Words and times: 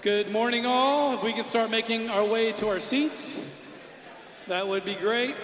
Good 0.00 0.30
morning, 0.30 0.64
all. 0.64 1.14
If 1.14 1.22
we 1.22 1.32
can 1.32 1.44
start 1.44 1.70
making 1.70 2.08
our 2.08 2.24
way 2.24 2.52
to 2.52 2.68
our 2.68 2.80
seats, 2.80 3.42
that 4.46 4.66
would 4.66 4.84
be 4.84 4.94
great. 4.94 5.34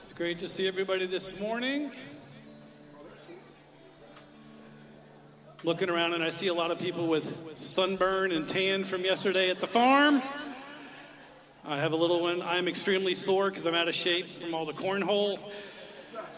It's 0.00 0.12
great 0.26 0.40
to 0.40 0.48
see 0.48 0.66
everybody 0.66 1.06
this 1.06 1.38
morning. 1.38 1.88
Looking 5.62 5.88
around, 5.88 6.14
and 6.14 6.24
I 6.24 6.30
see 6.30 6.48
a 6.48 6.52
lot 6.52 6.72
of 6.72 6.80
people 6.80 7.06
with 7.06 7.32
sunburn 7.54 8.32
and 8.32 8.48
tan 8.48 8.82
from 8.82 9.04
yesterday 9.04 9.50
at 9.50 9.60
the 9.60 9.68
farm. 9.68 10.20
I 11.64 11.76
have 11.76 11.92
a 11.92 11.96
little 11.96 12.20
one. 12.20 12.42
I'm 12.42 12.66
extremely 12.66 13.14
sore 13.14 13.50
because 13.50 13.66
I'm 13.66 13.76
out 13.76 13.86
of 13.86 13.94
shape 13.94 14.26
from 14.26 14.52
all 14.52 14.64
the 14.64 14.72
cornhole. 14.72 15.38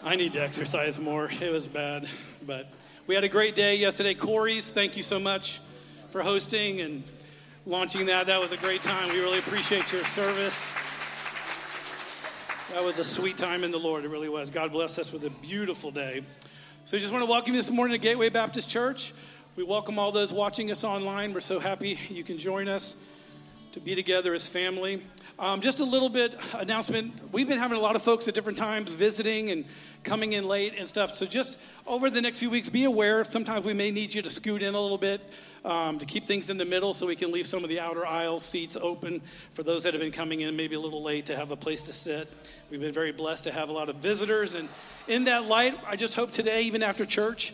I 0.03 0.15
need 0.15 0.33
to 0.33 0.39
exercise 0.39 0.99
more. 0.99 1.27
It 1.41 1.51
was 1.51 1.65
bad. 1.65 2.07
But 2.45 2.67
we 3.07 3.15
had 3.15 3.23
a 3.23 3.27
great 3.27 3.55
day 3.55 3.73
yesterday. 3.73 4.13
Corey's, 4.13 4.69
thank 4.69 4.97
you 4.97 5.03
so 5.03 5.19
much 5.19 5.61
for 6.11 6.21
hosting 6.21 6.81
and 6.81 7.03
launching 7.65 8.05
that. 8.05 8.27
That 8.27 8.39
was 8.39 8.51
a 8.51 8.57
great 8.57 8.83
time. 8.83 9.09
We 9.09 9.19
really 9.19 9.39
appreciate 9.39 9.91
your 9.91 10.03
service. 10.03 10.71
That 12.73 12.83
was 12.83 12.99
a 12.99 13.03
sweet 13.03 13.35
time 13.35 13.63
in 13.63 13.71
the 13.71 13.79
Lord. 13.79 14.05
It 14.05 14.09
really 14.09 14.29
was. 14.29 14.51
God 14.51 14.71
bless 14.71 14.99
us 14.99 15.11
with 15.11 15.25
a 15.25 15.31
beautiful 15.31 15.89
day. 15.89 16.21
So 16.85 16.97
I 16.97 16.99
just 16.99 17.11
want 17.11 17.23
to 17.23 17.29
welcome 17.29 17.55
you 17.55 17.59
this 17.59 17.71
morning 17.71 17.99
to 17.99 18.01
Gateway 18.01 18.29
Baptist 18.29 18.69
Church. 18.69 19.11
We 19.55 19.63
welcome 19.63 19.97
all 19.97 20.11
those 20.11 20.31
watching 20.31 20.69
us 20.69 20.83
online. 20.83 21.33
We're 21.33 21.41
so 21.41 21.59
happy 21.59 21.97
you 22.09 22.23
can 22.23 22.37
join 22.37 22.67
us 22.67 22.95
to 23.71 23.79
be 23.79 23.95
together 23.95 24.35
as 24.35 24.47
family. 24.47 25.01
Um, 25.39 25.61
just 25.61 25.79
a 25.79 25.85
little 25.85 26.09
bit 26.09 26.37
announcement. 26.55 27.13
We've 27.31 27.47
been 27.47 27.59
having 27.59 27.77
a 27.77 27.79
lot 27.79 27.95
of 27.95 28.01
folks 28.01 28.27
at 28.27 28.33
different 28.33 28.57
times 28.57 28.93
visiting 28.93 29.51
and 29.51 29.63
coming 30.03 30.33
in 30.33 30.45
late 30.45 30.73
and 30.77 30.85
stuff. 30.85 31.15
So 31.15 31.25
just 31.25 31.57
over 31.87 32.09
the 32.09 32.21
next 32.21 32.39
few 32.39 32.49
weeks, 32.49 32.67
be 32.67 32.83
aware. 32.83 33.23
Sometimes 33.23 33.63
we 33.63 33.71
may 33.71 33.89
need 33.89 34.13
you 34.13 34.21
to 34.21 34.29
scoot 34.29 34.61
in 34.61 34.75
a 34.75 34.81
little 34.81 34.97
bit 34.97 35.21
um, 35.63 35.97
to 35.97 36.05
keep 36.05 36.25
things 36.25 36.49
in 36.49 36.57
the 36.57 36.65
middle, 36.65 36.93
so 36.93 37.07
we 37.07 37.15
can 37.15 37.31
leave 37.31 37.47
some 37.47 37.63
of 37.63 37.69
the 37.69 37.79
outer 37.79 38.05
aisle 38.05 38.41
seats 38.41 38.75
open 38.81 39.21
for 39.53 39.63
those 39.63 39.83
that 39.83 39.93
have 39.93 40.01
been 40.01 40.11
coming 40.11 40.41
in 40.41 40.57
maybe 40.57 40.75
a 40.75 40.79
little 40.79 41.01
late 41.01 41.25
to 41.27 41.37
have 41.37 41.51
a 41.51 41.55
place 41.55 41.81
to 41.83 41.93
sit. 41.93 42.27
We've 42.69 42.81
been 42.81 42.93
very 42.93 43.13
blessed 43.13 43.45
to 43.45 43.51
have 43.53 43.69
a 43.69 43.71
lot 43.73 43.87
of 43.87 43.95
visitors, 43.95 44.55
and 44.55 44.67
in 45.07 45.23
that 45.23 45.45
light, 45.45 45.79
I 45.87 45.95
just 45.95 46.15
hope 46.15 46.31
today, 46.31 46.63
even 46.63 46.83
after 46.83 47.05
church, 47.05 47.53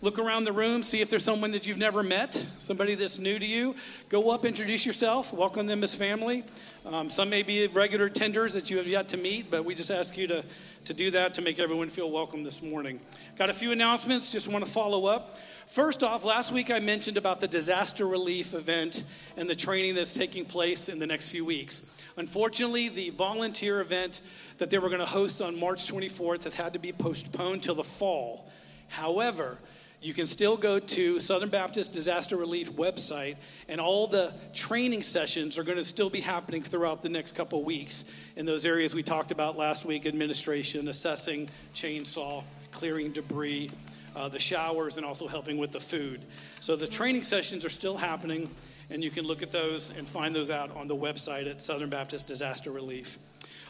Look 0.00 0.20
around 0.20 0.44
the 0.44 0.52
room, 0.52 0.84
see 0.84 1.00
if 1.00 1.10
there's 1.10 1.24
someone 1.24 1.50
that 1.50 1.66
you've 1.66 1.76
never 1.76 2.04
met, 2.04 2.40
somebody 2.58 2.94
that's 2.94 3.18
new 3.18 3.36
to 3.36 3.44
you. 3.44 3.74
Go 4.08 4.30
up, 4.30 4.44
introduce 4.44 4.86
yourself, 4.86 5.32
welcome 5.32 5.66
them 5.66 5.82
as 5.82 5.92
family. 5.96 6.44
Um, 6.86 7.10
some 7.10 7.28
may 7.28 7.42
be 7.42 7.66
regular 7.66 8.08
tenders 8.08 8.52
that 8.52 8.70
you 8.70 8.76
have 8.76 8.86
yet 8.86 9.08
to 9.08 9.16
meet, 9.16 9.50
but 9.50 9.64
we 9.64 9.74
just 9.74 9.90
ask 9.90 10.16
you 10.16 10.28
to, 10.28 10.44
to 10.84 10.94
do 10.94 11.10
that 11.10 11.34
to 11.34 11.42
make 11.42 11.58
everyone 11.58 11.88
feel 11.88 12.12
welcome 12.12 12.44
this 12.44 12.62
morning. 12.62 13.00
Got 13.36 13.50
a 13.50 13.52
few 13.52 13.72
announcements, 13.72 14.30
just 14.30 14.46
want 14.46 14.64
to 14.64 14.70
follow 14.70 15.06
up. 15.06 15.36
First 15.66 16.04
off, 16.04 16.24
last 16.24 16.52
week 16.52 16.70
I 16.70 16.78
mentioned 16.78 17.16
about 17.16 17.40
the 17.40 17.48
disaster 17.48 18.06
relief 18.06 18.54
event 18.54 19.02
and 19.36 19.50
the 19.50 19.56
training 19.56 19.96
that's 19.96 20.14
taking 20.14 20.44
place 20.44 20.88
in 20.88 21.00
the 21.00 21.08
next 21.08 21.30
few 21.30 21.44
weeks. 21.44 21.82
Unfortunately, 22.16 22.88
the 22.88 23.10
volunteer 23.10 23.80
event 23.80 24.20
that 24.58 24.70
they 24.70 24.78
were 24.78 24.90
going 24.90 25.00
to 25.00 25.06
host 25.06 25.42
on 25.42 25.58
March 25.58 25.90
24th 25.90 26.44
has 26.44 26.54
had 26.54 26.72
to 26.74 26.78
be 26.78 26.92
postponed 26.92 27.64
till 27.64 27.74
the 27.74 27.82
fall. 27.82 28.48
However, 28.86 29.58
you 30.00 30.14
can 30.14 30.26
still 30.26 30.56
go 30.56 30.78
to 30.78 31.18
Southern 31.18 31.48
Baptist 31.48 31.92
Disaster 31.92 32.36
Relief 32.36 32.72
website, 32.72 33.36
and 33.68 33.80
all 33.80 34.06
the 34.06 34.32
training 34.54 35.02
sessions 35.02 35.58
are 35.58 35.64
going 35.64 35.78
to 35.78 35.84
still 35.84 36.08
be 36.08 36.20
happening 36.20 36.62
throughout 36.62 37.02
the 37.02 37.08
next 37.08 37.34
couple 37.34 37.64
weeks 37.64 38.04
in 38.36 38.46
those 38.46 38.64
areas 38.64 38.94
we 38.94 39.02
talked 39.02 39.32
about 39.32 39.56
last 39.56 39.84
week 39.84 40.06
administration, 40.06 40.86
assessing, 40.88 41.48
chainsaw, 41.74 42.44
clearing 42.70 43.10
debris, 43.10 43.70
uh, 44.14 44.28
the 44.28 44.38
showers, 44.38 44.98
and 44.98 45.04
also 45.04 45.26
helping 45.26 45.58
with 45.58 45.72
the 45.72 45.80
food. 45.80 46.20
So 46.60 46.76
the 46.76 46.86
training 46.86 47.24
sessions 47.24 47.64
are 47.64 47.70
still 47.70 47.96
happening, 47.96 48.48
and 48.90 49.02
you 49.02 49.10
can 49.10 49.24
look 49.26 49.42
at 49.42 49.50
those 49.50 49.90
and 49.90 50.08
find 50.08 50.34
those 50.34 50.50
out 50.50 50.74
on 50.76 50.86
the 50.86 50.96
website 50.96 51.50
at 51.50 51.60
Southern 51.60 51.90
Baptist 51.90 52.28
Disaster 52.28 52.70
Relief. 52.70 53.18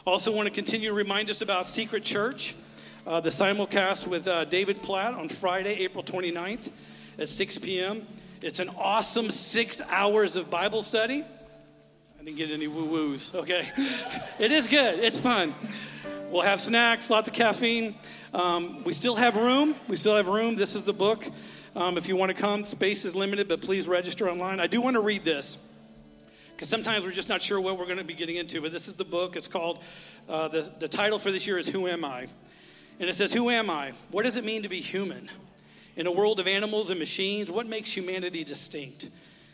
Also, 0.05 0.31
want 0.31 0.47
to 0.47 0.53
continue 0.53 0.89
to 0.89 0.95
remind 0.95 1.29
us 1.29 1.41
about 1.41 1.65
Secret 1.65 2.03
Church 2.03 2.55
uh, 3.09 3.19
the 3.19 3.29
simulcast 3.29 4.05
with 4.05 4.27
uh, 4.27 4.45
David 4.45 4.83
Platt 4.83 5.15
on 5.15 5.29
Friday, 5.29 5.79
April 5.79 6.03
29th 6.03 6.69
at 7.17 7.27
6 7.27 7.57
p.m. 7.57 8.05
It's 8.43 8.59
an 8.59 8.69
awesome 8.77 9.31
six 9.31 9.81
hours 9.89 10.35
of 10.35 10.51
Bible 10.51 10.83
study. 10.83 11.25
I 12.19 12.23
didn't 12.23 12.37
get 12.37 12.51
any 12.51 12.67
woo 12.67 12.85
woos, 12.85 13.33
okay? 13.33 13.67
it 14.39 14.51
is 14.51 14.67
good, 14.67 14.99
it's 14.99 15.17
fun. 15.17 15.55
We'll 16.29 16.43
have 16.43 16.61
snacks, 16.61 17.09
lots 17.09 17.27
of 17.27 17.33
caffeine. 17.33 17.95
Um, 18.31 18.83
we 18.83 18.93
still 18.93 19.15
have 19.15 19.35
room. 19.35 19.75
We 19.87 19.95
still 19.95 20.15
have 20.15 20.27
room. 20.27 20.55
This 20.55 20.75
is 20.75 20.83
the 20.83 20.93
book. 20.93 21.25
Um, 21.75 21.97
if 21.97 22.07
you 22.07 22.15
want 22.15 22.29
to 22.29 22.39
come, 22.39 22.63
space 22.63 23.05
is 23.05 23.15
limited, 23.15 23.47
but 23.47 23.59
please 23.59 23.87
register 23.87 24.29
online. 24.29 24.59
I 24.59 24.67
do 24.67 24.81
want 24.81 24.93
to 24.93 25.01
read 25.01 25.25
this 25.25 25.57
because 26.51 26.69
sometimes 26.69 27.03
we're 27.03 27.11
just 27.11 27.29
not 27.29 27.41
sure 27.41 27.59
what 27.59 27.79
we're 27.79 27.85
going 27.85 27.97
to 27.97 28.03
be 28.03 28.13
getting 28.13 28.35
into. 28.35 28.61
But 28.61 28.71
this 28.71 28.87
is 28.87 28.93
the 28.93 29.03
book. 29.03 29.35
It's 29.35 29.47
called, 29.47 29.79
uh, 30.27 30.49
the, 30.49 30.71
the 30.77 30.87
title 30.87 31.17
for 31.17 31.31
this 31.31 31.47
year 31.47 31.57
is 31.57 31.67
Who 31.67 31.87
Am 31.87 32.05
I? 32.05 32.27
And 32.99 33.09
it 33.09 33.15
says, 33.15 33.33
Who 33.33 33.49
am 33.49 33.69
I? 33.69 33.93
What 34.11 34.23
does 34.23 34.35
it 34.35 34.43
mean 34.43 34.63
to 34.63 34.69
be 34.69 34.81
human? 34.81 35.29
In 35.95 36.07
a 36.07 36.11
world 36.11 36.39
of 36.39 36.47
animals 36.47 36.89
and 36.89 36.99
machines, 36.99 37.49
what 37.49 37.67
makes 37.67 37.95
humanity 37.95 38.43
distinct? 38.43 39.09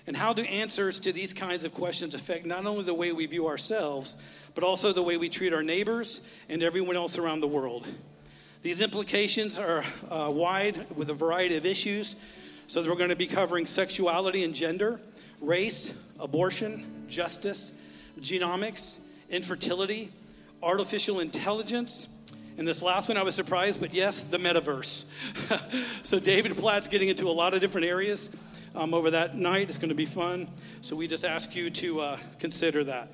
And 0.08 0.16
how 0.16 0.34
do 0.34 0.44
answers 0.44 1.00
to 1.02 1.12
these 1.12 1.34
kinds 1.34 1.64
of 1.64 1.74
questions 1.74 2.14
affect 2.14 2.46
not 2.46 2.66
only 2.66 2.84
the 2.84 2.94
way 2.94 3.12
we 3.12 3.26
view 3.26 3.48
ourselves, 3.48 4.16
but 4.54 4.64
also 4.64 4.94
the 4.94 5.02
way 5.02 5.18
we 5.18 5.30
treat 5.30 5.54
our 5.54 5.64
neighbors 5.64 6.22
and 6.50 6.62
everyone 6.62 6.96
else 6.96 7.18
around 7.18 7.40
the 7.40 7.48
world? 7.48 7.88
These 8.62 8.82
implications 8.82 9.58
are 9.58 9.84
uh, 10.10 10.32
wide 10.34 10.86
with 10.96 11.10
a 11.10 11.14
variety 11.14 11.56
of 11.58 11.66
issues. 11.66 12.16
So, 12.68 12.82
we're 12.82 12.96
going 12.96 13.10
to 13.10 13.16
be 13.16 13.28
covering 13.28 13.68
sexuality 13.68 14.44
and 14.44 14.56
gender, 14.56 15.00
race, 15.40 15.94
abortion, 16.20 17.06
justice, 17.08 17.74
genomics, 18.20 19.00
infertility, 19.30 20.12
artificial 20.64 21.20
intelligence, 21.20 22.08
and 22.58 22.68
this 22.68 22.82
last 22.82 23.10
one, 23.10 23.18
I 23.18 23.24
was 23.24 23.36
surprised, 23.36 23.82
but 23.82 23.94
yes, 23.94 24.24
the 24.24 24.38
metaverse. 24.38 25.06
so 26.04 26.20
David 26.20 26.56
Platt's 26.56 26.88
getting 26.88 27.10
into 27.10 27.28
a 27.28 27.32
lot 27.32 27.54
of 27.54 27.60
different 27.60 27.86
areas 27.86 28.30
um, 28.74 28.94
over 28.94 29.12
that 29.12 29.38
night. 29.38 29.68
It's 29.68 29.78
going 29.78 29.90
to 29.90 29.96
be 29.96 30.06
fun. 30.06 30.48
So 30.82 30.96
we 30.96 31.08
just 31.08 31.26
ask 31.26 31.54
you 31.56 31.70
to 31.70 32.00
uh, 32.00 32.18
consider 32.40 32.86
that. 32.86 33.10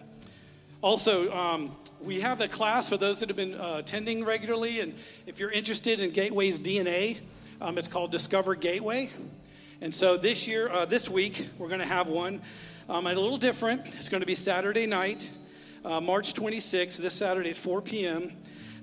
Also, 0.81 1.31
um, 1.31 1.75
we 2.01 2.21
have 2.21 2.41
a 2.41 2.47
class 2.47 2.89
for 2.89 2.97
those 2.97 3.19
that 3.19 3.29
have 3.29 3.35
been 3.35 3.55
uh, 3.55 3.77
attending 3.77 4.23
regularly, 4.23 4.79
and 4.79 4.93
if 5.27 5.39
you're 5.39 5.51
interested 5.51 5.99
in 5.99 6.11
Gateway's 6.11 6.59
DNA, 6.59 7.19
um, 7.61 7.77
it's 7.77 7.87
called 7.87 8.11
Discover 8.11 8.55
Gateway. 8.55 9.09
And 9.81 9.93
so 9.93 10.17
this 10.17 10.47
year, 10.47 10.69
uh, 10.69 10.85
this 10.85 11.09
week, 11.09 11.49
we're 11.57 11.67
going 11.67 11.79
to 11.79 11.85
have 11.85 12.07
one. 12.07 12.41
Um, 12.89 13.07
a 13.07 13.13
little 13.13 13.37
different. 13.37 13.95
It's 13.95 14.09
going 14.09 14.21
to 14.21 14.27
be 14.27 14.35
Saturday 14.35 14.85
night, 14.85 15.29
uh, 15.85 16.01
March 16.01 16.33
26th, 16.33 16.97
this 16.97 17.13
Saturday 17.13 17.51
at 17.51 17.55
4 17.55 17.81
p.m. 17.81 18.31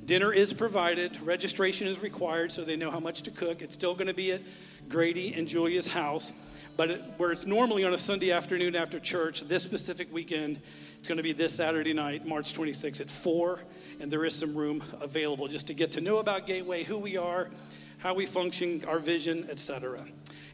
Dinner 0.08 0.32
is 0.32 0.54
provided, 0.54 1.20
registration 1.20 1.86
is 1.86 2.00
required 2.00 2.50
so 2.50 2.64
they 2.64 2.76
know 2.76 2.90
how 2.90 2.98
much 2.98 3.20
to 3.20 3.30
cook. 3.30 3.60
It's 3.60 3.74
still 3.74 3.92
going 3.92 4.06
to 4.06 4.14
be 4.14 4.32
at 4.32 4.40
Grady 4.88 5.34
and 5.34 5.46
Julia's 5.46 5.86
house, 5.86 6.32
but 6.78 6.90
it, 6.90 7.02
where 7.18 7.30
it's 7.30 7.44
normally 7.44 7.84
on 7.84 7.92
a 7.92 7.98
Sunday 7.98 8.32
afternoon 8.32 8.74
after 8.74 8.98
church, 8.98 9.42
this 9.42 9.62
specific 9.62 10.10
weekend, 10.10 10.60
it's 10.98 11.06
going 11.06 11.18
to 11.18 11.22
be 11.22 11.34
this 11.34 11.52
Saturday 11.52 11.92
night, 11.92 12.26
March 12.26 12.54
26th 12.54 13.02
at 13.02 13.10
4, 13.10 13.60
and 14.00 14.10
there 14.10 14.24
is 14.24 14.34
some 14.34 14.54
room 14.54 14.82
available 15.02 15.46
just 15.46 15.66
to 15.66 15.74
get 15.74 15.92
to 15.92 16.00
know 16.00 16.16
about 16.16 16.46
Gateway, 16.46 16.84
who 16.84 16.96
we 16.96 17.18
are, 17.18 17.50
how 17.98 18.14
we 18.14 18.24
function, 18.24 18.82
our 18.88 19.00
vision, 19.00 19.46
etc. 19.50 20.06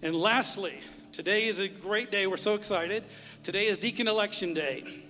And 0.02 0.16
lastly, 0.16 0.80
today 1.12 1.46
is 1.46 1.60
a 1.60 1.68
great 1.68 2.10
day. 2.10 2.26
We're 2.26 2.38
so 2.38 2.54
excited. 2.54 3.04
Today 3.44 3.68
is 3.68 3.78
Deacon 3.78 4.08
Election 4.08 4.52
Day. 4.52 5.04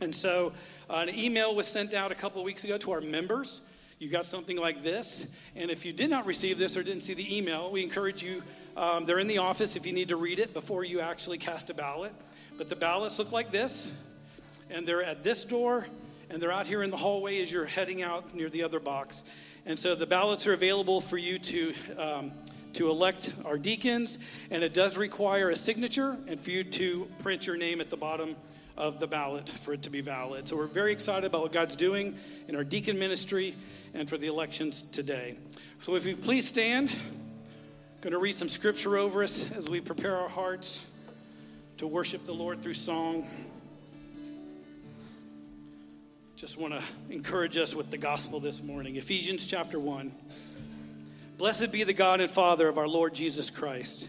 And 0.00 0.14
so 0.14 0.52
uh, 0.88 1.04
an 1.08 1.08
email 1.08 1.56
was 1.56 1.66
sent 1.66 1.92
out 1.92 2.12
a 2.12 2.14
couple 2.14 2.40
of 2.40 2.44
weeks 2.44 2.62
ago 2.62 2.78
to 2.78 2.92
our 2.92 3.00
members 3.00 3.62
you 4.00 4.08
got 4.08 4.24
something 4.24 4.56
like 4.56 4.82
this. 4.82 5.26
And 5.54 5.70
if 5.70 5.84
you 5.84 5.92
did 5.92 6.08
not 6.08 6.24
receive 6.24 6.56
this 6.56 6.74
or 6.74 6.82
didn't 6.82 7.02
see 7.02 7.12
the 7.12 7.36
email, 7.36 7.70
we 7.70 7.82
encourage 7.82 8.22
you, 8.22 8.42
um, 8.74 9.04
they're 9.04 9.18
in 9.18 9.26
the 9.26 9.36
office 9.36 9.76
if 9.76 9.84
you 9.84 9.92
need 9.92 10.08
to 10.08 10.16
read 10.16 10.38
it 10.38 10.54
before 10.54 10.84
you 10.84 11.00
actually 11.00 11.36
cast 11.36 11.68
a 11.68 11.74
ballot. 11.74 12.12
But 12.56 12.70
the 12.70 12.76
ballots 12.76 13.18
look 13.18 13.30
like 13.30 13.52
this, 13.52 13.92
and 14.70 14.88
they're 14.88 15.02
at 15.02 15.22
this 15.22 15.44
door, 15.44 15.86
and 16.30 16.42
they're 16.42 16.50
out 16.50 16.66
here 16.66 16.82
in 16.82 16.90
the 16.90 16.96
hallway 16.96 17.42
as 17.42 17.52
you're 17.52 17.66
heading 17.66 18.02
out 18.02 18.34
near 18.34 18.48
the 18.48 18.62
other 18.62 18.80
box. 18.80 19.24
And 19.66 19.78
so 19.78 19.94
the 19.94 20.06
ballots 20.06 20.46
are 20.46 20.54
available 20.54 21.02
for 21.02 21.18
you 21.18 21.38
to, 21.38 21.74
um, 21.98 22.32
to 22.72 22.88
elect 22.88 23.34
our 23.44 23.58
deacons, 23.58 24.18
and 24.50 24.64
it 24.64 24.72
does 24.72 24.96
require 24.96 25.50
a 25.50 25.56
signature 25.56 26.16
and 26.26 26.40
for 26.40 26.50
you 26.50 26.64
to 26.64 27.06
print 27.18 27.46
your 27.46 27.58
name 27.58 27.82
at 27.82 27.90
the 27.90 27.98
bottom 27.98 28.34
of 28.80 28.98
the 28.98 29.06
ballot 29.06 29.46
for 29.46 29.74
it 29.74 29.82
to 29.82 29.90
be 29.90 30.00
valid. 30.00 30.48
So 30.48 30.56
we're 30.56 30.66
very 30.66 30.90
excited 30.90 31.26
about 31.26 31.42
what 31.42 31.52
God's 31.52 31.76
doing 31.76 32.16
in 32.48 32.56
our 32.56 32.64
deacon 32.64 32.98
ministry 32.98 33.54
and 33.92 34.08
for 34.08 34.16
the 34.16 34.26
elections 34.26 34.80
today. 34.80 35.36
So 35.80 35.96
if 35.96 36.06
you 36.06 36.16
please 36.16 36.48
stand, 36.48 36.88
I'm 36.90 38.00
going 38.00 38.14
to 38.14 38.18
read 38.18 38.36
some 38.36 38.48
scripture 38.48 38.96
over 38.96 39.22
us 39.22 39.52
as 39.52 39.68
we 39.68 39.82
prepare 39.82 40.16
our 40.16 40.30
hearts 40.30 40.82
to 41.76 41.86
worship 41.86 42.24
the 42.24 42.32
Lord 42.32 42.62
through 42.62 42.72
song. 42.72 43.28
Just 46.36 46.56
want 46.56 46.72
to 46.72 46.82
encourage 47.10 47.58
us 47.58 47.74
with 47.74 47.90
the 47.90 47.98
gospel 47.98 48.40
this 48.40 48.62
morning. 48.62 48.96
Ephesians 48.96 49.46
chapter 49.46 49.78
1. 49.78 50.10
Blessed 51.36 51.70
be 51.70 51.84
the 51.84 51.92
God 51.92 52.22
and 52.22 52.30
Father 52.30 52.66
of 52.66 52.78
our 52.78 52.88
Lord 52.88 53.14
Jesus 53.14 53.50
Christ, 53.50 54.08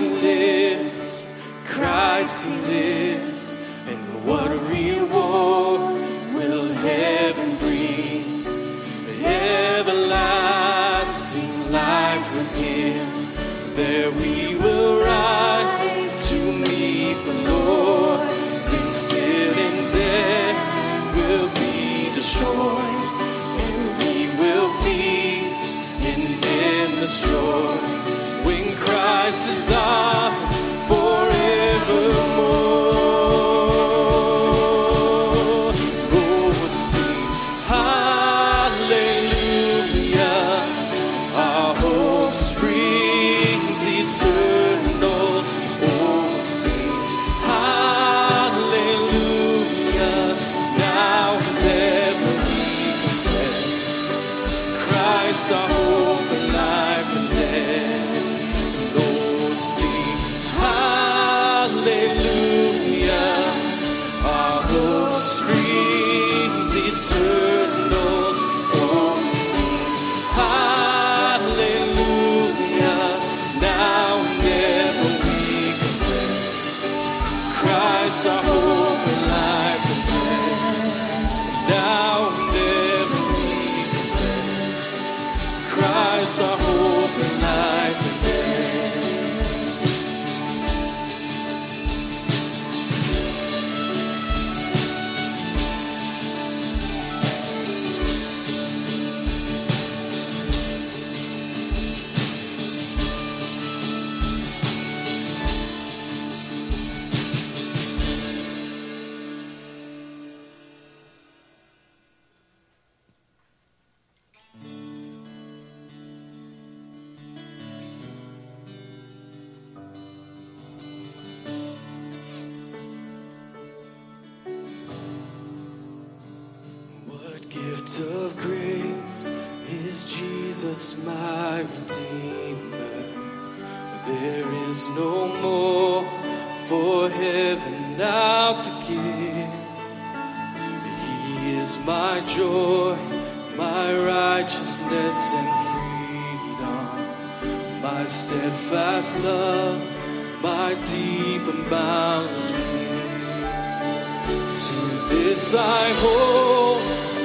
Christ 0.00 0.22
lives, 0.22 1.26
Christ 1.66 2.50
lives, 2.68 2.89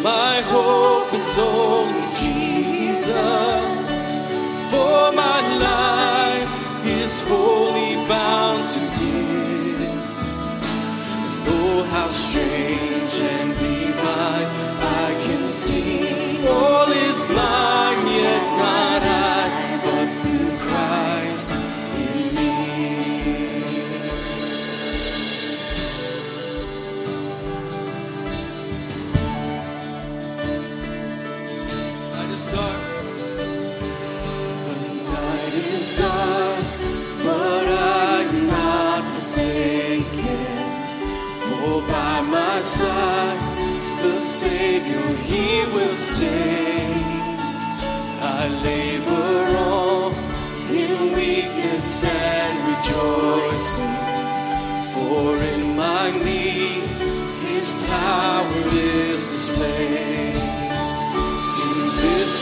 My 0.05 0.39
hope 0.41 1.11
is 1.15 1.39
only 1.39 2.04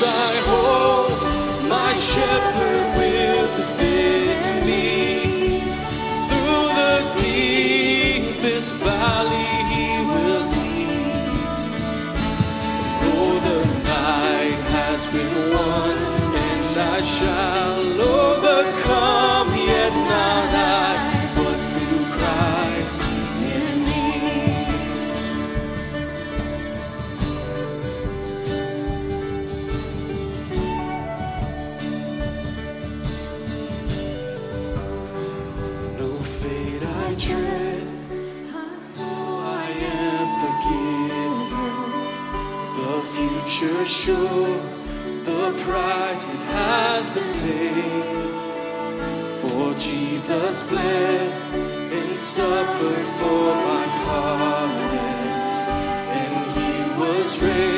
I 0.05 0.33
hold, 0.51 1.69
my 1.69 1.93
shepherd 1.93 2.85
will 2.97 3.47
defend 3.53 4.65
me. 4.65 5.61
Through 6.29 6.67
the 6.81 6.95
deepest 7.21 8.73
valley 8.75 9.53
he 9.73 9.87
will 10.11 10.45
lead. 10.53 11.23
Though 13.01 13.39
the 13.49 13.59
night 13.95 14.59
has 14.77 15.05
been 15.07 15.53
won, 15.53 15.97
and 16.35 16.79
I 16.79 17.01
shall. 17.01 17.52
Jesus 50.33 50.63
bled 50.63 51.31
and 51.93 52.19
suffered 52.19 53.05
for 53.19 53.53
my 53.53 53.85
pardon, 54.03 55.29
and 56.09 56.57
he 56.57 56.99
was 56.99 57.39
raised. 57.39 57.72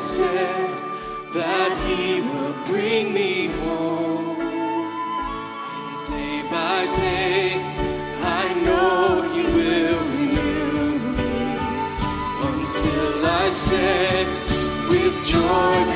said 0.00 0.70
that 1.34 1.70
he 1.86 2.22
would 2.22 2.64
bring 2.64 3.12
me 3.12 3.48
home. 3.48 4.40
And 4.40 6.08
day 6.08 6.42
by 6.50 6.86
day, 6.96 7.60
I 8.40 8.54
know 8.64 9.20
he 9.34 9.42
will 9.44 10.00
renew 10.16 10.98
me 11.18 11.36
until 12.48 13.26
I 13.26 13.50
said 13.50 14.26
with 14.88 15.14
joy. 15.22 15.89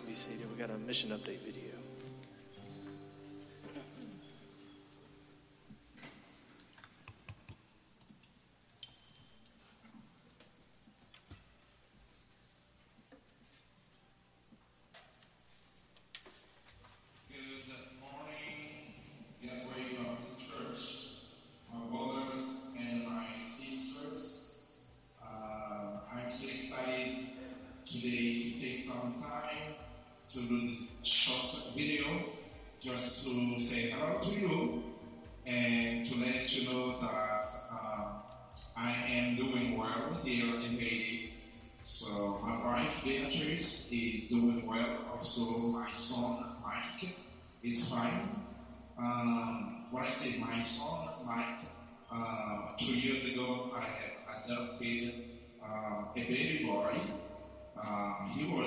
Can 0.00 0.38
be. 0.38 0.44
We 0.52 0.58
got 0.58 0.70
a 0.70 0.78
mission 0.78 1.10
update 1.10 1.44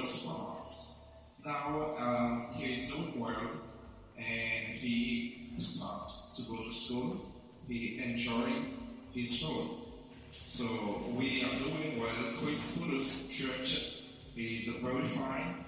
was. 0.04 1.16
Now 1.46 1.96
um, 1.98 2.48
he 2.56 2.74
is 2.74 2.92
doing 2.92 3.20
well, 3.20 3.52
and 4.18 4.76
he 4.76 5.54
started 5.58 6.36
to 6.36 6.42
go 6.52 6.64
to 6.64 6.72
school. 6.72 7.32
He 7.68 8.02
enjoyed 8.04 8.66
his 9.14 9.40
school. 9.40 9.80
So 10.32 10.66
we 11.16 11.44
are 11.44 11.56
doing 11.60 12.00
well. 12.00 12.34
Christus 12.40 13.38
Church 13.38 14.04
is 14.36 14.82
very 14.84 15.06
fine. 15.06 15.64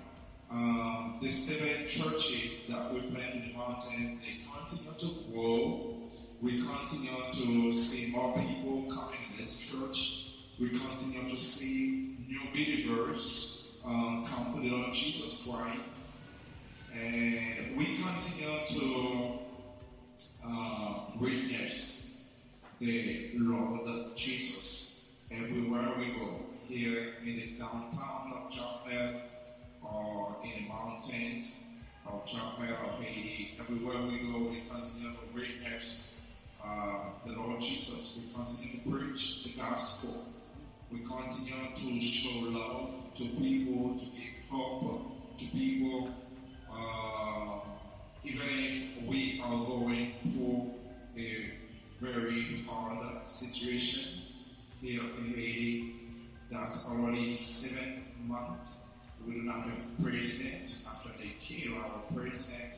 Um, 0.51 1.17
the 1.21 1.31
seven 1.31 1.87
churches 1.87 2.67
that 2.67 2.93
we 2.93 3.01
plant 3.01 3.35
in 3.35 3.49
the 3.49 3.57
mountains, 3.57 4.21
they 4.21 4.37
continue 4.43 4.97
to 4.99 5.31
grow. 5.31 5.97
We 6.41 6.61
continue 6.61 7.31
to 7.31 7.71
see 7.71 8.15
more 8.15 8.33
people 8.37 8.93
coming 8.93 9.19
in 9.31 9.37
this 9.37 9.71
church. 9.71 10.35
We 10.59 10.69
continue 10.69 11.29
to 11.29 11.37
see 11.37 12.17
new 12.27 12.41
believers 12.51 13.54
um, 13.85 14.25
come 14.25 14.53
to 14.53 14.59
the 14.59 14.69
Lord 14.69 14.93
Jesus 14.93 15.47
Christ. 15.47 16.11
And 16.93 17.77
we 17.77 17.97
continue 17.97 18.65
to 18.67 19.39
uh, 20.47 20.99
witness 21.19 22.45
the 22.79 23.31
Lord 23.35 24.15
Jesus 24.15 25.25
everywhere 25.31 25.93
we 25.97 26.13
go. 26.13 26.39
Here 26.67 27.13
in 27.23 27.35
the 27.35 27.55
downtown 27.59 28.33
of 28.33 28.51
Chapel 28.51 29.21
or 29.83 30.37
in 30.43 30.63
the 30.63 30.69
mountains 30.69 31.91
of 32.07 32.25
Chapel 32.25 32.63
or 32.63 33.03
Haiti, 33.03 33.57
everywhere 33.59 34.01
we 34.07 34.19
go, 34.19 34.49
we 34.49 34.63
continue 34.69 35.11
to 35.11 35.33
witness 35.33 36.35
uh, 36.63 37.11
the 37.25 37.33
Lord 37.33 37.59
Jesus. 37.61 38.33
We 38.33 38.33
continue 38.33 38.83
to 38.83 38.89
preach 38.89 39.43
the 39.43 39.61
gospel. 39.61 40.34
We 40.95 41.01
continue 41.01 41.99
to 41.99 42.05
show 42.05 42.51
love 42.51 43.13
to 43.15 43.23
people, 43.25 43.99
to 43.99 44.05
give 44.05 44.49
hope 44.49 45.37
to 45.37 45.45
people. 45.47 46.09
Uh, 46.71 47.59
even 48.23 48.47
if 48.47 49.03
we 49.03 49.41
are 49.43 49.65
going 49.65 50.13
through 50.23 50.71
a 51.17 51.51
very 51.99 52.61
hard 52.65 53.27
situation 53.27 54.21
here 54.81 55.01
in 55.17 55.33
Haiti, 55.33 55.95
that's 56.49 56.89
already 56.89 57.33
seven 57.33 58.03
months. 58.25 58.91
We 59.27 59.33
do 59.33 59.41
not 59.41 59.65
have 59.65 60.01
president 60.01 60.85
after 60.87 61.09
they 61.19 61.33
kill 61.41 61.77
our 61.77 62.03
president, 62.15 62.75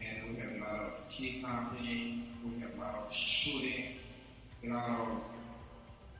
and 0.00 0.36
we 0.36 0.40
have 0.40 0.52
a 0.52 0.58
lot 0.60 0.92
of 0.92 1.08
kidnapping, 1.10 2.28
we 2.44 2.60
have 2.60 2.76
a 2.76 2.80
lot 2.80 3.06
of 3.06 3.12
shooting, 3.12 3.86
a 4.64 4.68
lot 4.68 5.00
of 5.00 5.36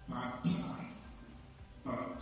bad 0.08 0.42
time. 0.42 0.95
But 1.86 2.20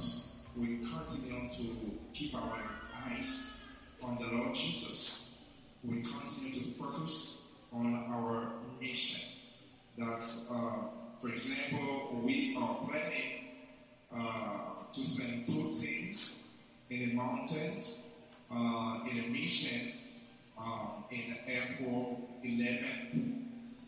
we 0.58 0.66
continue 0.84 1.50
to 1.50 1.98
keep 2.12 2.34
our 2.36 2.60
eyes 3.06 3.78
on 4.02 4.18
the 4.18 4.36
Lord 4.36 4.54
Jesus. 4.54 5.54
We 5.82 6.02
continue 6.02 6.52
to 6.52 6.60
focus 6.60 7.64
on 7.72 8.04
our 8.10 8.52
mission. 8.78 9.38
That's, 9.96 10.52
uh, 10.52 10.88
for 11.18 11.30
example, 11.30 12.22
we 12.24 12.54
are 12.58 12.76
planning 12.86 13.44
uh, 14.12 14.70
to 14.92 15.00
send 15.00 15.46
two 15.46 15.70
teams 15.72 16.62
in 16.90 17.08
the 17.08 17.14
mountains 17.14 18.28
uh, 18.50 18.98
in 19.10 19.24
a 19.24 19.28
mission 19.28 19.92
um, 20.58 21.04
in 21.10 21.36
April 21.46 22.20
11th 22.44 23.12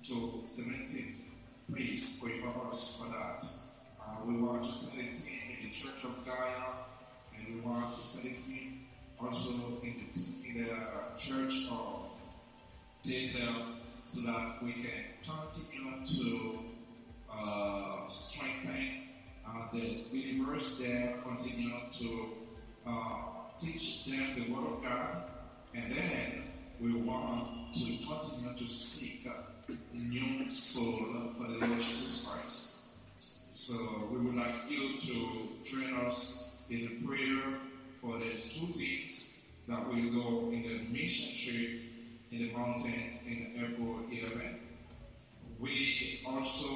to 0.04 0.14
17th. 0.42 1.16
Please 1.70 2.22
pray 2.22 2.32
for 2.40 2.66
us 2.66 3.02
for 3.02 3.14
that. 3.18 3.44
Uh, 4.00 4.24
we 4.24 4.40
want 4.40 4.64
to 4.64 4.72
send 4.72 5.08
a 5.08 5.12
team 5.12 5.45
the 5.66 5.72
Church 5.72 6.04
of 6.04 6.24
Gaia, 6.24 6.86
and 7.36 7.54
we 7.54 7.60
want 7.60 7.92
to 7.92 7.98
send 7.98 8.34
a 8.34 8.38
team 8.38 8.86
also 9.20 9.82
in 9.82 9.94
the, 10.12 10.48
in 10.48 10.64
the 10.64 11.18
Church 11.18 11.68
of 11.72 12.12
Diesel 13.02 13.64
so 14.04 14.30
that 14.30 14.62
we 14.62 14.72
can 14.72 15.16
continue 15.24 16.04
to 16.04 16.58
uh, 17.32 18.06
strengthen 18.06 19.02
uh, 19.46 19.68
the 19.72 19.80
believers 19.80 20.78
there, 20.78 21.14
continue 21.24 21.72
to 21.90 22.28
uh, 22.86 23.18
teach 23.56 24.04
them 24.06 24.34
the 24.36 24.52
Word 24.52 24.72
of 24.72 24.82
God, 24.84 25.22
and 25.74 25.92
then 25.92 26.42
we 26.80 26.92
want 26.94 27.72
to 27.72 27.84
continue 28.06 28.56
to 28.56 28.64
seek 28.64 29.26
new 29.92 30.48
soul 30.48 31.32
for 31.36 31.48
the 31.48 31.58
Lord 31.58 31.72
Jesus 31.80 32.28
Christ. 32.30 32.75
So 33.56 34.10
we 34.12 34.18
would 34.18 34.36
like 34.36 34.70
you 34.70 35.00
to 35.00 35.48
train 35.64 35.94
us 36.04 36.66
in 36.68 36.80
the 36.82 37.06
prayer 37.06 37.54
for 37.94 38.18
the 38.18 38.26
two 38.26 38.66
teams 38.66 39.64
that 39.66 39.88
will 39.88 40.12
go 40.12 40.52
in 40.52 40.62
the 40.62 40.92
mission 40.92 41.32
trips 41.32 42.04
in 42.32 42.38
the 42.40 42.52
mountains 42.52 43.26
in 43.26 43.54
April 43.56 44.02
11th. 44.12 44.58
We 45.58 46.20
also 46.26 46.68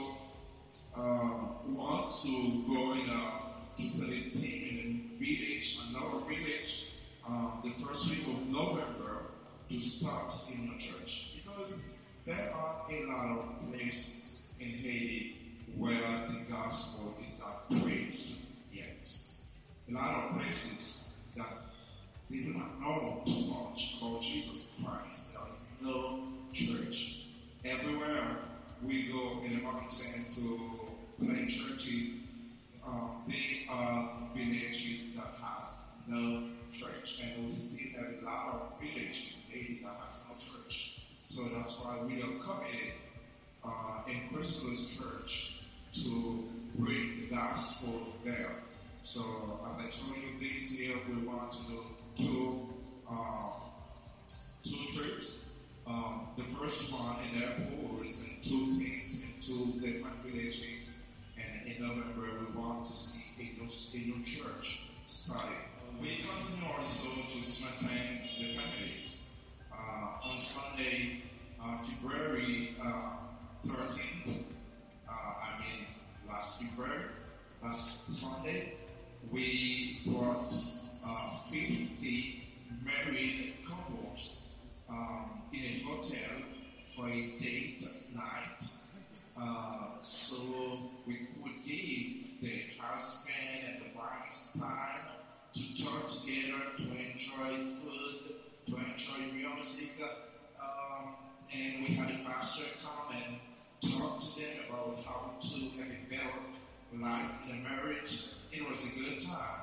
uh, 0.96 1.48
want 1.66 2.10
to 2.22 2.64
go 2.66 2.94
in 2.94 3.10
a 3.10 3.40
a 3.78 4.30
team 4.30 4.68
in 4.70 4.78
a 4.80 5.18
village, 5.18 5.78
another 5.90 6.24
village, 6.24 6.92
um, 7.28 7.60
the 7.62 7.72
first 7.72 8.08
week 8.08 8.34
of 8.34 8.48
November 8.48 9.26
to 9.68 9.78
start 9.78 10.32
in 10.50 10.72
a 10.74 10.78
church 10.78 11.42
because 11.44 11.98
there 12.24 12.50
are 12.54 12.86
a 12.90 13.06
lot 13.06 13.38
of 13.38 13.70
places 13.70 14.58
in 14.62 14.78
Haiti 14.78 15.39
where 15.76 16.28
the 16.28 16.52
gospel 16.52 17.22
is 17.24 17.40
not 17.40 17.68
preached 17.82 18.46
yet. 18.72 19.10
A 19.88 19.92
lot 19.92 20.24
of 20.24 20.38
places 20.38 21.32
that 21.36 21.46
they 22.28 22.44
do 22.44 22.54
not 22.54 22.80
know 22.80 23.22
too 23.26 23.52
much 23.52 23.98
about 24.00 24.22
Jesus 24.22 24.82
Christ. 24.84 25.36
There 25.36 25.48
is 25.48 25.72
no 25.82 26.22
church. 26.52 27.26
Everywhere 27.64 28.38
we 28.82 29.12
go 29.12 29.40
in 29.44 29.56
the 29.56 29.62
mountain 29.62 30.24
to 30.34 30.60
plant 31.18 31.50
churches, 31.50 32.30
um, 32.86 33.22
they 33.26 33.66
are 33.68 34.12
villages 34.34 35.16
that 35.16 35.34
has 35.42 35.90
no 36.06 36.44
church, 36.72 37.22
and 37.24 37.44
we 37.44 37.50
still 37.50 38.00
have 38.00 38.22
a 38.22 38.24
lot 38.24 38.54
of 38.54 38.80
villages 38.80 39.34
Haiti 39.48 39.80
that 39.82 39.96
has 40.02 40.26
no 40.28 40.36
church. 40.36 41.02
So 41.22 41.42
that's 41.56 41.84
why 41.84 41.98
we 42.06 42.22
are 42.22 42.38
committed 42.38 42.94
uh, 43.64 44.02
in 44.08 44.34
Christmas 44.34 44.98
Church 44.98 45.59
to 45.92 46.48
bring 46.76 47.20
the 47.20 47.34
gospel 47.34 48.06
there. 48.24 48.56
So 49.02 49.60
as 49.66 49.78
I 49.78 49.90
told 49.90 50.22
you 50.22 50.48
this 50.48 50.80
year, 50.80 50.96
we 51.08 51.26
want 51.26 51.50
to 51.50 51.66
do 51.68 51.82
two 52.16 52.68
uh, 53.10 53.50
two 54.62 54.86
trips. 54.94 55.68
Um, 55.86 56.28
the 56.36 56.44
first 56.44 56.92
one 56.92 57.16
in 57.28 57.42
airport 57.42 58.04
is 58.04 58.42
in 58.44 58.50
two 58.50 58.64
teams 58.66 59.10
in 59.26 59.42
two 59.42 59.80
different 59.80 60.16
villages, 60.24 61.16
and 61.36 61.66
in 61.66 61.82
November 61.82 62.28
we 62.38 62.60
want 62.60 62.86
to 62.86 62.92
see 62.92 63.42
a 63.42 63.60
new, 63.60 63.68
a 63.68 64.16
new 64.16 64.24
church 64.24 64.86
started. 65.06 65.56
We 66.00 66.16
continue 66.16 66.70
also 66.78 67.20
to 67.20 67.44
strengthen 67.44 68.20
the 68.38 68.54
families. 68.54 69.40
Uh, 69.72 70.28
on 70.28 70.38
Sunday, 70.38 71.22
uh, 71.62 71.78
February 71.78 72.76
uh, 72.82 73.16
13th, 73.66 74.44
uh, 75.10 75.34
I 75.42 75.60
mean, 75.60 75.86
last 76.28 76.62
February, 76.62 77.04
last 77.62 78.06
Sunday, 78.20 78.72
we 79.30 80.00
brought 80.06 80.52
uh, 81.04 81.30
50 81.50 82.40
married 82.84 83.54
couples 83.68 84.60
um, 84.88 85.42
in 85.52 85.64
a 85.64 85.82
hotel 85.84 86.42
for 86.94 87.08
a 87.08 87.32
date 87.38 87.82
night. 88.14 88.62
Uh, 89.36 90.00
so 90.00 90.90
we 91.06 91.14
could 91.42 91.62
give 91.64 92.40
the 92.40 92.62
husband 92.78 93.64
and 93.66 93.82
the 93.82 93.98
wife's 93.98 94.60
time 94.60 95.02
to 95.52 95.84
talk 95.84 96.08
together, 96.08 96.62
to 96.76 96.90
enjoy 97.10 97.58
food, 97.58 98.34
to 98.66 98.76
enjoy 98.76 99.32
music. 99.34 100.00
Um, 100.60 101.14
and 101.54 101.84
we 101.84 101.94
had 101.94 102.10
a 102.10 102.18
pastor 102.28 102.64
come 102.82 103.16
and 103.16 103.49
talk 103.80 104.20
to 104.20 104.40
them 104.40 104.56
about 104.68 105.04
how 105.04 105.30
to 105.40 105.60
have 105.78 105.88
a 105.88 106.10
better 106.10 106.40
life 106.98 107.42
in 107.48 107.58
a 107.58 107.60
marriage. 107.60 108.32
It 108.52 108.68
was 108.68 108.96
a 108.96 109.00
good 109.00 109.20
time. 109.20 109.60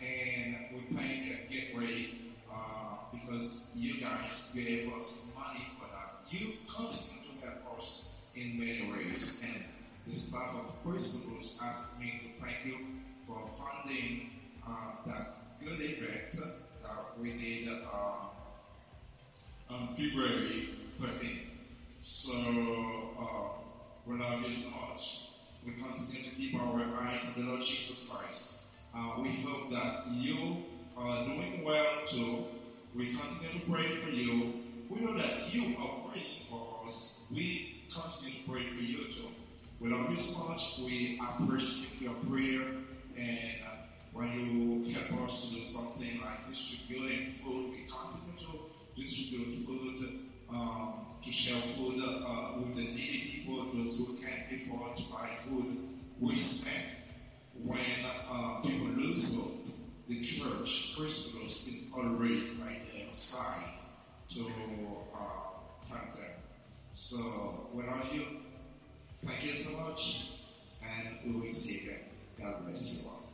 And 0.00 0.56
we 0.72 0.80
thank 0.94 1.50
Gateway 1.50 2.10
uh, 2.52 2.96
because 3.12 3.74
you 3.76 4.00
guys 4.00 4.54
gave 4.54 4.92
us 4.94 5.36
money 5.38 5.66
for 5.78 5.86
that. 5.92 6.20
You 6.30 6.52
continue 6.68 7.40
to 7.40 7.46
help 7.46 7.78
us 7.78 8.30
in 8.34 8.58
many 8.58 8.90
ways. 8.92 9.44
And 9.54 9.64
the 10.06 10.14
staff 10.14 10.54
of 10.56 10.82
Principles 10.84 11.60
asked 11.62 12.00
me 12.00 12.20
to 12.22 12.44
thank 12.44 12.64
you 12.64 12.78
for 13.26 13.46
funding 13.46 14.30
uh, 14.66 14.92
that 15.06 15.34
good 15.60 15.80
event 15.80 16.30
that 16.82 17.20
we 17.20 17.32
did 17.32 17.68
uh, 17.68 18.28
on 19.70 19.88
February 19.88 20.70
13th. 21.00 21.57
So 22.10 22.32
uh, 23.20 23.48
we 24.06 24.18
love 24.18 24.42
you 24.42 24.50
so 24.50 24.94
much. 24.94 25.28
We 25.62 25.72
continue 25.72 26.24
to 26.24 26.34
keep 26.36 26.54
our 26.54 26.82
eyes 27.02 27.36
on 27.36 27.44
the 27.44 27.50
Lord 27.50 27.60
Jesus 27.60 28.10
Christ. 28.10 28.76
Uh, 28.96 29.20
we 29.20 29.42
hope 29.42 29.70
that 29.72 30.06
you 30.10 30.64
are 30.96 31.26
doing 31.26 31.62
well 31.66 31.84
too. 32.06 32.46
We 32.94 33.14
continue 33.14 33.60
to 33.60 33.70
pray 33.70 33.92
for 33.92 34.10
you. 34.10 34.54
We 34.88 35.02
know 35.02 35.18
that 35.18 35.54
you 35.54 35.76
are 35.78 36.08
praying 36.08 36.44
for 36.44 36.80
us. 36.86 37.30
We 37.36 37.84
continue 37.92 38.38
to 38.38 38.50
pray 38.50 38.68
for 38.70 38.82
you 38.82 39.12
too. 39.12 39.28
We 39.78 39.90
love 39.90 40.08
you 40.08 40.16
so 40.16 40.48
much. 40.48 40.78
We 40.86 41.20
appreciate 41.20 42.00
your 42.00 42.14
prayer. 42.26 42.68
And 43.18 43.38
uh, 43.66 43.76
when 44.14 44.32
you 44.32 44.94
help 44.94 45.26
us 45.26 45.50
to 45.50 45.56
do 45.56 45.60
something 45.60 46.22
like 46.22 46.38
distributing 46.38 47.26
food, 47.26 47.72
we 47.72 47.84
continue 47.86 48.38
to 48.46 48.60
distribute 48.96 49.52
food, 49.52 50.27
um, 50.50 51.06
to 51.22 51.30
share 51.30 51.60
food 51.60 52.02
uh, 52.02 52.52
with 52.58 52.76
the 52.76 52.82
needy 52.82 53.30
people, 53.32 53.66
those 53.74 53.98
who 53.98 54.16
can't 54.24 54.50
afford 54.52 54.96
to 54.96 55.02
buy 55.12 55.28
food. 55.36 55.76
We 56.20 56.36
spend 56.36 56.84
when 57.64 57.80
uh, 58.30 58.60
people 58.62 58.88
lose 58.88 59.36
hope, 59.36 59.74
the 60.08 60.20
church, 60.20 60.96
Christos, 60.96 61.66
is 61.66 61.92
always 61.96 62.64
right 62.66 62.80
there 62.92 63.12
side 63.12 63.72
to 64.28 64.40
uh, 65.14 65.18
help 65.88 66.14
them. 66.14 66.32
So 66.92 67.68
love 67.74 68.14
you. 68.14 68.24
Thank 69.24 69.44
you 69.44 69.52
so 69.52 69.88
much, 69.88 70.32
and 70.82 71.18
we 71.34 71.40
will 71.40 71.50
see 71.50 71.86
you. 71.86 71.96
God 72.40 72.64
bless 72.64 73.02
you 73.02 73.10
all. 73.10 73.27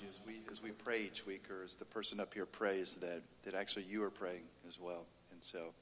You 0.00 0.08
as 0.08 0.26
we 0.26 0.40
as 0.50 0.60
we 0.60 0.70
pray 0.70 1.02
each 1.02 1.24
week, 1.24 1.48
or 1.50 1.62
as 1.62 1.76
the 1.76 1.84
person 1.84 2.18
up 2.18 2.34
here 2.34 2.46
prays, 2.46 2.96
that 2.96 3.22
that 3.44 3.54
actually 3.54 3.84
you 3.84 4.02
are 4.02 4.10
praying 4.10 4.42
as 4.66 4.80
well. 4.80 5.06
And 5.30 5.42
so, 5.42 5.72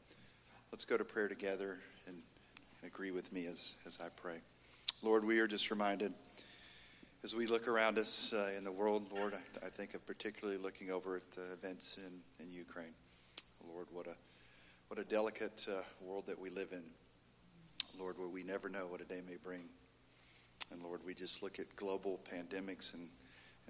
let's 0.71 0.85
go 0.85 0.99
to 0.99 1.05
prayer 1.05 1.29
together 1.29 1.79
and 2.07 2.21
agree 2.85 3.11
with 3.11 3.33
me 3.33 3.47
as 3.47 3.77
as 3.87 3.99
I 4.01 4.09
pray. 4.15 4.37
Lord, 5.03 5.25
we 5.25 5.39
are 5.39 5.47
just 5.47 5.71
reminded 5.71 6.13
as 7.25 7.35
we 7.35 7.47
look 7.47 7.69
around 7.69 7.97
us 7.97 8.35
uh, 8.35 8.51
in 8.55 8.65
the 8.65 8.73
world, 8.73 9.11
Lord. 9.13 9.33
I, 9.33 9.67
I 9.67 9.71
think 9.71 9.95
of 9.95 10.05
particularly 10.07 10.59
looking 10.59 10.91
over 10.91 11.17
at 11.17 11.31
the 11.31 11.51
events 11.53 11.97
in 11.97 12.45
in 12.45 12.53
Ukraine. 12.53 12.95
Lord, 13.67 13.87
what 13.93 14.07
a 14.07 14.15
what 14.89 14.99
a 14.99 15.05
delicate 15.05 15.67
uh, 15.71 15.81
world 16.03 16.27
that 16.27 16.39
we 16.39 16.51
live 16.51 16.73
in. 16.73 16.83
Lord, 17.99 18.19
where 18.19 18.29
we 18.29 18.43
never 18.43 18.69
know 18.69 18.87
what 18.89 19.01
a 19.01 19.05
day 19.05 19.23
may 19.27 19.37
bring. 19.43 19.63
And 20.71 20.83
Lord, 20.83 21.01
we 21.05 21.15
just 21.15 21.43
look 21.43 21.59
at 21.59 21.75
global 21.77 22.21
pandemics 22.31 22.93
and 22.93 23.09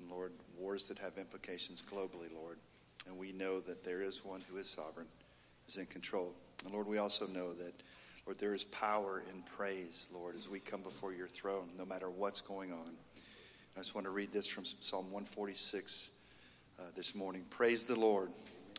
and 0.03 0.11
Lord, 0.11 0.33
wars 0.59 0.89
that 0.89 0.99
have 0.99 1.17
implications 1.17 1.83
globally, 1.83 2.33
Lord. 2.35 2.59
And 3.07 3.17
we 3.17 3.33
know 3.33 3.61
that 3.61 3.85
there 3.85 4.03
is 4.03 4.25
one 4.25 4.43
who 4.49 4.59
is 4.59 4.69
sovereign, 4.69 5.07
is 5.69 5.77
in 5.77 5.87
control. 5.87 6.35
And 6.65 6.73
Lord, 6.73 6.87
we 6.87 6.99
also 6.99 7.27
know 7.27 7.53
that, 7.55 7.73
Lord, 8.27 8.39
there 8.39 8.55
is 8.55 8.65
power 8.65 9.23
in 9.33 9.43
praise, 9.43 10.07
Lord, 10.13 10.37
as 10.37 10.49
we 10.49 10.61
come 10.61 10.83
before 10.83 11.13
your 11.13 11.29
throne, 11.29 11.71
no 11.79 11.85
matter 11.85 12.11
what's 12.11 12.41
going 12.41 12.73
on. 12.73 12.97
I 13.77 13.81
just 13.81 13.95
want 13.95 14.05
to 14.05 14.11
read 14.11 14.33
this 14.33 14.47
from 14.47 14.65
Psalm 14.65 15.07
146 15.07 16.11
uh, 16.79 16.83
this 16.95 17.15
morning. 17.15 17.45
Praise 17.51 17.85
the 17.85 17.99
Lord. 17.99 18.31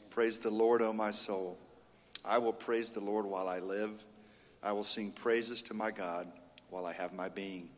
Praise 0.09 0.39
the 0.39 0.51
Lord, 0.51 0.82
O 0.82 0.93
my 0.93 1.11
soul. 1.11 1.57
I 2.24 2.38
will 2.38 2.53
praise 2.53 2.91
the 2.91 3.01
Lord 3.01 3.26
while 3.26 3.49
I 3.49 3.59
live. 3.59 4.03
I 4.61 4.71
will 4.71 4.84
sing 4.84 5.11
praises 5.11 5.61
to 5.63 5.74
my 5.74 5.91
God 5.91 6.32
while 6.69 6.86
I 6.86 6.93
have 6.93 7.11
my 7.11 7.28
being. 7.28 7.69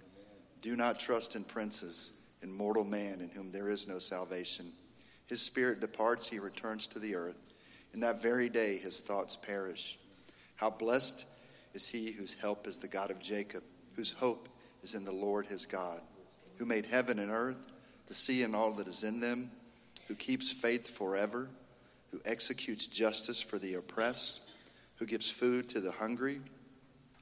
Do 0.62 0.76
not 0.76 1.00
trust 1.00 1.36
in 1.36 1.44
princes 1.44 2.12
in 2.42 2.52
mortal 2.52 2.84
man 2.84 3.22
in 3.22 3.30
whom 3.30 3.52
there 3.52 3.70
is 3.70 3.88
no 3.88 4.00
salvation. 4.00 4.72
His 5.28 5.42
spirit 5.42 5.80
departs, 5.80 6.28
he 6.28 6.40
returns 6.40 6.88
to 6.88 7.00
the 7.00 7.16
earth. 7.16 7.38
In 7.94 8.00
that 8.02 8.22
very 8.22 8.50
day, 8.50 8.78
his 8.78 9.00
thoughts 9.00 9.36
perish. 9.36 9.98
How 10.56 10.70
blessed 10.70 11.26
is 11.74 11.88
he 11.88 12.12
whose 12.12 12.34
help 12.34 12.68
is 12.68 12.78
the 12.78 12.88
God 12.88 13.12
of 13.12 13.20
Jacob, 13.20 13.64
whose 13.96 14.12
hope 14.12 14.50
is 14.84 14.96
in 14.96 15.04
the 15.04 15.12
Lord 15.12 15.46
his 15.46 15.66
God, 15.66 16.02
who 16.58 16.66
made 16.66 16.86
heaven 16.86 17.20
and 17.20 17.32
earth, 17.32 17.58
the 18.08 18.14
sea 18.14 18.44
and 18.44 18.56
all 18.56 18.72
that 18.74 18.88
is 18.88 19.04
in 19.04 19.20
them, 19.20 19.52
who 20.08 20.16
keeps 20.16 20.52
faith 20.52 20.88
forever, 20.88 21.50
who 22.12 22.22
executes 22.26 22.86
justice 22.88 23.42
for 23.42 23.58
the 23.58 23.74
oppressed, 23.76 24.42
who 24.98 25.06
gives 25.06 25.30
food 25.30 25.68
to 25.70 25.82
the 25.82 25.92
hungry. 25.92 26.40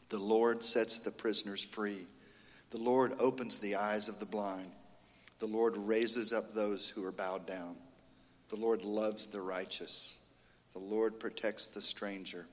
The 0.09 0.19
Lord 0.19 0.61
sets 0.61 0.99
the 0.99 1.11
prisoners 1.11 1.63
free. 1.63 2.05
The 2.71 2.77
Lord 2.77 3.13
opens 3.19 3.59
the 3.59 3.75
eyes 3.75 4.09
of 4.09 4.19
the 4.19 4.25
blind. 4.25 4.69
The 5.43 5.49
Lord 5.49 5.75
raises 5.75 6.31
up 6.31 6.53
those 6.53 6.87
who 6.87 7.03
are 7.03 7.11
bowed 7.11 7.45
down. 7.45 7.75
The 8.47 8.55
Lord 8.55 8.85
loves 8.85 9.27
the 9.27 9.41
righteous. 9.41 10.19
The 10.71 10.79
Lord 10.79 11.19
protects 11.19 11.67
the 11.67 11.81
stranger. 11.81 12.45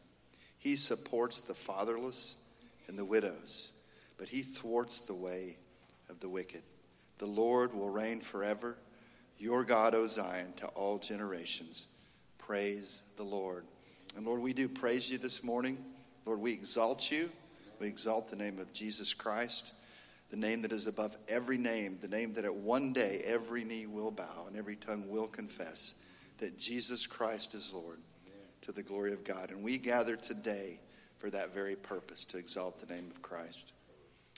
He 0.59 0.75
supports 0.75 1.41
the 1.41 1.55
fatherless 1.55 2.37
and 2.89 2.99
the 2.99 3.05
widows, 3.05 3.71
but 4.19 4.29
he 4.29 4.43
thwarts 4.43 5.03
the 5.03 5.15
way 5.15 5.57
of 6.09 6.19
the 6.19 6.29
wicked. 6.29 6.65
The 7.19 7.27
Lord 7.27 7.73
will 7.73 7.91
reign 7.91 8.21
forever. 8.21 8.77
Your 9.39 9.63
God, 9.63 9.95
O 9.95 10.05
Zion, 10.09 10.53
to 10.57 10.67
all 10.67 10.99
generations. 10.99 11.87
Praise 12.39 13.03
the 13.17 13.23
Lord. 13.23 13.63
And 14.17 14.27
Lord, 14.27 14.41
we 14.41 14.53
do 14.53 14.69
praise 14.69 15.09
you 15.09 15.19
this 15.19 15.45
morning. 15.45 15.79
Lord, 16.27 16.41
we 16.41 16.53
exalt 16.53 17.09
you. 17.13 17.31
We 17.79 17.87
exalt 17.87 18.27
the 18.27 18.35
name 18.35 18.59
of 18.59 18.73
Jesus 18.73 19.15
Christ 19.15 19.75
the 20.31 20.37
name 20.37 20.63
that 20.63 20.73
is 20.73 20.87
above 20.87 21.17
every 21.29 21.59
name, 21.59 21.99
the 22.01 22.09
name 22.09 22.33
that 22.35 22.45
at 22.45 22.55
one 22.55 22.93
day 22.93 23.23
every 23.27 23.65
knee 23.65 23.87
will 23.87 24.11
bow 24.11 24.45
and 24.47 24.57
every 24.57 24.77
tongue 24.77 25.09
will 25.09 25.27
confess 25.27 25.95
that 26.39 26.57
Jesus 26.57 27.07
Christ 27.07 27.55
is 27.55 27.73
Lord 27.73 27.99
to 28.63 28.73
the 28.73 28.83
glory 28.83 29.13
of 29.13 29.25
God. 29.25 29.51
And 29.51 29.63
we 29.63 29.79
gather 29.79 30.17
today 30.17 30.79
for 31.19 31.31
that 31.31 31.53
very 31.53 31.77
purpose 31.77 32.25
to 32.27 32.39
exalt 32.39 32.81
the 32.81 32.93
name 32.93 33.11
of 33.11 33.21
Christ. 33.23 33.73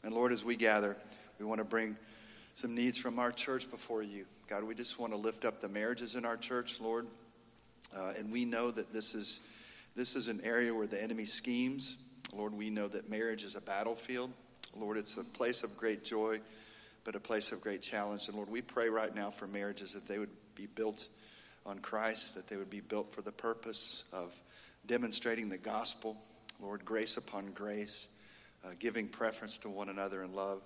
And 0.03 0.15
Lord, 0.15 0.33
as 0.33 0.45
we 0.45 0.57
gather, 0.57 0.97
we 1.39 1.45
want 1.45 1.59
to 1.59 1.65
bring 1.65 1.97
some 2.55 2.75
needs 2.75 2.99
from 2.99 3.19
our 3.19 3.31
church 3.31 3.71
before 3.71 4.03
you. 4.03 4.25
God, 4.49 4.65
we 4.65 4.75
just 4.75 4.99
want 4.99 5.13
to 5.13 5.17
lift 5.17 5.45
up 5.45 5.61
the 5.61 5.69
marriages 5.69 6.15
in 6.15 6.25
our 6.25 6.37
church, 6.37 6.81
Lord. 6.81 7.07
Uh, 7.97 8.13
and 8.19 8.33
we 8.33 8.45
know 8.45 8.71
that 8.71 8.93
this 8.93 9.15
is 9.15 9.49
this 9.95 10.17
is 10.17 10.29
an 10.29 10.41
area 10.43 10.75
where 10.75 10.87
the 10.87 11.03
enemy 11.03 11.27
schemes. 11.27 11.97
Lord, 12.35 12.55
we 12.55 12.71
know 12.71 12.89
that 12.89 13.11
marriage 13.11 13.45
is 13.45 13.57
a 13.57 13.61
battlefield. 13.61 14.31
Lord, 14.77 14.97
it's 14.97 15.17
a 15.17 15.25
place 15.25 15.63
of 15.63 15.77
great 15.77 16.05
joy, 16.05 16.41
but 17.05 17.17
a 17.17 17.21
place 17.21 17.53
of 17.53 17.61
great 17.61 17.83
challenge. 17.83 18.29
And 18.29 18.37
Lord, 18.37 18.49
we 18.49 18.63
pray 18.63 18.89
right 18.89 19.15
now 19.15 19.31
for 19.31 19.47
marriages 19.47 19.93
that 19.93 20.07
they 20.07 20.19
would 20.19 20.31
be 20.55 20.67
built 20.67 21.09
on 21.65 21.79
Christ, 21.79 22.35
that 22.35 22.49
they 22.49 22.57
would 22.57 22.71
be 22.71 22.81
built 22.81 23.15
for 23.15 23.23
the 23.23 23.33
purpose 23.33 24.05
of 24.13 24.33
demonstrating 24.87 25.49
the 25.49 25.59
gospel. 25.59 26.17
Lord, 26.61 26.85
grace 26.85 27.17
upon 27.17 27.53
grace, 27.53 28.09
uh, 28.65 28.71
giving 28.79 29.09
preference 29.09 29.59
to 29.59 29.69
one 29.69 29.89
another 29.89 30.23
in 30.23 30.33
love. 30.33 30.63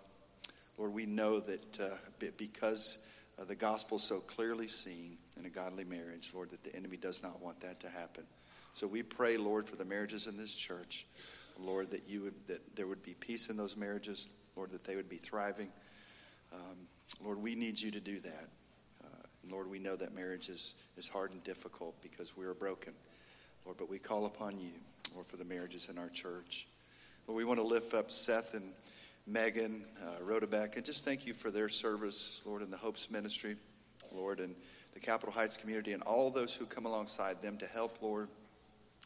Lord, 0.79 0.93
we 0.93 1.07
know 1.07 1.41
that 1.41 1.81
uh, 1.81 2.29
because 2.37 2.99
uh, 3.39 3.45
the 3.45 3.55
gospel 3.55 3.97
is 3.97 4.03
so 4.03 4.21
clearly 4.21 4.69
seen 4.69 5.17
in 5.39 5.47
a 5.47 5.51
godly 5.51 5.85
marriage, 5.85 6.31
Lord, 6.35 6.51
that 6.51 6.65
the 6.65 6.75
enemy 6.75 6.97
does 6.97 7.23
not 7.23 7.43
want 7.43 7.61
that 7.61 7.81
to 7.81 7.89
happen. 7.89 8.25
So 8.73 8.87
we 8.87 9.03
pray, 9.03 9.39
Lord, 9.39 9.67
for 9.67 9.77
the 9.77 9.85
marriages 9.87 10.27
in 10.27 10.37
this 10.37 10.55
church. 10.55 11.07
Lord, 11.59 11.91
that 11.91 12.09
you 12.09 12.23
would 12.23 12.47
that 12.49 12.77
there 12.77 12.87
would 12.87 13.03
be 13.03 13.15
peace 13.15 13.49
in 13.49 13.57
those 13.57 13.77
marriages, 13.77 14.29
Lord, 14.57 14.71
that 14.71 14.85
they 14.85 14.97
would 14.97 15.09
be 15.09 15.17
thriving. 15.17 15.69
Um, 16.53 16.77
Lord, 17.25 17.39
we 17.43 17.55
need 17.55 17.81
you 17.81 17.91
to 17.91 18.01
do 18.01 18.21
that. 18.21 18.49
Uh, 19.05 19.09
Lord, 19.51 19.71
we 19.71 19.79
know 19.79 19.97
that 19.97 20.15
marriage 20.15 20.49
is, 20.49 20.75
is 20.97 21.09
hard 21.09 21.33
and 21.33 21.43
difficult 21.45 21.95
because 22.03 22.37
we 22.37 22.45
are 22.45 22.55
broken. 22.55 22.93
Lord, 23.65 23.79
but 23.79 23.89
we 23.89 23.99
call 23.99 24.27
upon 24.27 24.59
you, 24.59 24.71
Lord, 25.15 25.27
for 25.27 25.37
the 25.37 25.45
marriages 25.45 25.89
in 25.89 25.99
our 25.99 26.09
church. 26.09 26.69
Lord, 27.27 27.37
we 27.37 27.45
want 27.45 27.59
to 27.59 27.67
lift 27.67 27.95
up 27.95 28.11
Seth 28.11 28.55
and 28.55 28.73
Megan, 29.27 29.85
uh, 30.05 30.23
Rodebeck, 30.23 30.77
and 30.77 30.85
just 30.85 31.05
thank 31.05 31.27
you 31.27 31.35
for 31.35 31.51
their 31.51 31.69
service, 31.69 32.43
Lord, 32.45 32.63
in 32.63 32.71
the 32.71 32.77
Hopes 32.77 33.11
Ministry, 33.11 33.57
Lord, 34.13 34.39
and 34.39 34.55
the 34.95 35.01
Capitol 35.01 35.33
Heights 35.33 35.57
community, 35.57 35.93
and 35.93 36.03
all 36.05 36.31
those 36.31 36.55
who 36.55 36.65
come 36.65 36.87
alongside 36.87 37.43
them 37.43 37.59
to 37.59 37.67
help, 37.67 38.01
Lord. 38.01 38.29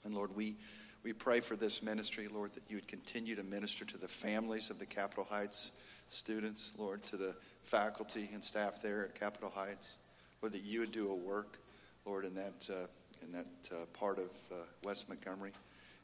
And 0.05 0.15
Lord, 0.15 0.35
we, 0.37 0.57
we 1.03 1.13
pray 1.13 1.41
for 1.41 1.57
this 1.57 1.83
ministry, 1.83 2.29
Lord, 2.29 2.53
that 2.55 2.63
you 2.69 2.77
would 2.77 2.89
continue 2.89 3.35
to 3.37 3.43
minister 3.43 3.85
to 3.85 3.99
the 3.99 4.09
families 4.09 4.71
of 4.71 4.79
the 4.79 4.87
Capitol 4.87 5.27
Heights 5.29 5.73
students, 6.09 6.73
Lord, 6.79 7.03
to 7.05 7.17
the 7.17 7.35
faculty 7.63 8.29
and 8.33 8.43
staff 8.43 8.83
there 8.83 9.05
at 9.05 9.19
Capitol 9.19 9.51
Heights, 9.55 9.99
Lord, 10.43 10.53
that 10.53 10.63
you 10.63 10.81
would 10.81 10.93
do 10.93 11.11
a 11.11 11.15
work, 11.15 11.59
Lord, 12.05 12.25
in 12.25 12.35
that, 12.35 12.69
uh, 12.71 12.87
in 13.25 13.33
that 13.33 13.49
uh, 13.73 13.87
part 13.93 14.19
of 14.19 14.31
uh, 14.53 14.57
West 14.85 15.09
Montgomery. 15.09 15.53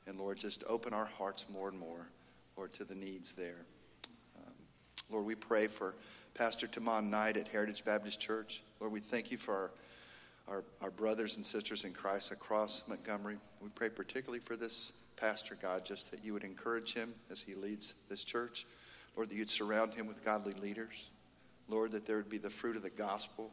And 0.06 0.18
Lord, 0.18 0.38
just 0.38 0.64
open 0.68 0.92
our 0.92 1.06
hearts 1.06 1.46
more 1.52 1.68
and 1.68 1.78
more, 1.78 2.08
Lord, 2.56 2.72
to 2.74 2.84
the 2.84 2.94
needs 2.94 3.32
there. 3.32 3.66
Lord, 5.08 5.24
we 5.24 5.36
pray 5.36 5.68
for 5.68 5.94
Pastor 6.34 6.66
Taman 6.66 7.10
Knight 7.10 7.36
at 7.36 7.46
Heritage 7.46 7.84
Baptist 7.84 8.20
Church. 8.20 8.62
Lord, 8.80 8.92
we 8.92 8.98
thank 8.98 9.30
you 9.30 9.38
for 9.38 9.54
our, 9.54 9.70
our, 10.48 10.64
our, 10.80 10.90
brothers 10.90 11.36
and 11.36 11.44
sisters 11.44 11.84
in 11.84 11.92
Christ 11.92 12.32
across 12.32 12.84
Montgomery. 12.88 13.36
We 13.60 13.68
pray 13.70 13.88
particularly 13.88 14.40
for 14.40 14.56
this 14.56 14.92
pastor, 15.16 15.56
God, 15.60 15.84
just 15.84 16.10
that 16.10 16.24
you 16.24 16.32
would 16.32 16.44
encourage 16.44 16.94
him 16.94 17.12
as 17.30 17.40
he 17.40 17.54
leads 17.54 17.94
this 18.08 18.22
church. 18.22 18.66
Lord, 19.16 19.28
that 19.28 19.34
you'd 19.34 19.48
surround 19.48 19.94
him 19.94 20.06
with 20.06 20.24
godly 20.24 20.54
leaders. 20.54 21.08
Lord, 21.68 21.90
that 21.92 22.06
there 22.06 22.16
would 22.16 22.30
be 22.30 22.38
the 22.38 22.50
fruit 22.50 22.76
of 22.76 22.82
the 22.82 22.90
gospel 22.90 23.50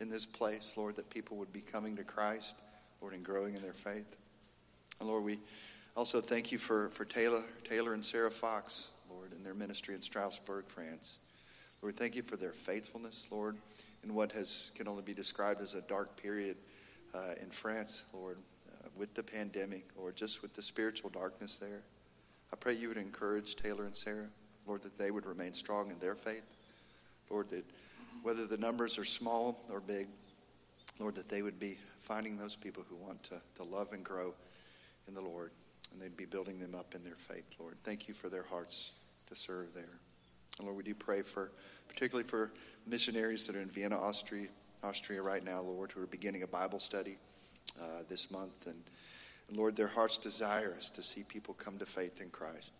in 0.00 0.08
this 0.08 0.24
place. 0.24 0.74
Lord, 0.76 0.96
that 0.96 1.10
people 1.10 1.36
would 1.36 1.52
be 1.52 1.60
coming 1.60 1.96
to 1.96 2.04
Christ, 2.04 2.56
Lord, 3.00 3.14
and 3.14 3.24
growing 3.24 3.54
in 3.54 3.62
their 3.62 3.72
faith. 3.72 4.16
And 5.00 5.08
Lord, 5.08 5.24
we 5.24 5.40
also 5.96 6.20
thank 6.20 6.52
you 6.52 6.58
for, 6.58 6.88
for 6.90 7.04
Taylor, 7.04 7.42
Taylor 7.64 7.94
and 7.94 8.04
Sarah 8.04 8.30
Fox 8.30 8.90
Lord, 9.10 9.32
in 9.32 9.42
their 9.42 9.54
ministry 9.54 9.94
in 9.94 10.02
Strasbourg, 10.02 10.64
France. 10.66 11.20
Lord, 11.82 11.96
thank 11.96 12.16
you 12.16 12.22
for 12.22 12.36
their 12.36 12.52
faithfulness, 12.52 13.28
Lord, 13.30 13.56
in 14.04 14.14
what 14.14 14.32
has 14.32 14.70
can 14.76 14.86
only 14.86 15.02
be 15.02 15.14
described 15.14 15.60
as 15.60 15.74
a 15.74 15.80
dark 15.82 16.16
period 16.16 16.56
uh, 17.14 17.34
in 17.40 17.48
France, 17.50 18.04
Lord, 18.12 18.38
uh, 18.68 18.88
with 18.96 19.14
the 19.14 19.22
pandemic, 19.22 19.88
or 19.96 20.12
just 20.12 20.42
with 20.42 20.54
the 20.54 20.62
spiritual 20.62 21.10
darkness 21.10 21.56
there. 21.56 21.82
I 22.52 22.56
pray 22.56 22.74
you 22.74 22.88
would 22.88 22.98
encourage 22.98 23.56
Taylor 23.56 23.84
and 23.84 23.96
Sarah, 23.96 24.28
Lord, 24.66 24.82
that 24.82 24.98
they 24.98 25.10
would 25.10 25.26
remain 25.26 25.52
strong 25.52 25.90
in 25.90 25.98
their 25.98 26.14
faith. 26.14 26.44
Lord, 27.30 27.48
that 27.50 27.64
whether 28.22 28.46
the 28.46 28.58
numbers 28.58 28.98
are 28.98 29.04
small 29.04 29.64
or 29.70 29.80
big, 29.80 30.06
Lord, 30.98 31.14
that 31.16 31.28
they 31.28 31.42
would 31.42 31.58
be 31.58 31.78
finding 32.02 32.36
those 32.36 32.54
people 32.54 32.84
who 32.88 32.96
want 32.96 33.22
to, 33.24 33.40
to 33.56 33.64
love 33.64 33.92
and 33.92 34.04
grow 34.04 34.34
in 35.08 35.14
the 35.14 35.20
Lord, 35.20 35.50
and 35.92 36.00
they'd 36.00 36.16
be 36.16 36.24
building 36.24 36.60
them 36.60 36.74
up 36.74 36.94
in 36.94 37.02
their 37.02 37.16
faith, 37.16 37.44
Lord. 37.58 37.76
Thank 37.82 38.08
you 38.08 38.14
for 38.14 38.28
their 38.28 38.44
hearts 38.44 38.92
to 39.26 39.34
serve 39.34 39.74
there. 39.74 39.98
And 40.58 40.66
Lord, 40.66 40.76
we 40.76 40.84
do 40.84 40.94
pray 40.94 41.22
for, 41.22 41.50
particularly 41.88 42.28
for 42.28 42.52
missionaries 42.86 43.46
that 43.46 43.56
are 43.56 43.60
in 43.60 43.70
Vienna, 43.70 43.98
Austria, 43.98 44.48
Austria 44.82 45.22
right 45.22 45.44
now, 45.44 45.60
Lord, 45.60 45.90
who 45.90 46.02
are 46.02 46.06
beginning 46.06 46.42
a 46.42 46.46
Bible 46.46 46.78
study 46.78 47.18
uh, 47.80 48.02
this 48.08 48.30
month. 48.30 48.66
And, 48.66 48.80
and 49.48 49.56
Lord, 49.56 49.76
their 49.76 49.88
heart's 49.88 50.18
desire 50.18 50.76
is 50.78 50.90
to 50.90 51.02
see 51.02 51.24
people 51.24 51.54
come 51.54 51.78
to 51.78 51.86
faith 51.86 52.20
in 52.20 52.30
Christ. 52.30 52.74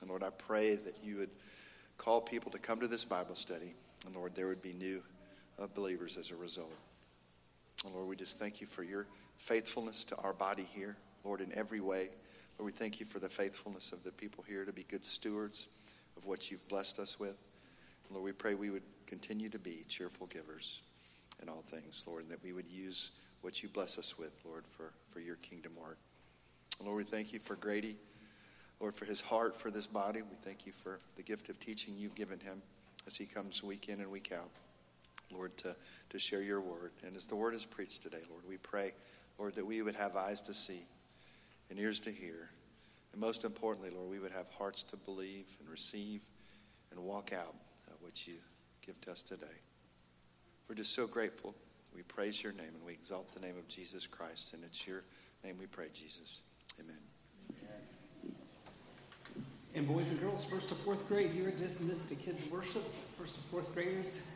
And 0.00 0.10
Lord, 0.10 0.22
I 0.22 0.30
pray 0.30 0.76
that 0.76 1.02
you 1.02 1.16
would 1.16 1.30
call 1.96 2.20
people 2.20 2.50
to 2.52 2.58
come 2.58 2.78
to 2.80 2.86
this 2.86 3.04
Bible 3.04 3.34
study. 3.34 3.74
And 4.06 4.14
Lord, 4.14 4.34
there 4.34 4.46
would 4.46 4.62
be 4.62 4.72
new 4.74 5.02
uh, 5.60 5.66
believers 5.74 6.16
as 6.16 6.30
a 6.30 6.36
result. 6.36 6.72
And 7.84 7.94
Lord, 7.94 8.08
we 8.08 8.16
just 8.16 8.38
thank 8.38 8.60
you 8.60 8.66
for 8.66 8.84
your 8.84 9.06
faithfulness 9.38 10.04
to 10.04 10.16
our 10.16 10.32
body 10.32 10.68
here, 10.72 10.96
Lord, 11.24 11.40
in 11.40 11.52
every 11.56 11.80
way. 11.80 12.10
Lord, 12.58 12.72
we 12.72 12.72
thank 12.72 13.00
you 13.00 13.06
for 13.06 13.18
the 13.18 13.28
faithfulness 13.28 13.92
of 13.92 14.04
the 14.04 14.12
people 14.12 14.44
here 14.46 14.64
to 14.64 14.72
be 14.72 14.84
good 14.84 15.04
stewards 15.04 15.68
of 16.18 16.26
what 16.26 16.50
you've 16.50 16.66
blessed 16.68 16.98
us 16.98 17.18
with. 17.18 17.36
Lord, 18.10 18.24
we 18.24 18.32
pray 18.32 18.54
we 18.54 18.70
would 18.70 18.82
continue 19.06 19.48
to 19.48 19.58
be 19.58 19.84
cheerful 19.88 20.26
givers 20.26 20.80
in 21.40 21.48
all 21.48 21.62
things, 21.62 22.04
Lord, 22.06 22.24
and 22.24 22.32
that 22.32 22.42
we 22.42 22.52
would 22.52 22.68
use 22.68 23.12
what 23.42 23.62
you 23.62 23.68
bless 23.68 23.98
us 23.98 24.18
with, 24.18 24.32
Lord, 24.44 24.64
for, 24.66 24.92
for 25.10 25.20
your 25.20 25.36
kingdom 25.36 25.72
work. 25.80 25.98
Lord, 26.84 26.96
we 26.96 27.04
thank 27.04 27.32
you 27.32 27.38
for 27.38 27.54
Grady, 27.54 27.96
Lord, 28.80 28.94
for 28.94 29.04
his 29.04 29.20
heart 29.20 29.56
for 29.56 29.70
this 29.70 29.86
body. 29.86 30.22
We 30.22 30.36
thank 30.42 30.66
you 30.66 30.72
for 30.72 30.98
the 31.16 31.22
gift 31.22 31.48
of 31.48 31.60
teaching 31.60 31.94
you've 31.96 32.14
given 32.14 32.40
him 32.40 32.60
as 33.06 33.14
he 33.14 33.24
comes 33.24 33.62
week 33.62 33.88
in 33.88 34.00
and 34.00 34.10
week 34.10 34.32
out, 34.32 34.50
Lord, 35.32 35.56
to, 35.58 35.76
to 36.10 36.18
share 36.18 36.42
your 36.42 36.60
word. 36.60 36.92
And 37.06 37.16
as 37.16 37.26
the 37.26 37.36
word 37.36 37.54
is 37.54 37.64
preached 37.64 38.02
today, 38.02 38.22
Lord, 38.30 38.42
we 38.48 38.56
pray, 38.56 38.92
Lord, 39.38 39.54
that 39.54 39.66
we 39.66 39.82
would 39.82 39.96
have 39.96 40.16
eyes 40.16 40.40
to 40.42 40.54
see 40.54 40.82
and 41.70 41.78
ears 41.78 42.00
to 42.00 42.10
hear 42.10 42.50
and 43.18 43.26
most 43.26 43.44
importantly, 43.44 43.90
Lord, 43.90 44.08
we 44.08 44.20
would 44.20 44.30
have 44.30 44.46
hearts 44.56 44.84
to 44.84 44.96
believe 44.96 45.46
and 45.58 45.68
receive 45.68 46.22
and 46.92 47.00
walk 47.00 47.32
out 47.32 47.56
what 48.00 48.28
you 48.28 48.34
give 48.86 49.00
to 49.00 49.10
us 49.10 49.22
today. 49.22 49.46
We're 50.68 50.76
just 50.76 50.94
so 50.94 51.08
grateful. 51.08 51.52
We 51.96 52.02
praise 52.02 52.44
your 52.44 52.52
name 52.52 52.70
and 52.76 52.86
we 52.86 52.92
exalt 52.92 53.34
the 53.34 53.40
name 53.40 53.58
of 53.58 53.66
Jesus 53.66 54.06
Christ. 54.06 54.54
And 54.54 54.62
it's 54.62 54.86
your 54.86 55.02
name 55.42 55.56
we 55.58 55.66
pray, 55.66 55.86
Jesus. 55.92 56.42
Amen. 56.78 58.34
And 59.74 59.88
boys 59.88 60.10
and 60.10 60.20
girls, 60.20 60.44
first 60.44 60.68
to 60.68 60.76
fourth 60.76 61.08
grade, 61.08 61.34
you 61.34 61.44
are 61.44 61.50
dismissed 61.50 62.08
to 62.10 62.14
kids' 62.14 62.48
worships. 62.48 62.96
First 63.18 63.34
to 63.34 63.40
fourth 63.50 63.74
graders, 63.74 64.28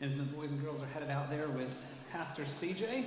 as 0.00 0.16
the 0.16 0.24
boys 0.24 0.50
and 0.50 0.60
girls 0.64 0.82
are 0.82 0.86
headed 0.86 1.10
out 1.10 1.30
there 1.30 1.48
with 1.48 1.70
Pastor 2.10 2.42
CJ. 2.42 3.04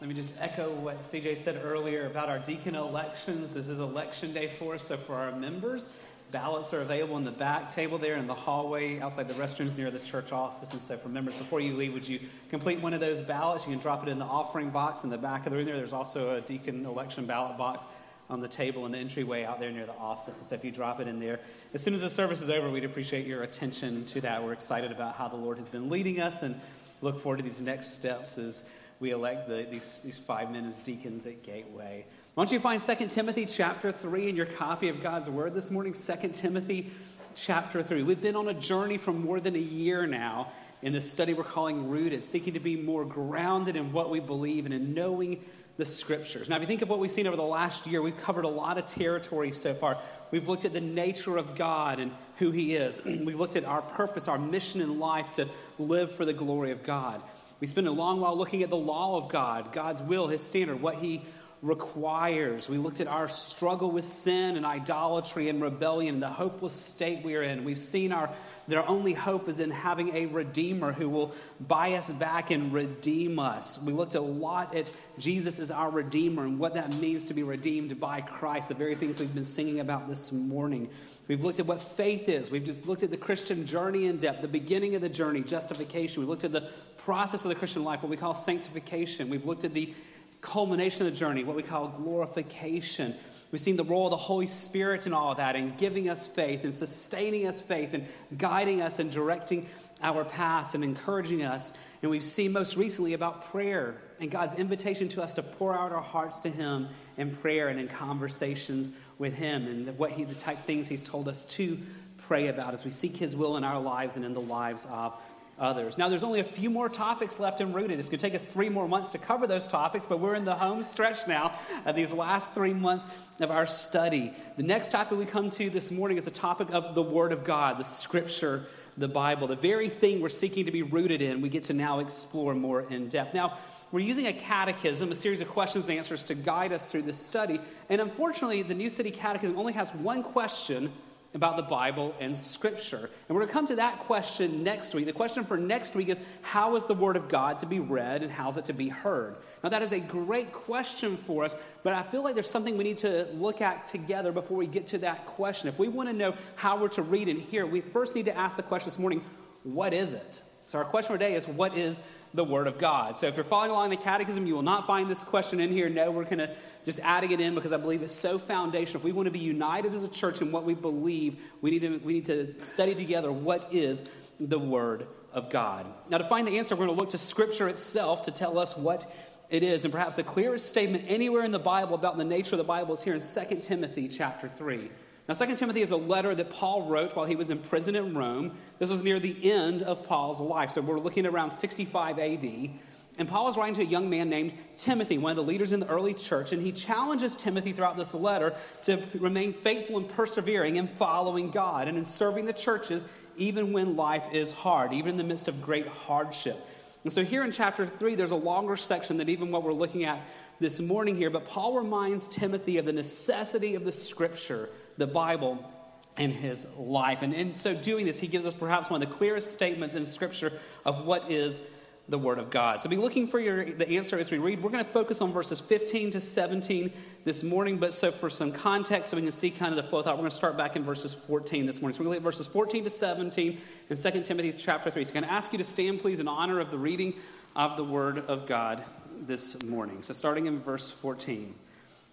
Let 0.00 0.08
me 0.08 0.14
just 0.14 0.40
echo 0.40 0.72
what 0.72 0.98
CJ 0.98 1.38
said 1.38 1.62
earlier 1.64 2.06
about 2.06 2.28
our 2.28 2.40
deacon 2.40 2.74
elections. 2.74 3.54
This 3.54 3.68
is 3.68 3.78
election 3.78 4.32
day 4.32 4.48
for 4.48 4.74
us, 4.74 4.88
so 4.88 4.96
for 4.96 5.14
our 5.14 5.30
members, 5.30 5.88
ballots 6.32 6.74
are 6.74 6.80
available 6.80 7.16
in 7.18 7.24
the 7.24 7.30
back 7.30 7.72
table 7.72 7.96
there 7.96 8.16
in 8.16 8.26
the 8.26 8.34
hallway 8.34 8.98
outside 8.98 9.28
the 9.28 9.34
restrooms 9.34 9.76
near 9.76 9.92
the 9.92 10.00
church 10.00 10.32
office. 10.32 10.72
And 10.72 10.82
so, 10.82 10.96
for 10.96 11.08
members, 11.08 11.36
before 11.36 11.60
you 11.60 11.76
leave, 11.76 11.92
would 11.92 12.08
you 12.08 12.18
complete 12.50 12.80
one 12.80 12.94
of 12.94 13.00
those 13.00 13.22
ballots? 13.22 13.64
You 13.64 13.70
can 13.70 13.80
drop 13.80 14.02
it 14.02 14.08
in 14.08 14.18
the 14.18 14.24
offering 14.24 14.70
box 14.70 15.04
in 15.04 15.10
the 15.10 15.18
back 15.18 15.46
of 15.46 15.52
the 15.52 15.58
room 15.58 15.66
there. 15.66 15.76
There's 15.76 15.92
also 15.92 16.34
a 16.34 16.40
deacon 16.40 16.84
election 16.84 17.26
ballot 17.26 17.56
box 17.56 17.84
on 18.28 18.40
the 18.40 18.48
table 18.48 18.86
in 18.86 18.92
the 18.92 18.98
entryway 18.98 19.44
out 19.44 19.60
there 19.60 19.70
near 19.70 19.86
the 19.86 19.96
office. 19.96 20.38
And 20.38 20.46
so 20.46 20.56
if 20.56 20.64
you 20.64 20.72
drop 20.72 20.98
it 20.98 21.06
in 21.06 21.20
there, 21.20 21.38
as 21.72 21.82
soon 21.82 21.94
as 21.94 22.00
the 22.00 22.10
service 22.10 22.40
is 22.40 22.50
over, 22.50 22.68
we'd 22.70 22.84
appreciate 22.84 23.24
your 23.24 23.44
attention 23.44 24.04
to 24.06 24.20
that. 24.22 24.42
We're 24.42 24.54
excited 24.54 24.90
about 24.90 25.14
how 25.14 25.28
the 25.28 25.36
Lord 25.36 25.58
has 25.58 25.68
been 25.68 25.90
leading 25.90 26.20
us 26.20 26.42
and 26.42 26.60
look 27.04 27.20
forward 27.20 27.36
to 27.36 27.42
these 27.42 27.60
next 27.60 27.92
steps 27.92 28.38
as 28.38 28.64
we 28.98 29.10
elect 29.10 29.46
the, 29.46 29.66
these, 29.70 30.00
these 30.02 30.18
five 30.18 30.50
men 30.50 30.64
as 30.64 30.78
deacons 30.78 31.26
at 31.26 31.42
Gateway. 31.42 32.06
Why 32.34 32.44
don't 32.44 32.52
you 32.52 32.58
find 32.58 32.80
2 32.80 33.06
Timothy 33.08 33.44
chapter 33.44 33.92
3 33.92 34.30
in 34.30 34.36
your 34.36 34.46
copy 34.46 34.88
of 34.88 35.02
God's 35.02 35.28
Word 35.28 35.54
this 35.54 35.70
morning? 35.70 35.92
2 35.92 36.28
Timothy 36.28 36.90
chapter 37.34 37.82
3. 37.82 38.02
We've 38.02 38.20
been 38.20 38.36
on 38.36 38.48
a 38.48 38.54
journey 38.54 38.96
for 38.96 39.12
more 39.12 39.38
than 39.38 39.54
a 39.54 39.60
year 39.60 40.06
now 40.06 40.50
in 40.80 40.92
this 40.92 41.10
study 41.10 41.34
we're 41.34 41.44
calling 41.44 41.88
Rooted, 41.90 42.24
seeking 42.24 42.54
to 42.54 42.60
be 42.60 42.76
more 42.76 43.04
grounded 43.04 43.76
in 43.76 43.92
what 43.92 44.10
we 44.10 44.20
believe 44.20 44.64
and 44.64 44.74
in 44.74 44.94
knowing 44.94 45.44
the 45.76 45.84
scriptures. 45.84 46.48
Now, 46.48 46.56
if 46.56 46.62
you 46.62 46.68
think 46.68 46.82
of 46.82 46.88
what 46.88 47.00
we've 47.00 47.10
seen 47.10 47.26
over 47.26 47.36
the 47.36 47.42
last 47.42 47.86
year, 47.86 48.00
we've 48.00 48.16
covered 48.16 48.44
a 48.44 48.48
lot 48.48 48.78
of 48.78 48.86
territory 48.86 49.50
so 49.50 49.74
far. 49.74 49.98
We've 50.30 50.48
looked 50.48 50.64
at 50.64 50.72
the 50.72 50.80
nature 50.80 51.36
of 51.36 51.56
God 51.56 52.00
and 52.00 52.12
who 52.38 52.50
He 52.50 52.74
is. 52.74 53.04
we've 53.04 53.38
looked 53.38 53.56
at 53.56 53.64
our 53.64 53.82
purpose, 53.82 54.28
our 54.28 54.38
mission 54.38 54.80
in 54.80 54.98
life 54.98 55.32
to 55.32 55.48
live 55.78 56.12
for 56.12 56.24
the 56.24 56.32
glory 56.32 56.70
of 56.70 56.82
God. 56.82 57.22
We 57.60 57.66
spent 57.66 57.86
a 57.86 57.92
long 57.92 58.20
while 58.20 58.36
looking 58.36 58.62
at 58.62 58.70
the 58.70 58.76
law 58.76 59.16
of 59.16 59.30
God, 59.30 59.72
God's 59.72 60.02
will, 60.02 60.26
His 60.26 60.42
standard, 60.42 60.80
what 60.82 60.96
He 60.96 61.22
requires. 61.64 62.68
We 62.68 62.76
looked 62.76 63.00
at 63.00 63.06
our 63.06 63.26
struggle 63.26 63.90
with 63.90 64.04
sin 64.04 64.58
and 64.58 64.66
idolatry 64.66 65.48
and 65.48 65.62
rebellion, 65.62 66.20
the 66.20 66.28
hopeless 66.28 66.74
state 66.74 67.24
we 67.24 67.36
are 67.36 67.42
in. 67.42 67.64
We've 67.64 67.78
seen 67.78 68.12
our 68.12 68.28
their 68.68 68.86
only 68.88 69.14
hope 69.14 69.48
is 69.48 69.60
in 69.60 69.70
having 69.70 70.14
a 70.14 70.26
redeemer 70.26 70.92
who 70.92 71.08
will 71.08 71.32
buy 71.60 71.94
us 71.94 72.12
back 72.12 72.50
and 72.50 72.72
redeem 72.72 73.38
us. 73.38 73.78
We 73.80 73.92
looked 73.92 74.14
a 74.14 74.20
lot 74.20 74.74
at 74.74 74.90
Jesus 75.18 75.58
as 75.58 75.70
our 75.70 75.90
redeemer 75.90 76.44
and 76.44 76.58
what 76.58 76.74
that 76.74 76.94
means 76.96 77.24
to 77.26 77.34
be 77.34 77.42
redeemed 77.42 77.98
by 77.98 78.20
Christ, 78.20 78.68
the 78.68 78.74
very 78.74 78.94
things 78.94 79.20
we've 79.20 79.34
been 79.34 79.44
singing 79.44 79.80
about 79.80 80.08
this 80.08 80.32
morning. 80.32 80.90
We've 81.26 81.42
looked 81.42 81.58
at 81.58 81.66
what 81.66 81.80
faith 81.80 82.28
is. 82.28 82.50
We've 82.50 82.64
just 82.64 82.84
looked 82.86 83.02
at 83.02 83.10
the 83.10 83.16
Christian 83.16 83.66
journey 83.66 84.06
in 84.06 84.18
depth, 84.18 84.42
the 84.42 84.48
beginning 84.48 84.94
of 84.94 85.00
the 85.00 85.08
journey, 85.08 85.40
justification. 85.40 86.20
We've 86.20 86.28
looked 86.28 86.44
at 86.44 86.52
the 86.52 86.68
process 86.98 87.44
of 87.44 87.48
the 87.48 87.54
Christian 87.54 87.82
life, 87.82 88.02
what 88.02 88.10
we 88.10 88.16
call 88.16 88.34
sanctification. 88.34 89.30
We've 89.30 89.46
looked 89.46 89.64
at 89.64 89.72
the 89.72 89.94
culmination 90.42 91.06
of 91.06 91.12
the 91.12 91.18
journey, 91.18 91.42
what 91.42 91.56
we 91.56 91.62
call 91.62 91.88
glorification. 91.88 93.14
We've 93.50 93.60
seen 93.60 93.76
the 93.76 93.84
role 93.84 94.06
of 94.06 94.10
the 94.10 94.16
Holy 94.18 94.46
Spirit 94.46 95.06
in 95.06 95.14
all 95.14 95.30
of 95.30 95.38
that, 95.38 95.56
and 95.56 95.78
giving 95.78 96.10
us 96.10 96.26
faith, 96.26 96.64
and 96.64 96.74
sustaining 96.74 97.46
us 97.46 97.60
faith, 97.60 97.94
and 97.94 98.06
guiding 98.36 98.82
us 98.82 98.98
and 98.98 99.10
directing 99.10 99.66
our 100.02 100.24
paths 100.24 100.74
and 100.74 100.84
encouraging 100.84 101.42
us. 101.44 101.72
And 102.02 102.10
we've 102.10 102.24
seen 102.24 102.52
most 102.52 102.76
recently 102.76 103.14
about 103.14 103.50
prayer 103.50 103.96
and 104.20 104.30
God's 104.30 104.54
invitation 104.56 105.08
to 105.08 105.22
us 105.22 105.34
to 105.34 105.42
pour 105.42 105.74
out 105.74 105.92
our 105.92 106.02
hearts 106.02 106.40
to 106.40 106.50
Him 106.50 106.88
in 107.16 107.34
prayer 107.34 107.68
and 107.68 107.80
in 107.80 107.88
conversations 107.88 108.90
with 109.18 109.34
Him, 109.34 109.66
and 109.66 109.98
what 109.98 110.12
He, 110.12 110.24
the 110.24 110.34
type 110.34 110.64
things 110.66 110.88
He's 110.88 111.02
told 111.02 111.28
us 111.28 111.44
to 111.46 111.78
pray 112.18 112.48
about 112.48 112.74
as 112.74 112.84
we 112.84 112.90
seek 112.90 113.16
His 113.16 113.36
will 113.36 113.56
in 113.56 113.64
our 113.64 113.80
lives 113.80 114.16
and 114.16 114.24
in 114.24 114.34
the 114.34 114.40
lives 114.40 114.86
of 114.90 115.14
others. 115.58 115.96
Now, 115.96 116.08
there's 116.08 116.24
only 116.24 116.40
a 116.40 116.44
few 116.44 116.68
more 116.68 116.88
topics 116.88 117.38
left 117.38 117.60
in 117.60 117.72
Rooted. 117.72 117.98
It's 117.98 118.08
going 118.08 118.18
to 118.18 118.26
take 118.26 118.34
us 118.34 118.44
three 118.44 118.68
more 118.68 118.88
months 118.88 119.12
to 119.12 119.18
cover 119.18 119.46
those 119.46 119.66
topics, 119.66 120.06
but 120.06 120.18
we're 120.18 120.34
in 120.34 120.44
the 120.44 120.54
home 120.54 120.82
stretch 120.82 121.28
now 121.28 121.56
of 121.84 121.94
these 121.94 122.12
last 122.12 122.54
three 122.54 122.74
months 122.74 123.06
of 123.40 123.50
our 123.50 123.66
study. 123.66 124.32
The 124.56 124.62
next 124.62 124.90
topic 124.90 125.16
we 125.16 125.26
come 125.26 125.50
to 125.50 125.70
this 125.70 125.90
morning 125.90 126.16
is 126.16 126.26
a 126.26 126.32
topic 126.32 126.68
of 126.72 126.94
the 126.94 127.02
Word 127.02 127.32
of 127.32 127.44
God, 127.44 127.78
the 127.78 127.84
Scripture, 127.84 128.66
the 128.96 129.08
Bible, 129.08 129.46
the 129.46 129.56
very 129.56 129.88
thing 129.88 130.20
we're 130.20 130.28
seeking 130.28 130.64
to 130.66 130.72
be 130.72 130.82
rooted 130.82 131.20
in. 131.22 131.40
We 131.40 131.48
get 131.48 131.64
to 131.64 131.72
now 131.72 132.00
explore 132.00 132.54
more 132.54 132.82
in 132.90 133.08
depth. 133.08 133.34
Now, 133.34 133.58
we're 133.94 134.00
using 134.00 134.26
a 134.26 134.32
catechism, 134.32 135.12
a 135.12 135.14
series 135.14 135.40
of 135.40 135.46
questions 135.46 135.88
and 135.88 135.96
answers 135.96 136.24
to 136.24 136.34
guide 136.34 136.72
us 136.72 136.90
through 136.90 137.02
this 137.02 137.16
study. 137.16 137.60
And 137.88 138.00
unfortunately, 138.00 138.62
the 138.62 138.74
New 138.74 138.90
City 138.90 139.12
Catechism 139.12 139.56
only 139.56 139.72
has 139.74 139.94
one 139.94 140.24
question 140.24 140.92
about 141.32 141.56
the 141.56 141.62
Bible 141.62 142.12
and 142.18 142.36
Scripture. 142.36 143.08
And 143.28 143.36
we're 143.36 143.42
going 143.42 143.46
to 143.46 143.52
come 143.52 143.66
to 143.68 143.76
that 143.76 144.00
question 144.00 144.64
next 144.64 144.96
week. 144.96 145.06
The 145.06 145.12
question 145.12 145.44
for 145.44 145.56
next 145.56 145.94
week 145.94 146.08
is 146.08 146.20
how 146.42 146.74
is 146.74 146.86
the 146.86 146.94
Word 146.94 147.16
of 147.16 147.28
God 147.28 147.60
to 147.60 147.66
be 147.66 147.78
read 147.78 148.24
and 148.24 148.32
how 148.32 148.48
is 148.48 148.56
it 148.56 148.64
to 148.64 148.72
be 148.72 148.88
heard? 148.88 149.36
Now, 149.62 149.68
that 149.68 149.80
is 149.80 149.92
a 149.92 150.00
great 150.00 150.52
question 150.52 151.16
for 151.16 151.44
us, 151.44 151.54
but 151.84 151.94
I 151.94 152.02
feel 152.02 152.24
like 152.24 152.34
there's 152.34 152.50
something 152.50 152.76
we 152.76 152.82
need 152.82 152.98
to 152.98 153.28
look 153.34 153.60
at 153.60 153.86
together 153.86 154.32
before 154.32 154.56
we 154.56 154.66
get 154.66 154.88
to 154.88 154.98
that 154.98 155.24
question. 155.24 155.68
If 155.68 155.78
we 155.78 155.86
want 155.86 156.08
to 156.08 156.12
know 156.12 156.34
how 156.56 156.76
we're 156.80 156.88
to 156.88 157.02
read 157.02 157.28
and 157.28 157.40
hear, 157.40 157.64
we 157.64 157.80
first 157.80 158.16
need 158.16 158.24
to 158.24 158.36
ask 158.36 158.56
the 158.56 158.64
question 158.64 158.86
this 158.86 158.98
morning 158.98 159.24
what 159.62 159.94
is 159.94 160.14
it? 160.14 160.42
So, 160.74 160.78
our 160.78 160.84
question 160.84 161.12
today 161.12 161.34
is 161.34 161.46
what 161.46 161.78
is 161.78 162.00
the 162.34 162.42
Word 162.42 162.66
of 162.66 162.78
God? 162.78 163.14
So, 163.14 163.28
if 163.28 163.36
you're 163.36 163.44
following 163.44 163.70
along 163.70 163.90
the 163.90 163.96
catechism, 163.96 164.44
you 164.44 164.56
will 164.56 164.62
not 164.62 164.88
find 164.88 165.08
this 165.08 165.22
question 165.22 165.60
in 165.60 165.70
here. 165.70 165.88
No, 165.88 166.10
we're 166.10 166.24
going 166.24 166.38
to 166.38 166.52
just 166.84 166.98
adding 166.98 167.30
it 167.30 167.40
in 167.40 167.54
because 167.54 167.72
I 167.72 167.76
believe 167.76 168.02
it's 168.02 168.12
so 168.12 168.40
foundational. 168.40 168.98
If 168.98 169.04
we 169.04 169.12
want 169.12 169.26
to 169.26 169.30
be 169.30 169.38
united 169.38 169.94
as 169.94 170.02
a 170.02 170.08
church 170.08 170.42
in 170.42 170.50
what 170.50 170.64
we 170.64 170.74
believe, 170.74 171.40
we 171.60 171.70
need 171.70 171.82
to, 171.82 171.98
we 171.98 172.14
need 172.14 172.26
to 172.26 172.60
study 172.60 172.92
together 172.92 173.30
what 173.30 173.72
is 173.72 174.02
the 174.40 174.58
Word 174.58 175.06
of 175.32 175.48
God. 175.48 175.86
Now, 176.10 176.18
to 176.18 176.24
find 176.24 176.44
the 176.44 176.58
answer, 176.58 176.74
we're 176.74 176.86
going 176.86 176.96
to 176.96 177.00
look 177.00 177.10
to 177.10 177.18
Scripture 177.18 177.68
itself 177.68 178.24
to 178.24 178.32
tell 178.32 178.58
us 178.58 178.76
what 178.76 179.08
it 179.50 179.62
is. 179.62 179.84
And 179.84 179.92
perhaps 179.92 180.16
the 180.16 180.24
clearest 180.24 180.68
statement 180.68 181.04
anywhere 181.06 181.44
in 181.44 181.52
the 181.52 181.60
Bible 181.60 181.94
about 181.94 182.18
the 182.18 182.24
nature 182.24 182.56
of 182.56 182.58
the 182.58 182.64
Bible 182.64 182.94
is 182.94 183.04
here 183.04 183.14
in 183.14 183.20
2 183.20 183.60
Timothy 183.60 184.08
chapter 184.08 184.48
3. 184.48 184.90
Now, 185.26 185.32
2 185.34 185.56
Timothy 185.56 185.80
is 185.80 185.90
a 185.90 185.96
letter 185.96 186.34
that 186.34 186.50
Paul 186.50 186.82
wrote 186.82 187.16
while 187.16 187.24
he 187.24 187.36
was 187.36 187.48
in 187.48 187.58
prison 187.58 187.96
in 187.96 188.14
Rome. 188.14 188.52
This 188.78 188.90
was 188.90 189.02
near 189.02 189.18
the 189.18 189.50
end 189.50 189.82
of 189.82 190.06
Paul's 190.06 190.38
life. 190.38 190.72
So 190.72 190.82
we're 190.82 190.98
looking 190.98 191.24
around 191.24 191.50
65 191.50 192.18
AD. 192.18 192.70
And 193.16 193.28
Paul 193.28 193.48
is 193.48 193.56
writing 193.56 193.74
to 193.76 193.82
a 193.82 193.86
young 193.86 194.10
man 194.10 194.28
named 194.28 194.52
Timothy, 194.76 195.16
one 195.16 195.30
of 195.30 195.36
the 195.36 195.42
leaders 195.42 195.72
in 195.72 195.80
the 195.80 195.86
early 195.86 196.12
church, 196.12 196.52
and 196.52 196.60
he 196.60 196.72
challenges 196.72 197.36
Timothy 197.36 197.72
throughout 197.72 197.96
this 197.96 198.12
letter 198.12 198.54
to 198.82 199.00
remain 199.18 199.52
faithful 199.52 199.96
and 199.98 200.08
persevering 200.08 200.76
in 200.76 200.88
following 200.88 201.50
God 201.50 201.86
and 201.86 201.96
in 201.96 202.04
serving 202.04 202.44
the 202.44 202.52
churches 202.52 203.06
even 203.36 203.72
when 203.72 203.96
life 203.96 204.26
is 204.32 204.52
hard, 204.52 204.92
even 204.92 205.12
in 205.12 205.16
the 205.16 205.24
midst 205.24 205.48
of 205.48 205.62
great 205.62 205.86
hardship. 205.86 206.58
And 207.04 207.12
so 207.12 207.24
here 207.24 207.44
in 207.44 207.52
chapter 207.52 207.86
3, 207.86 208.14
there's 208.14 208.30
a 208.30 208.36
longer 208.36 208.76
section 208.76 209.16
than 209.16 209.28
even 209.28 209.50
what 209.50 209.62
we're 209.62 209.72
looking 209.72 210.04
at 210.04 210.20
this 210.60 210.80
morning 210.80 211.16
here, 211.16 211.30
but 211.30 211.46
Paul 211.46 211.76
reminds 211.76 212.28
Timothy 212.28 212.78
of 212.78 212.86
the 212.86 212.92
necessity 212.92 213.74
of 213.74 213.84
the 213.84 213.92
scripture 213.92 214.68
the 214.96 215.06
Bible 215.06 215.70
in 216.16 216.30
his 216.30 216.66
life. 216.76 217.22
And 217.22 217.34
in 217.34 217.54
so 217.54 217.74
doing 217.74 218.06
this, 218.06 218.18
he 218.18 218.28
gives 218.28 218.46
us 218.46 218.54
perhaps 218.54 218.88
one 218.88 219.02
of 219.02 219.08
the 219.08 219.14
clearest 219.14 219.52
statements 219.52 219.94
in 219.94 220.04
Scripture 220.04 220.52
of 220.84 221.04
what 221.04 221.30
is 221.30 221.60
the 222.08 222.18
Word 222.18 222.38
of 222.38 222.50
God. 222.50 222.80
So 222.80 222.90
be 222.90 222.96
looking 222.96 223.26
for 223.26 223.40
your, 223.40 223.64
the 223.64 223.96
answer 223.96 224.18
as 224.18 224.30
we 224.30 224.38
read. 224.38 224.62
We're 224.62 224.70
going 224.70 224.84
to 224.84 224.90
focus 224.90 225.22
on 225.22 225.32
verses 225.32 225.60
15 225.60 226.10
to 226.12 226.20
17 226.20 226.92
this 227.24 227.42
morning, 227.42 227.78
but 227.78 227.94
so 227.94 228.12
for 228.12 228.28
some 228.28 228.52
context, 228.52 229.10
so 229.10 229.16
we 229.16 229.22
can 229.22 229.32
see 229.32 229.50
kind 229.50 229.76
of 229.76 229.82
the 229.82 229.88
flow 229.88 230.02
thought, 230.02 230.14
we're 230.16 230.22
going 230.22 230.30
to 230.30 230.36
start 230.36 230.56
back 230.56 230.76
in 230.76 230.84
verses 230.84 231.14
14 231.14 231.64
this 231.64 231.80
morning. 231.80 231.94
So 231.94 232.00
we're 232.00 232.10
going 232.10 232.20
to 232.20 232.26
look 232.26 232.34
at 232.34 232.36
verses 232.36 232.46
14 232.46 232.84
to 232.84 232.90
17 232.90 233.58
in 233.88 233.96
2 233.96 234.22
Timothy 234.22 234.52
chapter 234.52 234.90
3. 234.90 235.04
So 235.04 235.08
I'm 235.08 235.14
going 235.14 235.24
to 235.24 235.32
ask 235.32 235.52
you 235.52 235.58
to 235.58 235.64
stand, 235.64 236.00
please, 236.00 236.20
in 236.20 236.28
honor 236.28 236.60
of 236.60 236.70
the 236.70 236.78
reading 236.78 237.14
of 237.56 237.76
the 237.76 237.84
Word 237.84 238.18
of 238.18 238.46
God 238.46 238.84
this 239.22 239.62
morning. 239.62 240.02
So 240.02 240.12
starting 240.12 240.46
in 240.46 240.60
verse 240.60 240.90
14. 240.90 241.54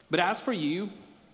But 0.10 0.22
as 0.22 0.40
for 0.40 0.54
you, 0.54 0.90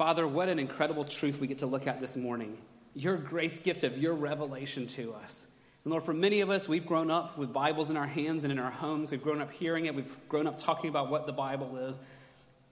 Father, 0.00 0.26
what 0.26 0.48
an 0.48 0.58
incredible 0.58 1.04
truth 1.04 1.38
we 1.38 1.46
get 1.46 1.58
to 1.58 1.66
look 1.66 1.86
at 1.86 2.00
this 2.00 2.16
morning. 2.16 2.56
Your 2.94 3.18
grace 3.18 3.58
gift 3.58 3.84
of 3.84 3.98
your 3.98 4.14
revelation 4.14 4.86
to 4.86 5.12
us. 5.12 5.46
And 5.84 5.90
Lord, 5.90 6.04
for 6.04 6.14
many 6.14 6.40
of 6.40 6.48
us, 6.48 6.66
we've 6.66 6.86
grown 6.86 7.10
up 7.10 7.36
with 7.36 7.52
Bibles 7.52 7.90
in 7.90 7.98
our 7.98 8.06
hands 8.06 8.44
and 8.44 8.50
in 8.50 8.58
our 8.58 8.70
homes. 8.70 9.10
We've 9.10 9.22
grown 9.22 9.42
up 9.42 9.52
hearing 9.52 9.84
it. 9.84 9.94
We've 9.94 10.10
grown 10.26 10.46
up 10.46 10.56
talking 10.56 10.88
about 10.88 11.10
what 11.10 11.26
the 11.26 11.34
Bible 11.34 11.76
is. 11.76 12.00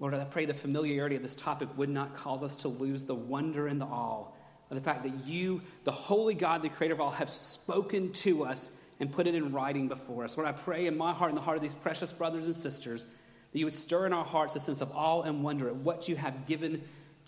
Lord, 0.00 0.14
I 0.14 0.24
pray 0.24 0.46
the 0.46 0.54
familiarity 0.54 1.16
of 1.16 1.22
this 1.22 1.36
topic 1.36 1.68
would 1.76 1.90
not 1.90 2.16
cause 2.16 2.42
us 2.42 2.56
to 2.56 2.68
lose 2.68 3.04
the 3.04 3.14
wonder 3.14 3.66
and 3.66 3.78
the 3.78 3.84
awe 3.84 4.24
of 4.70 4.74
the 4.74 4.82
fact 4.82 5.02
that 5.02 5.26
you, 5.26 5.60
the 5.84 5.92
holy 5.92 6.34
God, 6.34 6.62
the 6.62 6.70
creator 6.70 6.94
of 6.94 7.00
all, 7.02 7.10
have 7.10 7.28
spoken 7.28 8.10
to 8.14 8.44
us 8.44 8.70
and 9.00 9.12
put 9.12 9.26
it 9.26 9.34
in 9.34 9.52
writing 9.52 9.88
before 9.88 10.24
us. 10.24 10.34
Lord, 10.38 10.48
I 10.48 10.52
pray 10.52 10.86
in 10.86 10.96
my 10.96 11.12
heart 11.12 11.28
and 11.28 11.36
the 11.36 11.42
heart 11.42 11.58
of 11.58 11.62
these 11.62 11.74
precious 11.74 12.10
brothers 12.10 12.46
and 12.46 12.56
sisters 12.56 13.04
that 13.52 13.58
you 13.58 13.66
would 13.66 13.74
stir 13.74 14.06
in 14.06 14.14
our 14.14 14.24
hearts 14.24 14.56
a 14.56 14.60
sense 14.60 14.80
of 14.80 14.90
awe 14.92 15.20
and 15.20 15.44
wonder 15.44 15.68
at 15.68 15.76
what 15.76 16.08
you 16.08 16.16
have 16.16 16.46
given 16.46 16.82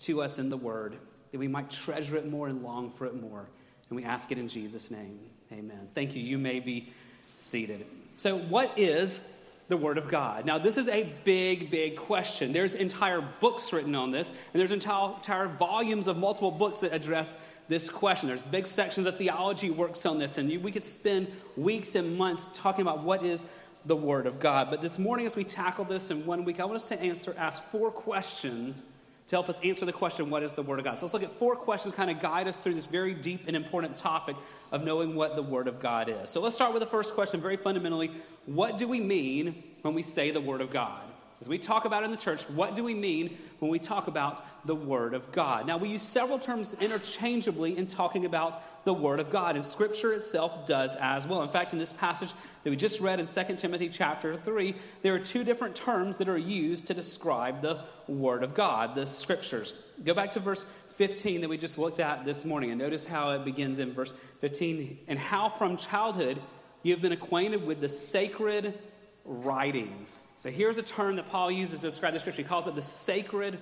to 0.05 0.21
us 0.21 0.39
in 0.39 0.49
the 0.49 0.57
Word, 0.57 0.97
that 1.31 1.37
we 1.37 1.47
might 1.47 1.69
treasure 1.69 2.17
it 2.17 2.29
more 2.29 2.47
and 2.47 2.63
long 2.63 2.89
for 2.89 3.05
it 3.05 3.15
more. 3.15 3.47
And 3.89 3.95
we 3.95 4.03
ask 4.03 4.31
it 4.31 4.37
in 4.37 4.47
Jesus' 4.47 4.91
name. 4.91 5.19
Amen. 5.51 5.89
Thank 5.93 6.15
you. 6.15 6.21
You 6.21 6.37
may 6.37 6.59
be 6.59 6.89
seated. 7.35 7.85
So, 8.15 8.37
what 8.37 8.77
is 8.77 9.19
the 9.67 9.77
Word 9.77 9.97
of 9.97 10.07
God? 10.07 10.45
Now, 10.45 10.57
this 10.57 10.77
is 10.77 10.87
a 10.87 11.11
big, 11.23 11.69
big 11.69 11.97
question. 11.97 12.53
There's 12.53 12.73
entire 12.73 13.21
books 13.39 13.73
written 13.73 13.95
on 13.95 14.11
this, 14.11 14.29
and 14.29 14.59
there's 14.59 14.71
entire, 14.71 15.15
entire 15.15 15.47
volumes 15.47 16.07
of 16.07 16.17
multiple 16.17 16.51
books 16.51 16.81
that 16.81 16.93
address 16.93 17.35
this 17.67 17.89
question. 17.89 18.27
There's 18.27 18.41
big 18.41 18.67
sections 18.67 19.07
of 19.07 19.17
theology 19.17 19.69
works 19.69 20.05
on 20.05 20.19
this, 20.19 20.37
and 20.37 20.49
we 20.63 20.71
could 20.71 20.83
spend 20.83 21.27
weeks 21.55 21.95
and 21.95 22.17
months 22.17 22.49
talking 22.53 22.81
about 22.81 23.03
what 23.03 23.23
is 23.25 23.45
the 23.85 23.95
Word 23.95 24.27
of 24.27 24.39
God. 24.39 24.69
But 24.69 24.81
this 24.81 24.99
morning, 24.99 25.25
as 25.25 25.35
we 25.35 25.43
tackle 25.43 25.85
this 25.85 26.11
in 26.11 26.25
one 26.25 26.45
week, 26.45 26.59
I 26.59 26.65
want 26.65 26.75
us 26.75 26.87
to 26.89 27.01
answer, 27.01 27.35
ask 27.37 27.63
four 27.63 27.91
questions 27.91 28.83
to 29.31 29.37
help 29.37 29.47
us 29.47 29.61
answer 29.61 29.85
the 29.85 29.93
question, 29.93 30.29
what 30.29 30.43
is 30.43 30.53
the 30.53 30.61
Word 30.61 30.79
of 30.79 30.83
God? 30.83 30.99
So 30.99 31.05
let's 31.05 31.13
look 31.13 31.23
at 31.23 31.31
four 31.31 31.55
questions, 31.55 31.95
kind 31.95 32.11
of 32.11 32.19
guide 32.19 32.49
us 32.49 32.59
through 32.59 32.73
this 32.73 32.85
very 32.85 33.13
deep 33.13 33.45
and 33.47 33.55
important 33.55 33.95
topic 33.95 34.35
of 34.73 34.83
knowing 34.83 35.15
what 35.15 35.37
the 35.37 35.41
Word 35.41 35.69
of 35.69 35.79
God 35.79 36.09
is. 36.09 36.29
So 36.29 36.41
let's 36.41 36.53
start 36.53 36.73
with 36.73 36.81
the 36.81 36.89
first 36.89 37.13
question, 37.13 37.39
very 37.39 37.55
fundamentally 37.55 38.11
what 38.45 38.77
do 38.77 38.89
we 38.89 38.99
mean 38.99 39.63
when 39.83 39.93
we 39.93 40.03
say 40.03 40.31
the 40.31 40.41
Word 40.41 40.59
of 40.59 40.69
God? 40.69 41.01
As 41.41 41.49
we 41.49 41.57
talk 41.57 41.85
about 41.85 42.03
in 42.03 42.11
the 42.11 42.17
church, 42.17 42.47
what 42.51 42.75
do 42.75 42.83
we 42.83 42.93
mean 42.93 43.35
when 43.57 43.71
we 43.71 43.79
talk 43.79 44.05
about 44.05 44.45
the 44.67 44.75
Word 44.75 45.15
of 45.15 45.31
God? 45.31 45.65
Now, 45.65 45.79
we 45.79 45.89
use 45.89 46.03
several 46.03 46.37
terms 46.37 46.75
interchangeably 46.79 47.75
in 47.75 47.87
talking 47.87 48.25
about 48.25 48.85
the 48.85 48.93
Word 48.93 49.19
of 49.19 49.31
God, 49.31 49.55
and 49.55 49.65
Scripture 49.65 50.13
itself 50.13 50.67
does 50.67 50.95
as 50.99 51.25
well. 51.25 51.41
In 51.41 51.49
fact, 51.49 51.73
in 51.73 51.79
this 51.79 51.93
passage 51.93 52.31
that 52.63 52.69
we 52.69 52.75
just 52.75 52.99
read 52.99 53.19
in 53.19 53.25
2 53.25 53.55
Timothy 53.55 53.89
chapter 53.89 54.37
3, 54.37 54.75
there 55.01 55.15
are 55.15 55.19
two 55.19 55.43
different 55.43 55.75
terms 55.75 56.19
that 56.19 56.29
are 56.29 56.37
used 56.37 56.85
to 56.85 56.93
describe 56.93 57.63
the 57.63 57.85
Word 58.07 58.43
of 58.43 58.53
God, 58.53 58.93
the 58.93 59.07
Scriptures. 59.07 59.73
Go 60.03 60.13
back 60.13 60.33
to 60.33 60.39
verse 60.39 60.67
15 60.89 61.41
that 61.41 61.49
we 61.49 61.57
just 61.57 61.79
looked 61.79 61.99
at 61.99 62.23
this 62.23 62.45
morning, 62.45 62.69
and 62.69 62.79
notice 62.79 63.03
how 63.03 63.31
it 63.31 63.43
begins 63.43 63.79
in 63.79 63.93
verse 63.93 64.13
15 64.41 64.99
and 65.07 65.17
how 65.17 65.49
from 65.49 65.75
childhood 65.75 66.39
you 66.83 66.93
have 66.93 67.01
been 67.01 67.11
acquainted 67.11 67.65
with 67.65 67.81
the 67.81 67.89
sacred 67.89 68.77
writings. 69.25 70.19
So 70.35 70.49
here's 70.49 70.77
a 70.77 70.83
term 70.83 71.15
that 71.17 71.29
Paul 71.29 71.51
uses 71.51 71.79
to 71.79 71.87
describe 71.87 72.13
the 72.13 72.19
scripture. 72.19 72.41
He 72.41 72.47
calls 72.47 72.67
it 72.67 72.75
the 72.75 72.81
sacred 72.81 73.59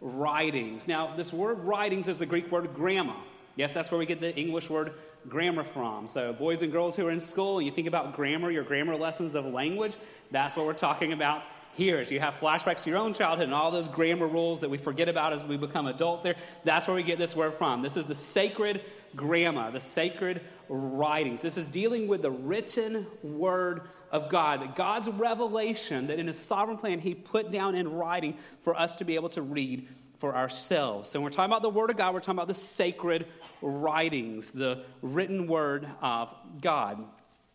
writings. 0.00 0.88
Now, 0.88 1.14
this 1.16 1.32
word 1.32 1.60
writings 1.60 2.08
is 2.08 2.18
the 2.18 2.26
Greek 2.26 2.50
word 2.50 2.72
grammar. 2.74 3.16
Yes, 3.56 3.74
that's 3.74 3.90
where 3.90 3.98
we 3.98 4.06
get 4.06 4.20
the 4.20 4.34
English 4.36 4.70
word 4.70 4.92
grammar 5.28 5.64
from. 5.64 6.06
So, 6.06 6.32
boys 6.32 6.62
and 6.62 6.72
girls 6.72 6.96
who 6.96 7.06
are 7.06 7.10
in 7.10 7.20
school 7.20 7.58
and 7.58 7.66
you 7.66 7.72
think 7.72 7.88
about 7.88 8.14
grammar, 8.14 8.50
your 8.50 8.64
grammar 8.64 8.96
lessons 8.96 9.34
of 9.34 9.44
language, 9.44 9.96
that's 10.30 10.56
what 10.56 10.66
we're 10.66 10.72
talking 10.72 11.12
about 11.12 11.46
here. 11.74 11.98
As 11.98 12.10
you 12.10 12.20
have 12.20 12.34
flashbacks 12.34 12.84
to 12.84 12.90
your 12.90 12.98
own 12.98 13.12
childhood 13.12 13.44
and 13.44 13.54
all 13.54 13.70
those 13.70 13.88
grammar 13.88 14.26
rules 14.26 14.60
that 14.60 14.70
we 14.70 14.78
forget 14.78 15.08
about 15.08 15.32
as 15.32 15.44
we 15.44 15.56
become 15.56 15.86
adults 15.86 16.22
there, 16.22 16.36
that's 16.64 16.86
where 16.86 16.96
we 16.96 17.02
get 17.02 17.18
this 17.18 17.36
word 17.36 17.54
from. 17.54 17.82
This 17.82 17.96
is 17.96 18.06
the 18.06 18.14
sacred 18.14 18.82
grammar, 19.14 19.70
the 19.70 19.80
sacred 19.80 20.40
writings. 20.68 21.42
This 21.42 21.56
is 21.56 21.66
dealing 21.66 22.08
with 22.08 22.22
the 22.22 22.30
written 22.30 23.06
word 23.22 23.82
of 24.10 24.28
God, 24.28 24.62
that 24.62 24.76
God's 24.76 25.08
revelation 25.08 26.08
that 26.08 26.18
in 26.18 26.26
His 26.26 26.38
sovereign 26.38 26.78
plan 26.78 26.98
He 26.98 27.14
put 27.14 27.50
down 27.50 27.74
in 27.74 27.92
writing 27.92 28.36
for 28.58 28.78
us 28.78 28.96
to 28.96 29.04
be 29.04 29.14
able 29.14 29.28
to 29.30 29.42
read 29.42 29.88
for 30.18 30.36
ourselves. 30.36 31.08
So 31.08 31.18
when 31.18 31.24
we're 31.24 31.30
talking 31.30 31.50
about 31.50 31.62
the 31.62 31.70
Word 31.70 31.90
of 31.90 31.96
God, 31.96 32.12
we're 32.12 32.20
talking 32.20 32.34
about 32.34 32.48
the 32.48 32.54
sacred 32.54 33.26
writings, 33.62 34.52
the 34.52 34.84
written 35.00 35.46
Word 35.46 35.88
of 36.02 36.34
God. 36.60 37.04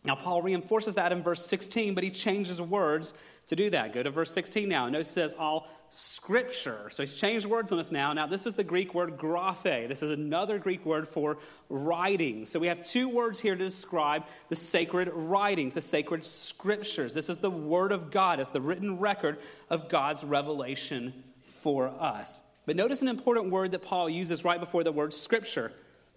Now, 0.04 0.14
Paul 0.14 0.42
reinforces 0.42 0.94
that 0.94 1.12
in 1.12 1.22
verse 1.22 1.44
16, 1.46 1.94
but 1.94 2.04
he 2.04 2.10
changes 2.10 2.60
words 2.60 3.12
to 3.48 3.56
do 3.56 3.70
that. 3.70 3.92
Go 3.92 4.02
to 4.02 4.10
verse 4.10 4.30
16 4.30 4.68
now. 4.68 4.88
Notice 4.88 5.10
it 5.10 5.12
says 5.12 5.34
all 5.38 5.68
scripture. 5.90 6.88
So 6.90 7.02
he's 7.02 7.14
changed 7.14 7.46
words 7.46 7.72
on 7.72 7.78
us 7.78 7.92
now. 7.92 8.12
Now, 8.12 8.26
this 8.26 8.46
is 8.46 8.54
the 8.54 8.64
Greek 8.64 8.94
word 8.94 9.16
graphe. 9.16 9.88
This 9.88 10.02
is 10.02 10.12
another 10.12 10.58
Greek 10.58 10.84
word 10.84 11.08
for 11.08 11.38
writing. 11.68 12.46
So 12.46 12.58
we 12.58 12.66
have 12.66 12.84
two 12.84 13.08
words 13.08 13.40
here 13.40 13.54
to 13.54 13.64
describe 13.64 14.24
the 14.48 14.56
sacred 14.56 15.08
writings, 15.12 15.74
the 15.74 15.80
sacred 15.80 16.24
scriptures. 16.24 17.14
This 17.14 17.28
is 17.28 17.38
the 17.38 17.50
word 17.50 17.92
of 17.92 18.10
God, 18.10 18.40
it's 18.40 18.50
the 18.50 18.60
written 18.60 18.98
record 18.98 19.38
of 19.70 19.88
God's 19.88 20.24
revelation 20.24 21.24
for 21.48 21.88
us. 21.88 22.40
But 22.66 22.76
notice 22.76 23.00
an 23.00 23.08
important 23.08 23.50
word 23.50 23.72
that 23.72 23.82
Paul 23.82 24.10
uses 24.10 24.44
right 24.44 24.58
before 24.58 24.82
the 24.84 24.92
word 24.92 25.14
scripture. 25.14 25.72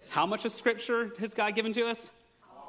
How 0.08 0.26
much 0.26 0.44
of 0.44 0.52
scripture 0.52 1.12
has 1.20 1.34
God 1.34 1.54
given 1.54 1.72
to 1.74 1.86
us? 1.86 2.10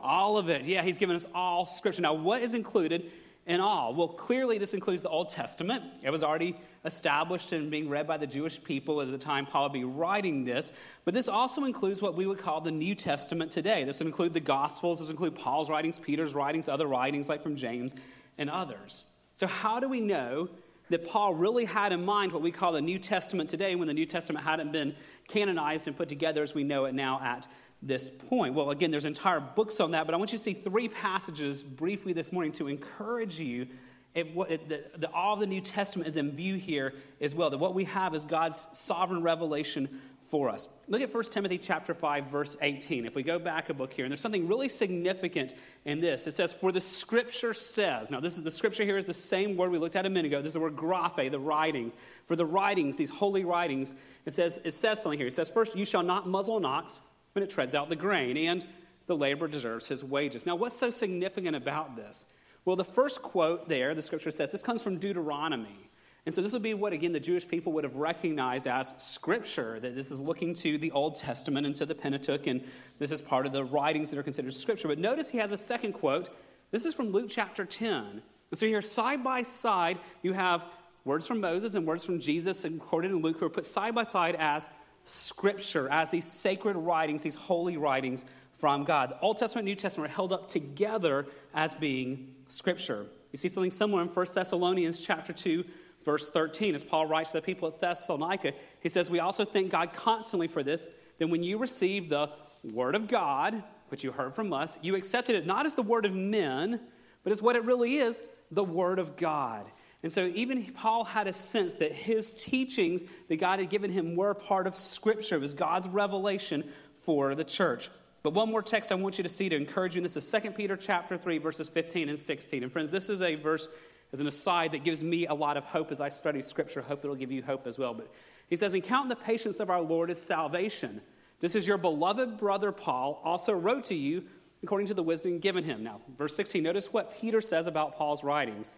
All 0.03 0.37
of 0.37 0.49
it. 0.49 0.65
Yeah, 0.65 0.83
he's 0.83 0.97
given 0.97 1.15
us 1.15 1.25
all 1.33 1.65
scripture. 1.65 2.01
Now, 2.01 2.13
what 2.13 2.43
is 2.43 2.53
included 2.53 3.11
in 3.51 3.59
all? 3.59 3.93
Well, 3.93 4.07
clearly, 4.07 4.57
this 4.57 4.73
includes 4.73 5.01
the 5.01 5.09
Old 5.09 5.29
Testament. 5.29 5.83
It 6.01 6.09
was 6.09 6.23
already 6.23 6.55
established 6.85 7.51
and 7.51 7.69
being 7.69 7.89
read 7.89 8.07
by 8.07 8.15
the 8.15 8.25
Jewish 8.25 8.63
people 8.63 9.01
at 9.01 9.11
the 9.11 9.17
time 9.17 9.45
Paul 9.45 9.63
would 9.63 9.73
be 9.73 9.83
writing 9.83 10.45
this. 10.45 10.71
But 11.03 11.13
this 11.13 11.27
also 11.27 11.65
includes 11.65 12.01
what 12.01 12.15
we 12.15 12.25
would 12.25 12.39
call 12.39 12.61
the 12.61 12.71
New 12.71 12.95
Testament 12.95 13.51
today. 13.51 13.83
This 13.83 13.99
would 13.99 14.07
include 14.07 14.33
the 14.33 14.39
Gospels, 14.39 14.99
this 14.99 15.07
would 15.09 15.13
include 15.13 15.35
Paul's 15.35 15.69
writings, 15.69 15.99
Peter's 15.99 16.33
writings, 16.33 16.69
other 16.69 16.87
writings 16.87 17.27
like 17.27 17.43
from 17.43 17.57
James 17.57 17.93
and 18.37 18.49
others. 18.49 19.03
So, 19.35 19.47
how 19.47 19.81
do 19.81 19.89
we 19.89 19.99
know 19.99 20.47
that 20.89 21.05
Paul 21.05 21.33
really 21.33 21.65
had 21.65 21.91
in 21.91 22.05
mind 22.05 22.31
what 22.31 22.41
we 22.41 22.51
call 22.51 22.71
the 22.71 22.81
New 22.81 22.99
Testament 22.99 23.49
today 23.49 23.75
when 23.75 23.87
the 23.87 23.93
New 23.93 24.05
Testament 24.05 24.45
hadn't 24.45 24.71
been 24.71 24.95
canonized 25.27 25.87
and 25.87 25.97
put 25.97 26.07
together 26.07 26.41
as 26.41 26.53
we 26.53 26.63
know 26.63 26.85
it 26.85 26.95
now 26.95 27.19
at 27.21 27.47
this 27.82 28.09
point? 28.09 28.53
Well, 28.53 28.69
again, 28.71 28.91
there's 28.91 29.05
entire 29.05 29.39
books 29.39 29.79
on 29.79 29.91
that, 29.91 30.05
but 30.05 30.13
I 30.13 30.17
want 30.17 30.32
you 30.32 30.38
to 30.38 30.43
see 30.43 30.53
three 30.53 30.88
passages 30.88 31.63
briefly 31.63 32.13
this 32.13 32.32
morning 32.32 32.51
to 32.53 32.67
encourage 32.67 33.39
you. 33.39 33.67
If 34.13 34.27
what, 34.34 34.51
if 34.51 34.67
the, 34.67 34.84
the, 34.97 35.11
all 35.11 35.36
of 35.36 35.39
the 35.39 35.47
New 35.47 35.61
Testament 35.61 36.07
is 36.07 36.17
in 36.17 36.32
view 36.32 36.55
here 36.55 36.93
as 37.21 37.34
well. 37.34 37.49
That 37.49 37.59
what 37.59 37.73
we 37.73 37.86
have 37.86 38.13
is 38.13 38.25
God's 38.25 38.67
sovereign 38.73 39.23
revelation 39.23 40.01
for 40.32 40.47
us. 40.49 40.69
Look 40.88 41.01
at 41.01 41.13
1 41.13 41.23
Timothy 41.25 41.57
chapter 41.57 41.93
5 41.93 42.27
verse 42.27 42.55
18. 42.61 43.05
If 43.05 43.15
we 43.15 43.21
go 43.23 43.38
back 43.38 43.69
a 43.69 43.73
book 43.73 43.91
here 43.91 44.05
and 44.05 44.11
there's 44.11 44.21
something 44.21 44.47
really 44.47 44.69
significant 44.69 45.53
in 45.84 45.99
this. 45.99 46.25
It 46.25 46.34
says 46.34 46.53
for 46.53 46.71
the 46.71 46.79
scripture 46.79 47.53
says. 47.53 48.09
Now 48.09 48.21
this 48.21 48.38
is 48.38 48.43
the 48.43 48.51
scripture 48.51 48.86
here 48.86 48.97
is 48.97 49.05
the 49.05 49.13
same 49.13 49.57
word 49.57 49.71
we 49.71 49.77
looked 49.77 49.97
at 49.97 50.05
a 50.05 50.09
minute 50.09 50.32
ago. 50.32 50.41
This 50.41 50.51
is 50.51 50.53
the 50.53 50.61
word 50.61 50.77
graphe, 50.77 51.29
the 51.29 51.39
writings. 51.39 51.97
For 52.27 52.38
the 52.38 52.45
writings, 52.45 52.95
these 52.95 53.09
holy 53.09 53.43
writings, 53.43 53.93
it 54.25 54.32
says 54.32 54.57
it 54.63 54.73
says 54.73 55.01
something 55.01 55.19
here. 55.19 55.27
It 55.27 55.34
says 55.34 55.49
first 55.49 55.77
you 55.77 55.86
shall 55.86 56.03
not 56.03 56.29
muzzle 56.29 56.55
an 56.55 56.65
ox 56.65 57.01
when 57.34 57.43
it 57.43 57.49
treads 57.49 57.73
out 57.73 57.89
the 57.89 57.95
grain, 57.95 58.38
and 58.38 58.65
the 59.07 59.15
laborer 59.15 59.47
deserves 59.47 59.88
his 59.88 60.03
wages. 60.03 60.45
Now, 60.45 60.55
what's 60.55 60.77
so 60.77 60.91
significant 60.91 61.55
about 61.55 61.95
this? 61.95 62.25
Well, 62.65 62.75
the 62.75 62.86
first 62.86 63.21
quote 63.21 63.67
there, 63.67 63.95
the 63.95 64.01
scripture 64.01 64.32
says, 64.32 64.51
this 64.51 64.61
comes 64.61 64.82
from 64.82 64.97
Deuteronomy. 64.97 65.89
And 66.25 66.36
so 66.36 66.41
this 66.41 66.53
would 66.53 66.61
be 66.61 66.75
what, 66.75 66.93
again, 66.93 67.13
the 67.13 67.19
Jewish 67.19 67.47
people 67.47 67.73
would 67.73 67.84
have 67.84 67.95
recognized 67.95 68.67
as 68.67 68.93
scripture, 68.97 69.79
that 69.79 69.95
this 69.95 70.11
is 70.11 70.19
looking 70.19 70.53
to 70.55 70.77
the 70.77 70.91
Old 70.91 71.15
Testament 71.15 71.65
and 71.65 71.73
to 71.75 71.86
the 71.86 71.95
Pentateuch, 71.95 72.45
and 72.45 72.63
this 72.99 73.11
is 73.11 73.21
part 73.21 73.47
of 73.47 73.53
the 73.53 73.63
writings 73.63 74.11
that 74.11 74.19
are 74.19 74.23
considered 74.23 74.53
scripture. 74.53 74.88
But 74.88 74.99
notice 74.99 75.29
he 75.32 75.39
has 75.39 75.49
a 75.49 75.57
second 75.57 75.93
quote. 75.93 76.29
This 76.69 76.86
is 76.86 76.93
from 76.93 77.11
Luke 77.11 77.27
chapter 77.27 77.65
10. 77.65 78.21
And 78.51 78.59
so 78.59 78.67
here, 78.67 78.84
side 78.84 79.23
by 79.23 79.41
side, 79.41 79.97
you 80.21 80.34
have 80.34 80.63
words 81.05 81.25
from 81.25 81.39
Moses 81.41 81.73
and 81.73 81.88
words 81.88 82.03
from 82.03 82.19
Jesus, 82.19 82.65
and 82.65 82.79
quoted 82.79 83.09
in 83.09 83.17
Luke, 83.23 83.39
who 83.39 83.47
are 83.47 83.49
put 83.49 83.65
side 83.65 83.95
by 83.95 84.03
side 84.03 84.36
as 84.36 84.69
Scripture 85.03 85.89
as 85.89 86.11
these 86.11 86.25
sacred 86.25 86.75
writings, 86.75 87.23
these 87.23 87.35
holy 87.35 87.77
writings 87.77 88.25
from 88.53 88.83
God. 88.83 89.11
The 89.11 89.19
Old 89.19 89.37
Testament 89.37 89.67
and 89.67 89.75
New 89.75 89.81
Testament 89.81 90.11
are 90.11 90.15
held 90.15 90.31
up 90.31 90.47
together 90.47 91.25
as 91.53 91.73
being 91.75 92.35
Scripture. 92.47 93.07
You 93.31 93.37
see 93.37 93.47
something 93.47 93.71
similar 93.71 94.01
in 94.03 94.09
1 94.09 94.25
Thessalonians 94.35 94.99
chapter 94.99 95.33
2, 95.33 95.63
verse 96.03 96.29
13. 96.29 96.75
As 96.75 96.83
Paul 96.83 97.07
writes 97.07 97.31
to 97.31 97.37
the 97.37 97.41
people 97.41 97.67
at 97.67 97.79
Thessalonica, 97.79 98.53
he 98.81 98.89
says, 98.89 99.09
We 99.09 99.19
also 99.19 99.45
thank 99.45 99.71
God 99.71 99.93
constantly 99.93 100.47
for 100.47 100.63
this, 100.63 100.87
that 101.17 101.27
when 101.27 101.43
you 101.43 101.57
received 101.57 102.09
the 102.09 102.29
Word 102.63 102.95
of 102.95 103.07
God, 103.07 103.63
which 103.89 104.03
you 104.03 104.11
heard 104.11 104.35
from 104.35 104.53
us, 104.53 104.77
you 104.81 104.95
accepted 104.95 105.35
it 105.35 105.45
not 105.45 105.65
as 105.65 105.73
the 105.73 105.81
Word 105.81 106.05
of 106.05 106.13
men, 106.13 106.79
but 107.23 107.31
as 107.31 107.41
what 107.41 107.55
it 107.55 107.63
really 107.63 107.97
is 107.97 108.21
the 108.51 108.63
Word 108.63 108.99
of 108.99 109.15
God. 109.15 109.65
And 110.03 110.11
so 110.11 110.31
even 110.33 110.65
Paul 110.73 111.03
had 111.03 111.27
a 111.27 111.33
sense 111.33 111.75
that 111.75 111.91
his 111.91 112.31
teachings 112.33 113.03
that 113.27 113.39
God 113.39 113.59
had 113.59 113.69
given 113.69 113.91
him 113.91 114.15
were 114.15 114.33
part 114.33 114.65
of 114.65 114.75
Scripture. 114.75 115.35
It 115.35 115.41
was 115.41 115.53
God's 115.53 115.87
revelation 115.87 116.63
for 116.95 117.35
the 117.35 117.43
church. 117.43 117.89
But 118.23 118.33
one 118.33 118.49
more 118.49 118.61
text 118.61 118.91
I 118.91 118.95
want 118.95 119.17
you 119.17 119.23
to 119.23 119.29
see 119.29 119.49
to 119.49 119.55
encourage 119.55 119.95
you, 119.95 119.99
and 119.99 120.05
this 120.05 120.17
is 120.17 120.29
2 120.29 120.51
Peter 120.51 120.75
chapter 120.75 121.17
3, 121.17 121.37
verses 121.39 121.69
15 121.69 122.09
and 122.09 122.19
16. 122.19 122.63
And 122.63 122.71
friends, 122.71 122.91
this 122.91 123.09
is 123.09 123.21
a 123.21 123.35
verse 123.35 123.69
as 124.13 124.19
an 124.19 124.27
aside 124.27 124.71
that 124.73 124.83
gives 124.83 125.03
me 125.03 125.27
a 125.27 125.33
lot 125.33 125.57
of 125.57 125.63
hope 125.63 125.91
as 125.91 126.01
I 126.01 126.09
study 126.09 126.41
Scripture. 126.41 126.81
Hope 126.81 127.03
it'll 127.03 127.15
give 127.15 127.31
you 127.31 127.41
hope 127.41 127.65
as 127.65 127.79
well. 127.79 127.93
But 127.93 128.11
he 128.49 128.55
says, 128.55 128.73
And 128.73 128.83
count 128.83 129.09
the 129.09 129.15
patience 129.15 129.59
of 129.59 129.69
our 129.69 129.81
Lord 129.81 130.11
as 130.11 130.21
salvation. 130.21 131.01
This 131.39 131.55
is 131.55 131.67
your 131.67 131.77
beloved 131.77 132.37
brother 132.37 132.71
Paul, 132.71 133.21
also 133.23 133.53
wrote 133.53 133.85
to 133.85 133.95
you 133.95 134.23
according 134.63 134.87
to 134.87 134.93
the 134.93 135.03
wisdom 135.03 135.39
given 135.39 135.63
him. 135.63 135.83
Now, 135.83 136.01
verse 136.17 136.35
16, 136.35 136.61
notice 136.61 136.93
what 136.93 137.19
Peter 137.19 137.41
says 137.41 137.65
about 137.65 137.95
Paul's 137.95 138.23
writings 138.23 138.69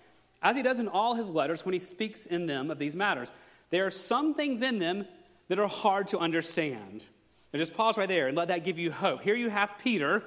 as 0.44 0.56
he 0.56 0.62
does 0.62 0.80
in 0.80 0.88
all 0.88 1.16
his 1.16 1.30
letters 1.30 1.66
when 1.66 1.74
he 1.74 1.80
speaks 1.80 2.26
in 2.26 2.46
them 2.46 2.70
of 2.70 2.78
these 2.78 2.96
matters. 2.96 3.32
There 3.70 3.88
are 3.88 3.92
some 3.92 4.36
things 4.36 4.62
in 4.62 4.78
them 4.78 5.08
that 5.48 5.58
are 5.58 5.68
hard 5.68 6.10
to 6.10 6.20
understand. 6.20 7.04
Now 7.54 7.60
just 7.60 7.74
pause 7.74 7.98
right 7.98 8.10
there 8.10 8.28
and 8.28 8.38
let 8.38 8.50
that 8.50 8.66
give 8.66 8.78
you 8.78 8.92
hope. 8.92 9.22
Here 9.22 9.36
you 9.36 9.50
have 9.50 9.72
Peter, 9.82 10.24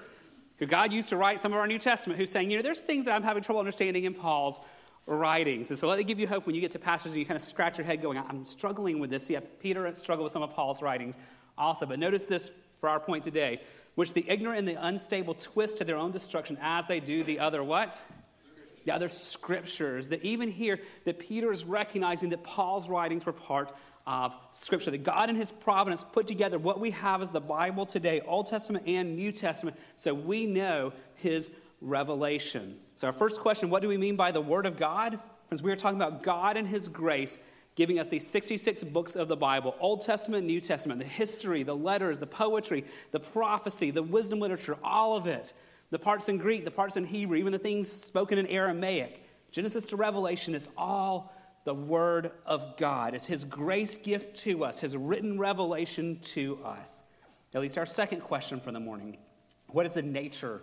who 0.58 0.66
God 0.66 0.92
used 0.92 1.10
to 1.10 1.16
write 1.16 1.38
some 1.38 1.52
of 1.52 1.58
our 1.58 1.66
New 1.66 1.78
Testament, 1.78 2.18
who's 2.18 2.30
saying, 2.30 2.50
you 2.50 2.56
know, 2.56 2.62
there's 2.62 2.80
things 2.80 3.04
that 3.04 3.14
I'm 3.14 3.22
having 3.22 3.42
trouble 3.42 3.60
understanding 3.60 4.04
in 4.04 4.14
Paul's 4.14 4.58
writings. 5.06 5.70
And 5.70 5.78
so 5.78 5.86
let 5.86 5.98
it 5.98 6.04
give 6.04 6.18
you 6.18 6.26
hope 6.26 6.46
when 6.46 6.54
you 6.54 6.60
get 6.60 6.70
to 6.72 6.78
passages 6.78 7.12
and 7.12 7.20
you 7.20 7.26
kind 7.26 7.38
of 7.38 7.46
scratch 7.46 7.78
your 7.78 7.84
head 7.84 8.02
going, 8.02 8.18
I'm 8.18 8.44
struggling 8.44 8.98
with 8.98 9.10
this. 9.10 9.28
Yeah, 9.28 9.40
Peter 9.60 9.94
struggled 9.94 10.24
with 10.24 10.32
some 10.32 10.42
of 10.42 10.50
Paul's 10.50 10.82
writings 10.82 11.14
also. 11.58 11.86
But 11.86 11.98
notice 11.98 12.24
this 12.24 12.52
for 12.78 12.88
our 12.88 13.00
point 13.00 13.22
today, 13.22 13.60
which 13.94 14.12
the 14.12 14.24
ignorant 14.28 14.60
and 14.60 14.68
the 14.68 14.84
unstable 14.86 15.34
twist 15.34 15.78
to 15.78 15.84
their 15.84 15.96
own 15.96 16.10
destruction 16.10 16.58
as 16.60 16.86
they 16.86 17.00
do 17.00 17.22
the 17.22 17.38
other 17.38 17.62
what? 17.62 18.02
The 18.86 18.94
other 18.94 19.08
scriptures, 19.08 20.08
that 20.08 20.24
even 20.24 20.50
here, 20.50 20.78
that 21.04 21.18
Peter 21.18 21.52
is 21.52 21.64
recognizing 21.64 22.30
that 22.30 22.44
Paul's 22.44 22.88
writings 22.88 23.26
were 23.26 23.32
part 23.32 23.72
of 24.06 24.34
Scripture. 24.52 24.92
That 24.92 25.02
God 25.02 25.28
in 25.28 25.34
His 25.34 25.50
providence 25.50 26.04
put 26.04 26.28
together 26.28 26.56
what 26.58 26.78
we 26.78 26.92
have 26.92 27.20
as 27.20 27.32
the 27.32 27.40
Bible 27.40 27.84
today, 27.84 28.20
Old 28.20 28.46
Testament 28.46 28.86
and 28.86 29.16
New 29.16 29.32
Testament, 29.32 29.76
so 29.96 30.14
we 30.14 30.46
know 30.46 30.92
His 31.16 31.50
revelation. 31.80 32.76
So, 32.94 33.08
our 33.08 33.12
first 33.12 33.40
question 33.40 33.68
what 33.70 33.82
do 33.82 33.88
we 33.88 33.96
mean 33.96 34.14
by 34.14 34.30
the 34.30 34.40
Word 34.40 34.66
of 34.66 34.78
God? 34.78 35.18
Friends, 35.48 35.62
we 35.62 35.72
are 35.72 35.76
talking 35.76 36.00
about 36.00 36.22
God 36.22 36.56
and 36.56 36.66
His 36.66 36.86
grace 36.86 37.38
giving 37.74 37.98
us 37.98 38.08
these 38.08 38.26
66 38.26 38.84
books 38.84 39.16
of 39.16 39.26
the 39.26 39.36
Bible 39.36 39.74
Old 39.80 40.02
Testament, 40.02 40.46
New 40.46 40.60
Testament, 40.60 41.00
the 41.00 41.06
history, 41.06 41.64
the 41.64 41.76
letters, 41.76 42.20
the 42.20 42.26
poetry, 42.26 42.84
the 43.10 43.20
prophecy, 43.20 43.90
the 43.90 44.02
wisdom 44.02 44.38
literature, 44.38 44.78
all 44.84 45.16
of 45.16 45.26
it 45.26 45.52
the 45.90 45.98
parts 45.98 46.28
in 46.28 46.38
Greek, 46.38 46.64
the 46.64 46.70
parts 46.70 46.96
in 46.96 47.04
Hebrew, 47.04 47.36
even 47.36 47.52
the 47.52 47.58
things 47.58 47.90
spoken 47.90 48.38
in 48.38 48.46
Aramaic. 48.46 49.22
Genesis 49.50 49.86
to 49.86 49.96
Revelation 49.96 50.54
is 50.54 50.68
all 50.76 51.32
the 51.64 51.74
Word 51.74 52.32
of 52.44 52.76
God. 52.76 53.14
It's 53.14 53.26
His 53.26 53.44
grace 53.44 53.96
gift 53.96 54.36
to 54.38 54.64
us, 54.64 54.80
His 54.80 54.96
written 54.96 55.38
revelation 55.38 56.18
to 56.22 56.58
us. 56.64 57.02
At 57.54 57.60
least 57.60 57.78
our 57.78 57.86
second 57.86 58.20
question 58.20 58.60
for 58.60 58.72
the 58.72 58.80
morning 58.80 59.16
What 59.68 59.86
is 59.86 59.94
the 59.94 60.02
nature 60.02 60.62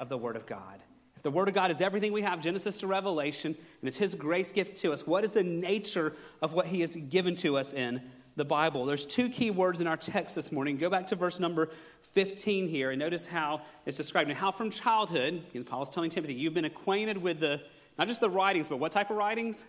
of 0.00 0.08
the 0.08 0.18
Word 0.18 0.36
of 0.36 0.46
God? 0.46 0.80
If 1.16 1.22
the 1.22 1.30
Word 1.30 1.48
of 1.48 1.54
God 1.54 1.70
is 1.70 1.80
everything 1.80 2.12
we 2.12 2.22
have, 2.22 2.40
Genesis 2.40 2.78
to 2.78 2.86
Revelation, 2.86 3.54
and 3.80 3.88
it's 3.88 3.96
His 3.96 4.14
grace 4.14 4.52
gift 4.52 4.76
to 4.78 4.92
us, 4.92 5.06
what 5.06 5.24
is 5.24 5.34
the 5.34 5.44
nature 5.44 6.14
of 6.40 6.52
what 6.52 6.66
He 6.66 6.80
has 6.80 6.96
given 6.96 7.36
to 7.36 7.56
us 7.56 7.72
in 7.72 8.02
the 8.36 8.44
Bible. 8.44 8.84
There's 8.86 9.04
two 9.04 9.28
key 9.28 9.50
words 9.50 9.80
in 9.80 9.86
our 9.86 9.96
text 9.96 10.34
this 10.34 10.52
morning. 10.52 10.76
Go 10.76 10.88
back 10.88 11.06
to 11.08 11.16
verse 11.16 11.38
number 11.38 11.70
15 12.02 12.68
here 12.68 12.90
and 12.90 12.98
notice 12.98 13.26
how 13.26 13.62
it's 13.86 13.96
described. 13.96 14.30
And 14.30 14.38
how 14.38 14.50
from 14.50 14.70
childhood, 14.70 15.42
Paul's 15.66 15.90
telling 15.90 16.10
Timothy, 16.10 16.34
you've 16.34 16.54
been 16.54 16.64
acquainted 16.64 17.18
with 17.18 17.40
the, 17.40 17.60
not 17.98 18.08
just 18.08 18.20
the 18.20 18.30
writings, 18.30 18.68
but 18.68 18.78
what 18.78 18.92
type 18.92 19.10
of 19.10 19.16
writings? 19.16 19.64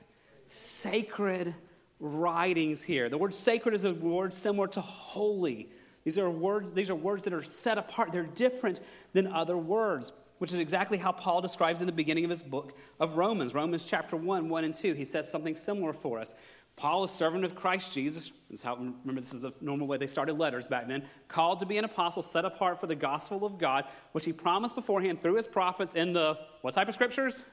Sacred 0.47 1.53
writings 1.99 2.83
here. 2.83 3.09
The 3.09 3.17
word 3.17 3.33
sacred 3.33 3.73
is 3.73 3.85
a 3.85 3.93
word 3.93 4.33
similar 4.33 4.67
to 4.67 4.81
holy. 4.81 5.69
These 6.03 6.19
are 6.19 6.29
words, 6.29 6.71
these 6.71 6.89
are 6.89 6.95
words 6.95 7.23
that 7.23 7.33
are 7.33 7.43
set 7.43 7.77
apart. 7.77 8.11
They're 8.11 8.23
different 8.23 8.81
than 9.13 9.27
other 9.27 9.57
words, 9.57 10.11
which 10.37 10.51
is 10.51 10.59
exactly 10.59 10.97
how 10.97 11.13
Paul 11.13 11.41
describes 11.41 11.79
in 11.79 11.87
the 11.87 11.93
beginning 11.93 12.25
of 12.25 12.29
his 12.29 12.43
book 12.43 12.77
of 12.99 13.15
Romans. 13.15 13.53
Romans 13.53 13.85
chapter 13.85 14.17
1, 14.17 14.49
1 14.49 14.63
and 14.63 14.75
2. 14.75 14.93
He 14.93 15.05
says 15.05 15.29
something 15.29 15.55
similar 15.55 15.93
for 15.93 16.19
us. 16.19 16.33
Paul, 16.75 17.03
a 17.03 17.09
servant 17.09 17.45
of 17.45 17.55
Christ 17.55 17.93
Jesus, 17.93 18.31
this 18.49 18.61
how, 18.61 18.75
remember 18.75 19.21
this 19.21 19.33
is 19.33 19.41
the 19.41 19.51
normal 19.61 19.87
way 19.87 19.97
they 19.97 20.07
started 20.07 20.37
letters 20.37 20.67
back 20.67 20.87
then, 20.87 21.03
called 21.27 21.59
to 21.59 21.65
be 21.65 21.77
an 21.77 21.85
apostle 21.85 22.23
set 22.23 22.45
apart 22.45 22.79
for 22.79 22.87
the 22.87 22.95
gospel 22.95 23.45
of 23.45 23.57
God, 23.57 23.85
which 24.11 24.25
he 24.25 24.33
promised 24.33 24.75
beforehand 24.75 25.21
through 25.21 25.35
his 25.35 25.47
prophets 25.47 25.93
in 25.93 26.13
the 26.13 26.37
what 26.61 26.73
type 26.73 26.87
of 26.87 26.93
scriptures? 26.93 27.43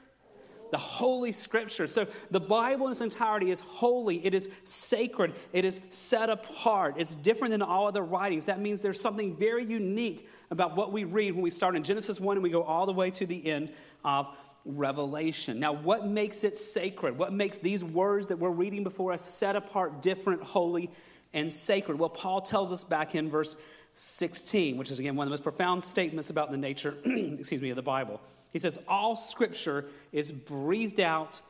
the 0.70 0.78
Holy 0.78 1.32
Scripture. 1.32 1.86
So 1.86 2.06
the 2.30 2.40
Bible 2.40 2.86
in 2.86 2.92
its 2.92 3.00
entirety 3.00 3.50
is 3.50 3.60
holy, 3.60 4.24
it 4.24 4.34
is 4.34 4.48
sacred, 4.64 5.34
it 5.52 5.64
is 5.64 5.80
set 5.90 6.30
apart. 6.30 6.94
It's 6.96 7.14
different 7.14 7.50
than 7.50 7.62
all 7.62 7.86
other 7.86 8.02
writings. 8.02 8.46
That 8.46 8.60
means 8.60 8.80
there's 8.80 9.00
something 9.00 9.36
very 9.36 9.64
unique 9.64 10.28
about 10.50 10.76
what 10.76 10.92
we 10.92 11.04
read 11.04 11.32
when 11.32 11.42
we 11.42 11.50
start 11.50 11.76
in 11.76 11.82
Genesis 11.82 12.20
1 12.20 12.36
and 12.36 12.42
we 12.42 12.50
go 12.50 12.62
all 12.62 12.86
the 12.86 12.92
way 12.92 13.10
to 13.10 13.26
the 13.26 13.46
end 13.46 13.72
of 14.04 14.28
Revelation. 14.64 15.58
Now, 15.58 15.72
what 15.72 16.06
makes 16.06 16.44
it 16.44 16.58
sacred? 16.58 17.16
What 17.16 17.32
makes 17.32 17.58
these 17.58 17.82
words 17.82 18.28
that 18.28 18.38
we're 18.38 18.50
reading 18.50 18.84
before 18.84 19.12
us 19.12 19.28
set 19.28 19.56
apart, 19.56 20.02
different, 20.02 20.42
holy, 20.42 20.90
and 21.32 21.52
sacred? 21.52 21.98
Well, 21.98 22.10
Paul 22.10 22.42
tells 22.42 22.72
us 22.72 22.84
back 22.84 23.14
in 23.14 23.30
verse 23.30 23.56
16, 23.94 24.76
which 24.76 24.90
is 24.90 24.98
again 24.98 25.16
one 25.16 25.26
of 25.26 25.30
the 25.30 25.32
most 25.32 25.42
profound 25.42 25.82
statements 25.82 26.30
about 26.30 26.50
the 26.50 26.56
nature, 26.56 26.96
excuse 27.04 27.60
me, 27.60 27.70
of 27.70 27.76
the 27.76 27.82
Bible. 27.82 28.20
He 28.52 28.58
says, 28.58 28.78
All 28.88 29.16
scripture 29.16 29.86
is 30.12 30.30
breathed 30.30 31.00
out 31.00 31.40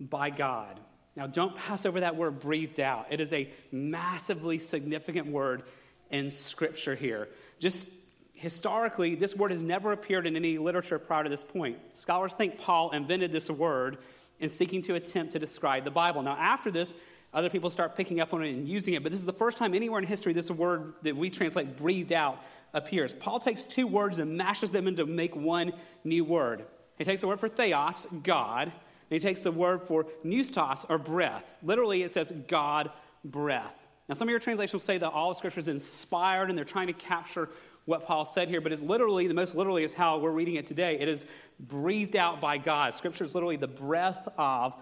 by 0.00 0.30
God. 0.30 0.78
Now, 1.16 1.26
don't 1.26 1.56
pass 1.56 1.84
over 1.84 2.00
that 2.00 2.16
word 2.16 2.38
breathed 2.38 2.78
out. 2.78 3.06
It 3.10 3.20
is 3.20 3.32
a 3.32 3.50
massively 3.72 4.58
significant 4.58 5.26
word 5.26 5.64
in 6.10 6.30
scripture 6.30 6.94
here. 6.94 7.28
Just 7.58 7.90
historically, 8.38 9.16
this 9.16 9.34
word 9.34 9.50
has 9.50 9.62
never 9.62 9.92
appeared 9.92 10.26
in 10.26 10.36
any 10.36 10.58
literature 10.58 10.98
prior 10.98 11.24
to 11.24 11.28
this 11.28 11.42
point. 11.42 11.76
Scholars 11.92 12.34
think 12.34 12.58
Paul 12.58 12.90
invented 12.92 13.32
this 13.32 13.50
word 13.50 13.98
in 14.38 14.48
seeking 14.48 14.80
to 14.82 14.94
attempt 14.94 15.32
to 15.32 15.40
describe 15.40 15.84
the 15.84 15.90
Bible. 15.90 16.22
Now, 16.22 16.36
after 16.38 16.70
this, 16.70 16.94
other 17.34 17.50
people 17.50 17.68
start 17.68 17.96
picking 17.96 18.20
up 18.20 18.32
on 18.32 18.44
it 18.44 18.50
and 18.50 18.68
using 18.68 18.94
it, 18.94 19.02
but 19.02 19.10
this 19.10 19.20
is 19.20 19.26
the 19.26 19.32
first 19.32 19.58
time 19.58 19.74
anywhere 19.74 19.98
in 19.98 20.06
history 20.06 20.32
this 20.32 20.50
word 20.50 20.94
that 21.02 21.16
we 21.16 21.30
translate 21.30 21.76
breathed 21.76 22.12
out 22.12 22.42
appears. 22.72 23.12
Paul 23.12 23.40
takes 23.40 23.66
two 23.66 23.86
words 23.86 24.20
and 24.20 24.36
mashes 24.36 24.70
them 24.70 24.86
into 24.86 25.04
make 25.04 25.34
one 25.34 25.72
new 26.04 26.24
word. 26.24 26.64
He 26.96 27.04
takes 27.04 27.20
the 27.20 27.26
word 27.26 27.40
for 27.40 27.48
theos, 27.48 28.06
God, 28.22 28.68
and 28.68 28.72
he 29.10 29.18
takes 29.18 29.40
the 29.40 29.52
word 29.52 29.82
for 29.82 30.06
pneustos, 30.24 30.86
or 30.88 30.96
breath. 30.96 31.54
Literally, 31.62 32.02
it 32.04 32.12
says 32.12 32.32
God 32.46 32.90
breath. 33.24 33.74
Now, 34.08 34.14
some 34.14 34.26
of 34.26 34.30
your 34.30 34.40
translations 34.40 34.72
will 34.72 34.80
say 34.80 34.96
that 34.98 35.10
all 35.10 35.32
of 35.32 35.36
Scripture 35.36 35.60
is 35.60 35.68
inspired 35.68 36.48
and 36.48 36.56
they're 36.56 36.64
trying 36.64 36.86
to 36.86 36.94
capture 36.94 37.50
what 37.88 38.04
Paul 38.04 38.26
said 38.26 38.48
here, 38.48 38.60
but 38.60 38.70
it's 38.70 38.82
literally, 38.82 39.26
the 39.28 39.34
most 39.34 39.54
literally 39.54 39.82
is 39.82 39.94
how 39.94 40.18
we're 40.18 40.30
reading 40.30 40.56
it 40.56 40.66
today. 40.66 40.98
It 41.00 41.08
is 41.08 41.24
breathed 41.58 42.16
out 42.16 42.38
by 42.38 42.58
God. 42.58 42.92
Scripture 42.92 43.24
is 43.24 43.34
literally 43.34 43.56
the 43.56 43.66
breath 43.66 44.28
of 44.36 44.74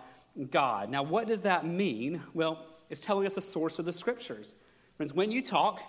God. 0.51 0.91
Now, 0.91 1.05
what 1.05 1.29
does 1.29 1.43
that 1.43 1.65
mean? 1.65 2.21
Well, 2.35 2.67
it's 2.91 3.01
telling 3.01 3.25
us 3.25 3.37
the 3.37 3.41
source 3.41 3.79
of 3.79 3.85
the 3.85 3.93
Scriptures. 3.93 4.55
Friends, 4.97 5.15
when 5.15 5.31
you 5.31 5.41
talk, 5.41 5.81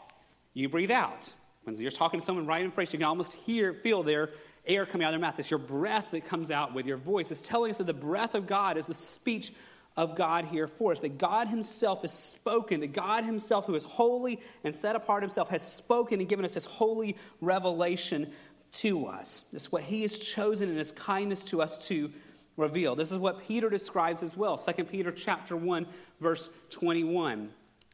you 0.54 0.70
breathe 0.70 0.92
out. 0.92 1.34
When 1.64 1.76
you're 1.76 1.90
talking 1.90 2.20
to 2.20 2.26
someone 2.26 2.46
right 2.46 2.64
in 2.64 2.70
front, 2.70 2.94
you 2.94 3.00
can 3.00 3.08
almost 3.08 3.34
hear, 3.34 3.74
feel 3.74 4.04
their 4.04 4.30
air 4.68 4.86
coming 4.86 5.04
out 5.04 5.08
of 5.08 5.20
their 5.20 5.28
mouth. 5.28 5.40
It's 5.40 5.50
your 5.50 5.58
breath 5.58 6.10
that 6.12 6.24
comes 6.24 6.52
out 6.52 6.76
with 6.76 6.86
your 6.86 6.98
voice. 6.98 7.32
It's 7.32 7.42
telling 7.42 7.72
us 7.72 7.80
that 7.80 7.88
the 7.88 7.94
breath 7.94 8.36
of 8.36 8.46
God 8.46 8.78
is 8.78 8.86
the 8.86 8.94
speech 8.94 9.54
of 9.98 10.16
God 10.16 10.46
here 10.46 10.68
for 10.68 10.92
us. 10.92 11.02
That 11.02 11.18
God 11.18 11.48
Himself 11.48 12.04
has 12.04 12.14
spoken, 12.14 12.80
that 12.82 12.94
God 12.94 13.26
Himself, 13.26 13.66
who 13.66 13.76
is 13.76 13.84
holy 13.84 14.40
and 14.64 14.74
set 14.74 14.96
apart 14.96 15.24
Himself, 15.24 15.50
has 15.50 15.64
spoken 15.64 16.20
and 16.20 16.30
given 16.30 16.46
us 16.46 16.54
His 16.54 16.66
holy 16.66 17.18
revelation 17.42 18.32
to 18.74 19.08
us. 19.08 19.46
This 19.52 19.64
is 19.64 19.72
what 19.72 19.82
He 19.82 20.04
has 20.04 20.18
chosen 20.18 20.70
in 20.70 20.78
His 20.78 20.92
kindness 20.92 21.44
to 21.46 21.62
us 21.62 21.88
to 21.88 22.12
reveal. 22.56 22.96
This 22.96 23.12
is 23.12 23.18
what 23.18 23.48
Peter 23.48 23.70
describes 23.70 24.24
as 24.24 24.38
well. 24.38 24.58
2 24.58 24.84
Peter 24.86 25.12
chapter 25.12 25.58
1, 25.58 25.88
verse 26.22 26.50
21. 26.70 27.50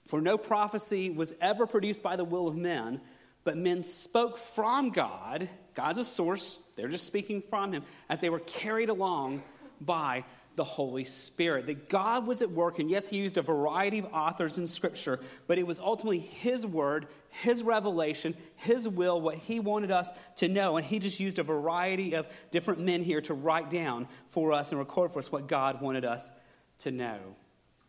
For 0.08 0.22
no 0.22 0.38
prophecy 0.38 1.10
was 1.10 1.34
ever 1.40 1.66
produced 1.66 2.04
by 2.04 2.18
the 2.18 2.26
will 2.26 2.48
of 2.48 2.58
men, 2.58 3.00
but 3.46 3.58
men 3.58 3.82
spoke 3.82 4.38
from 4.38 4.90
God. 4.90 5.50
God's 5.74 5.98
a 5.98 6.04
source. 6.04 6.60
They're 6.76 6.90
just 6.90 7.08
speaking 7.08 7.42
from 7.50 7.72
Him 7.72 7.84
as 8.10 8.20
they 8.20 8.30
were 8.30 8.40
carried 8.40 8.90
along 8.90 9.44
by 9.80 10.24
the 10.56 10.64
Holy 10.64 11.04
Spirit. 11.04 11.68
That 11.68 11.90
God 11.90 12.28
was 12.28 12.42
at 12.42 12.52
work, 12.52 12.80
and 12.80 12.90
yes, 12.90 13.08
He 13.08 13.18
used 13.18 13.38
a 13.38 13.42
variety 13.42 14.00
of 14.00 14.06
authors 14.14 14.58
in 14.58 14.68
Scripture, 14.68 15.20
but 15.48 15.58
it 15.58 15.66
was 15.66 15.80
ultimately 15.80 16.20
His 16.20 16.66
word, 16.66 17.08
His 17.30 17.64
revelation, 17.64 18.36
His 18.56 18.88
will, 18.88 19.20
what 19.20 19.36
He 19.36 19.60
wanted 19.60 19.92
us 19.92 20.10
to 20.38 20.48
know. 20.48 20.78
And 20.78 20.86
He 20.86 21.00
just 21.00 21.20
used 21.20 21.40
a 21.40 21.44
variety 21.44 22.16
of 22.16 22.28
different 22.52 22.80
men 22.80 23.04
here 23.04 23.22
to 23.22 23.34
write 23.34 23.70
down 23.70 24.08
for 24.28 24.52
us 24.52 24.72
and 24.72 24.80
record 24.80 25.12
for 25.12 25.20
us 25.20 25.32
what 25.32 25.48
God 25.48 25.82
wanted 25.82 26.06
us 26.06 26.32
to 26.80 26.92
know. 26.92 27.20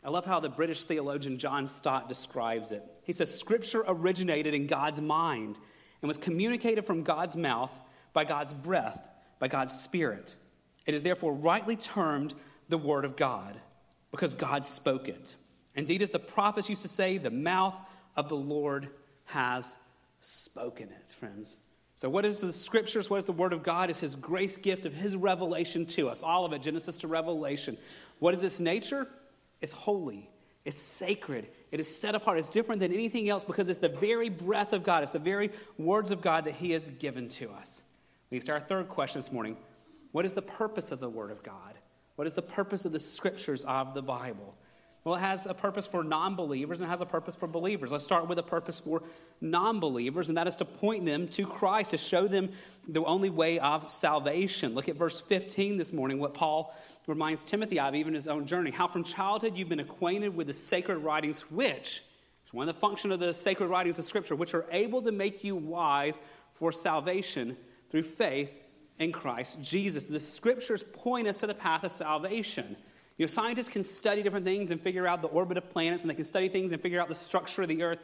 I 0.03 0.11
love 0.11 0.27
how 0.27 0.41
the 0.41 0.51
British 0.51 0.85
theologian 0.85 1.39
John 1.39 1.67
Stott 1.67 2.09
describes 2.09 2.73
it. 2.73 2.83
He 3.05 3.13
says, 3.13 3.39
Scripture 3.39 3.85
originated 3.87 4.55
in 4.55 4.67
God's 4.67 5.01
mind 5.01 5.59
and 6.03 6.09
was 6.09 6.19
communicated 6.19 6.85
from 6.85 7.03
God's 7.03 7.37
mouth 7.37 7.73
by 8.13 8.25
God's 8.25 8.53
breath, 8.53 9.09
by 9.39 9.49
God's 9.49 9.73
Spirit. 9.73 10.37
It 10.85 10.95
is 10.95 11.03
therefore 11.03 11.33
rightly 11.33 11.77
termed 11.77 12.35
the 12.69 12.79
Word 12.79 13.05
of 13.05 13.17
God 13.17 13.61
because 14.11 14.35
God 14.35 14.65
spoke 14.65 15.09
it. 15.09 15.35
Indeed, 15.75 16.03
as 16.03 16.11
the 16.11 16.19
prophets 16.19 16.69
used 16.69 16.83
to 16.83 16.89
say, 16.89 17.19
the 17.19 17.31
mouth 17.31 17.75
of 18.17 18.29
the 18.29 18.37
Lord 18.37 18.89
has 19.27 19.77
spoken 20.21 20.89
it, 20.89 21.13
friends. 21.13 21.57
So, 21.95 22.09
what 22.09 22.25
is 22.25 22.41
the 22.41 22.53
scriptures? 22.53 23.09
What 23.09 23.19
is 23.19 23.27
the 23.27 23.33
Word 23.33 23.53
of 23.53 23.63
God? 23.63 23.91
Is 23.91 24.01
His 24.01 24.17
grace 24.17 24.57
gift 24.57 24.85
of 24.85 24.95
His 24.95 25.17
revelation 25.17 25.87
to 25.87 26.09
us, 26.09 26.23
all 26.23 26.45
of 26.45 26.53
it, 26.53 26.63
Genesis 26.63 26.99
to 26.99 27.09
Revelation. 27.09 27.77
What 28.19 28.35
is 28.35 28.43
its 28.43 28.61
nature? 28.61 29.07
It's 29.61 29.73
holy, 29.73 30.29
it's 30.65 30.77
sacred, 30.77 31.49
it 31.71 31.81
is 31.81 31.97
set 31.97 32.15
apart, 32.15 32.39
it's 32.39 32.49
different 32.49 32.81
than 32.81 32.93
anything 32.93 33.29
else 33.29 33.45
because 33.45 33.69
it's 33.69 33.79
the 33.79 33.89
very 33.89 34.29
breath 34.29 34.73
of 34.73 34.83
God, 34.83 35.03
it's 35.03 35.13
the 35.13 35.19
very 35.19 35.51
words 35.79 36.11
of 36.11 36.21
God 36.21 36.45
that 36.45 36.55
He 36.55 36.73
has 36.73 36.89
given 36.89 37.29
to 37.31 37.51
us. 37.51 37.83
We 38.31 38.41
start 38.41 38.63
our 38.63 38.69
third 38.69 38.89
question 38.89 39.21
this 39.21 39.31
morning 39.31 39.57
What 40.13 40.27
is 40.27 40.35
the 40.35 40.43
purpose 40.43 40.91
of 40.91 41.01
the 41.01 41.09
Word 41.09 41.31
of 41.31 41.43
God? 41.43 41.75
What 42.17 42.27
is 42.27 42.35
the 42.35 42.43
purpose 42.43 42.85
of 42.85 42.93
the 42.93 43.01
scriptures 43.01 43.65
of 43.65 43.95
the 43.95 44.03
Bible? 44.03 44.55
Well, 45.05 45.17
it 45.17 45.21
has 45.21 45.45
a 45.45 45.53
purpose 45.53 45.87
for 45.87 46.03
non 46.03 46.35
believers 46.35 46.81
and 46.81 46.89
it 46.89 46.91
has 46.91 47.03
a 47.03 47.07
purpose 47.07 47.37
for 47.37 47.47
believers. 47.47 47.93
Let's 47.93 48.05
start 48.05 48.27
with 48.27 48.39
a 48.39 48.43
purpose 48.43 48.81
for 48.81 49.03
non 49.43 49.79
believers, 49.79 50.29
and 50.29 50.39
that 50.39 50.49
is 50.49 50.57
to 50.57 50.65
point 50.65 51.05
them 51.05 51.29
to 51.29 51.47
Christ, 51.47 51.91
to 51.91 51.99
show 51.99 52.27
them 52.27 52.51
the 52.89 53.05
only 53.05 53.29
way 53.29 53.59
of 53.59 53.91
salvation. 53.91 54.75
Look 54.75 54.89
at 54.89 54.97
verse 54.97 55.21
15 55.21 55.77
this 55.77 55.93
morning, 55.93 56.19
what 56.19 56.33
Paul 56.33 56.75
reminds 57.07 57.45
Timothy 57.45 57.79
of, 57.79 57.95
even 57.95 58.15
his 58.15 58.27
own 58.27 58.47
journey. 58.47 58.71
How 58.71 58.87
from 58.87 59.05
childhood 59.05 59.59
you've 59.59 59.69
been 59.69 59.81
acquainted 59.81 60.35
with 60.35 60.47
the 60.47 60.55
sacred 60.55 60.99
writings, 60.99 61.43
which, 61.51 62.03
it's 62.43 62.55
one 62.55 62.67
of 62.67 62.75
the 62.75 62.81
function 62.81 63.13
of 63.13 63.21
the 63.21 63.35
sacred 63.35 63.67
writings 63.67 63.99
of 63.99 64.07
Scripture, 64.07 64.37
which 64.37 64.55
are 64.55 64.65
able 64.71 65.03
to 65.03 65.13
make 65.13 65.45
you 65.45 65.55
wise 65.55 66.19
for 66.55 66.73
salvation 66.73 67.59
through 67.91 68.05
faith 68.05 68.55
in 68.99 69.13
Christ 69.13 69.61
Jesus. 69.61 70.07
The 70.07 70.21
scriptures 70.21 70.85
point 70.93 71.27
us 71.27 71.41
to 71.41 71.47
the 71.47 71.55
path 71.55 71.85
of 71.85 71.93
salvation. 71.93 72.77
You 73.17 73.27
know, 73.27 73.31
scientists 73.31 73.69
can 73.69 73.83
study 73.83 74.23
different 74.23 74.45
things 74.45 74.71
and 74.71 74.81
figure 74.81 75.07
out 75.07 75.23
the 75.23 75.29
orbit 75.29 75.57
of 75.57 75.71
planets, 75.71 76.03
and 76.03 76.11
they 76.11 76.15
can 76.15 76.25
study 76.25 76.49
things 76.49 76.73
and 76.73 76.81
figure 76.83 77.01
out 77.01 77.09
the 77.09 77.15
structure 77.15 77.63
of 77.63 77.69
the 77.69 77.83
earth. 77.83 78.01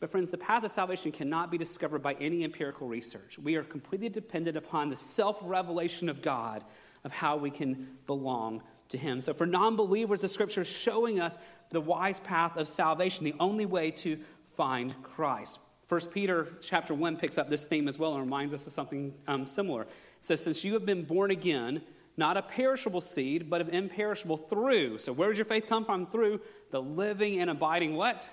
But, 0.00 0.10
friends, 0.10 0.30
the 0.30 0.38
path 0.38 0.62
of 0.62 0.70
salvation 0.70 1.10
cannot 1.10 1.50
be 1.50 1.58
discovered 1.58 2.02
by 2.02 2.14
any 2.14 2.44
empirical 2.44 2.86
research. 2.86 3.36
We 3.38 3.56
are 3.56 3.64
completely 3.64 4.08
dependent 4.08 4.56
upon 4.56 4.90
the 4.90 4.96
self 4.96 5.38
revelation 5.42 6.08
of 6.08 6.22
God 6.22 6.62
of 7.04 7.12
how 7.12 7.36
we 7.36 7.50
can 7.50 7.98
belong 8.06 8.62
to 8.88 8.98
Him. 8.98 9.20
So, 9.20 9.34
for 9.34 9.44
non 9.44 9.74
believers, 9.74 10.20
the 10.20 10.28
scripture 10.28 10.60
is 10.60 10.68
showing 10.68 11.18
us 11.18 11.36
the 11.70 11.80
wise 11.80 12.20
path 12.20 12.56
of 12.56 12.68
salvation, 12.68 13.24
the 13.24 13.34
only 13.40 13.66
way 13.66 13.90
to 13.90 14.18
find 14.46 15.00
Christ. 15.02 15.58
First 15.88 16.10
Peter 16.10 16.48
chapter 16.60 16.92
1 16.92 17.16
picks 17.16 17.38
up 17.38 17.48
this 17.48 17.64
theme 17.64 17.88
as 17.88 17.98
well 17.98 18.12
and 18.12 18.22
reminds 18.22 18.52
us 18.52 18.66
of 18.66 18.72
something 18.72 19.14
um, 19.26 19.46
similar 19.46 19.86
says, 20.28 20.42
Since 20.42 20.64
you 20.64 20.74
have 20.74 20.86
been 20.86 21.02
born 21.02 21.30
again, 21.32 21.82
not 22.16 22.36
a 22.36 22.42
perishable 22.42 23.00
seed, 23.00 23.48
but 23.48 23.60
of 23.60 23.68
imperishable 23.70 24.36
through. 24.36 24.98
So 24.98 25.12
where 25.12 25.28
does 25.28 25.38
your 25.38 25.44
faith 25.44 25.66
come 25.68 25.84
from? 25.84 26.06
Through 26.06 26.40
the 26.70 26.82
living 26.82 27.40
and 27.40 27.50
abiding 27.50 27.94
what? 27.96 28.28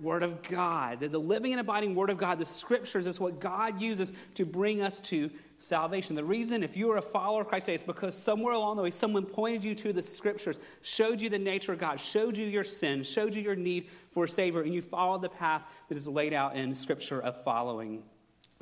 Word 0.00 0.22
of 0.22 0.42
God. 0.42 1.00
The 1.00 1.18
living 1.18 1.52
and 1.52 1.60
abiding 1.60 1.94
Word 1.94 2.08
of 2.08 2.16
God, 2.16 2.38
the 2.38 2.44
Scriptures, 2.44 3.06
is 3.06 3.20
what 3.20 3.40
God 3.40 3.80
uses 3.80 4.12
to 4.34 4.46
bring 4.46 4.80
us 4.80 5.00
to 5.02 5.30
salvation. 5.58 6.16
The 6.16 6.24
reason, 6.24 6.62
if 6.62 6.76
you 6.76 6.90
are 6.92 6.98
a 6.98 7.02
follower 7.02 7.42
of 7.42 7.48
Christ, 7.48 7.66
today, 7.66 7.76
is 7.76 7.82
because 7.82 8.16
somewhere 8.16 8.54
along 8.54 8.76
the 8.76 8.82
way, 8.82 8.90
someone 8.90 9.26
pointed 9.26 9.64
you 9.64 9.74
to 9.74 9.92
the 9.92 10.02
Scriptures, 10.02 10.58
showed 10.82 11.20
you 11.20 11.28
the 11.28 11.38
nature 11.38 11.72
of 11.72 11.78
God, 11.78 11.98
showed 11.98 12.36
you 12.38 12.46
your 12.46 12.64
sin, 12.64 13.02
showed 13.02 13.34
you 13.34 13.42
your 13.42 13.56
need 13.56 13.88
for 14.10 14.24
a 14.24 14.28
Savior, 14.28 14.62
and 14.62 14.72
you 14.72 14.80
followed 14.80 15.22
the 15.22 15.28
path 15.28 15.62
that 15.88 15.98
is 15.98 16.08
laid 16.08 16.32
out 16.32 16.56
in 16.56 16.74
Scripture 16.74 17.20
of 17.20 17.42
following 17.42 18.02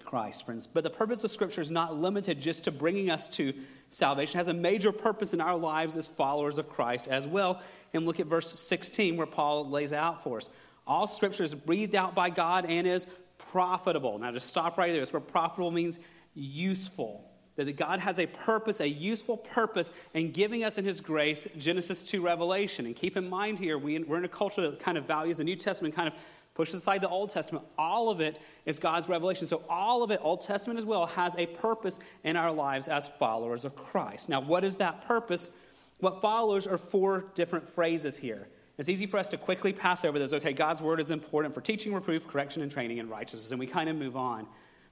Christ, 0.03 0.45
friends. 0.45 0.67
But 0.67 0.85
the 0.85 0.91
purpose 0.91 1.25
of 1.25 1.31
Scripture 1.31 1.61
is 1.61 1.71
not 1.71 1.97
limited 1.97 2.41
just 2.41 2.65
to 2.65 2.73
bringing 2.73 3.11
us 3.11 3.29
to 3.31 3.53
salvation. 3.91 4.39
It 4.39 4.47
has 4.47 4.49
a 4.49 4.55
major 4.55 4.93
purpose 4.93 5.33
in 5.33 5.41
our 5.41 5.57
lives 5.57 5.97
as 5.97 6.07
followers 6.07 6.59
of 6.59 6.69
Christ 6.69 7.09
as 7.09 7.27
well. 7.27 7.61
And 7.93 8.05
look 8.05 8.21
at 8.21 8.27
verse 8.27 8.59
16 8.59 9.17
where 9.17 9.27
Paul 9.27 9.69
lays 9.69 9.93
out 9.93 10.23
for 10.23 10.39
us. 10.39 10.51
All 10.87 11.07
Scripture 11.07 11.45
is 11.45 11.55
breathed 11.55 11.95
out 11.95 12.15
by 12.15 12.31
God 12.31 12.67
and 12.67 12.87
is 12.87 13.07
profitable. 13.39 14.19
Now, 14.19 14.33
just 14.33 14.49
stop 14.49 14.77
right 14.77 14.91
there. 14.91 15.01
That's 15.01 15.13
where 15.13 15.21
profitable 15.21 15.71
means 15.71 15.99
useful. 16.35 17.31
That 17.57 17.71
God 17.77 18.01
has 18.01 18.19
a 18.19 18.27
purpose, 18.27 18.81
a 18.81 18.89
useful 18.89 19.37
purpose, 19.37 19.93
in 20.13 20.33
giving 20.33 20.65
us 20.65 20.77
in 20.77 20.85
His 20.85 21.01
grace 21.01 21.47
Genesis 21.57 22.03
to 22.05 22.21
Revelation. 22.21 22.87
And 22.87 22.97
keep 22.97 23.17
in 23.17 23.31
mind 23.31 23.61
here, 23.61 23.79
we, 23.79 23.99
we're 24.01 24.19
in 24.19 24.25
a 24.25 24.29
culture 24.29 24.61
that 24.63 24.81
kind 24.81 24.99
of 24.99 25.07
values 25.07 25.37
the 25.37 25.45
New 25.45 25.57
Testament 25.57 25.95
kind 25.95 26.09
of 26.09 26.15
Pushes 26.55 26.77
aside 26.77 27.03
the 27.03 27.09
Old 27.09 27.31
Testament. 27.31 27.65
All 27.77 28.11
of 28.11 28.21
it 28.21 28.39
is 28.65 28.79
God's 28.79 29.09
revelation. 29.09 29.47
So, 29.47 29.63
all 29.69 30.05
of 30.05 30.13
it, 30.13 30.21
Old 30.23 30.41
Testament 30.41 30.79
as 30.79 30.85
well, 30.85 31.07
has 31.07 31.35
a 31.37 31.47
purpose 31.47 31.99
in 32.23 32.37
our 32.37 32.53
lives 32.53 32.87
as 32.87 33.09
followers 33.09 33.65
of 33.65 33.75
Christ. 33.75 34.29
Now, 34.29 34.41
what 34.41 34.63
is 34.65 34.77
that 34.77 35.05
purpose? 35.05 35.51
What 35.99 36.21
follows 36.21 36.67
are 36.67 36.79
four 36.79 37.27
different 37.35 37.67
phrases 37.67 38.17
here. 38.17 38.49
It's 38.79 38.89
easy 38.89 39.07
for 39.07 39.19
us 39.19 39.29
to 39.29 39.37
quickly 39.37 39.73
pass 39.73 40.05
over 40.05 40.19
those. 40.19 40.33
Okay, 40.33 40.53
God's 40.53 40.81
word 40.81 41.01
is 41.01 41.11
important 41.11 41.55
for 41.55 41.61
teaching, 41.61 41.93
reproof, 41.93 42.27
correction, 42.27 42.63
and 42.63 42.71
training 42.71 42.99
in 42.99 43.09
righteousness, 43.09 43.51
and 43.51 43.59
we 43.59 43.67
kind 43.67 43.89
of 43.89 43.97
move 43.97 44.17
on. 44.17 44.47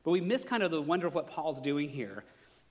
But 0.04 0.10
we 0.10 0.20
miss 0.20 0.44
kind 0.44 0.62
of 0.62 0.70
the 0.70 0.82
wonder 0.82 1.06
of 1.06 1.14
what 1.14 1.28
Paul's 1.28 1.60
doing 1.60 1.88
here. 1.88 2.24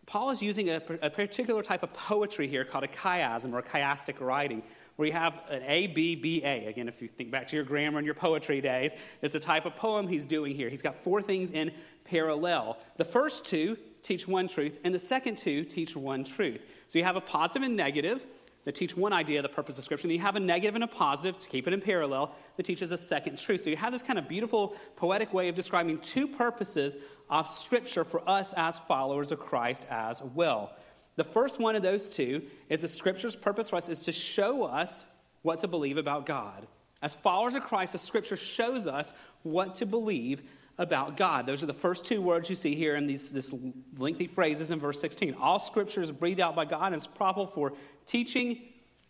Paul 0.05 0.31
is 0.31 0.41
using 0.41 0.69
a, 0.69 0.81
a 1.01 1.09
particular 1.09 1.61
type 1.61 1.83
of 1.83 1.93
poetry 1.93 2.47
here 2.47 2.65
called 2.65 2.83
a 2.83 2.87
chiasm 2.87 3.53
or 3.53 3.59
a 3.59 3.63
chiastic 3.63 4.19
writing, 4.19 4.63
where 4.95 5.07
you 5.07 5.13
have 5.13 5.41
an 5.49 5.63
A, 5.65 5.87
B, 5.87 6.15
B, 6.15 6.41
A. 6.43 6.65
Again, 6.65 6.87
if 6.87 7.01
you 7.01 7.07
think 7.07 7.31
back 7.31 7.47
to 7.47 7.55
your 7.55 7.65
grammar 7.65 7.97
and 7.97 8.05
your 8.05 8.15
poetry 8.15 8.61
days, 8.61 8.93
it's 9.21 9.33
the 9.33 9.39
type 9.39 9.65
of 9.65 9.75
poem 9.75 10.07
he's 10.07 10.25
doing 10.25 10.55
here. 10.55 10.69
He's 10.69 10.81
got 10.81 10.95
four 10.95 11.21
things 11.21 11.51
in 11.51 11.71
parallel. 12.03 12.77
The 12.97 13.05
first 13.05 13.45
two 13.45 13.77
teach 14.03 14.27
one 14.27 14.47
truth, 14.47 14.77
and 14.83 14.93
the 14.93 14.99
second 14.99 15.37
two 15.37 15.63
teach 15.63 15.95
one 15.95 16.23
truth. 16.23 16.61
So 16.87 16.99
you 16.99 17.05
have 17.05 17.15
a 17.15 17.21
positive 17.21 17.63
and 17.63 17.75
negative 17.75 18.25
that 18.63 18.75
teach 18.75 18.95
one 18.95 19.11
idea 19.11 19.39
of 19.39 19.43
the 19.43 19.49
purpose 19.49 19.77
of 19.77 19.83
Scripture. 19.83 20.07
Then 20.07 20.15
you 20.15 20.21
have 20.21 20.35
a 20.35 20.39
negative 20.39 20.75
and 20.75 20.83
a 20.83 20.87
positive 20.87 21.39
to 21.39 21.49
keep 21.49 21.67
it 21.67 21.73
in 21.73 21.81
parallel 21.81 22.35
that 22.57 22.63
teaches 22.63 22.91
a 22.91 22.97
second 22.97 23.39
truth. 23.39 23.61
So 23.61 23.69
you 23.69 23.75
have 23.75 23.91
this 23.91 24.03
kind 24.03 24.19
of 24.19 24.27
beautiful 24.27 24.75
poetic 24.95 25.33
way 25.33 25.49
of 25.49 25.55
describing 25.55 25.97
two 25.99 26.27
purposes 26.27 26.97
of 27.29 27.47
Scripture 27.47 28.03
for 28.03 28.27
us 28.29 28.53
as 28.55 28.77
followers 28.79 29.31
of 29.31 29.39
Christ 29.39 29.85
as 29.89 30.21
well. 30.21 30.75
The 31.15 31.23
first 31.23 31.59
one 31.59 31.75
of 31.75 31.81
those 31.81 32.07
two 32.07 32.43
is 32.69 32.81
the 32.81 32.87
Scripture's 32.87 33.35
purpose 33.35 33.69
for 33.69 33.75
us 33.75 33.89
is 33.89 34.01
to 34.03 34.11
show 34.11 34.63
us 34.63 35.05
what 35.41 35.59
to 35.59 35.67
believe 35.67 35.97
about 35.97 36.25
God. 36.25 36.67
As 37.01 37.13
followers 37.13 37.55
of 37.55 37.63
Christ, 37.63 37.93
the 37.93 37.97
Scripture 37.97 38.37
shows 38.37 38.87
us 38.87 39.13
what 39.43 39.75
to 39.75 39.85
believe 39.85 40.43
about 40.77 41.17
God. 41.17 41.45
Those 41.45 41.61
are 41.61 41.67
the 41.67 41.73
first 41.73 42.05
two 42.05 42.21
words 42.21 42.49
you 42.49 42.55
see 42.55 42.75
here 42.75 42.95
in 42.95 43.05
these 43.05 43.29
this 43.29 43.53
lengthy 43.97 44.27
phrases 44.27 44.71
in 44.71 44.79
verse 44.79 44.99
16. 44.99 45.35
All 45.39 45.59
scripture 45.59 46.01
is 46.01 46.11
breathed 46.11 46.39
out 46.39 46.55
by 46.55 46.65
God 46.65 46.87
and 46.87 46.95
is 46.95 47.07
profitable 47.07 47.47
for 47.47 47.73
teaching 48.05 48.61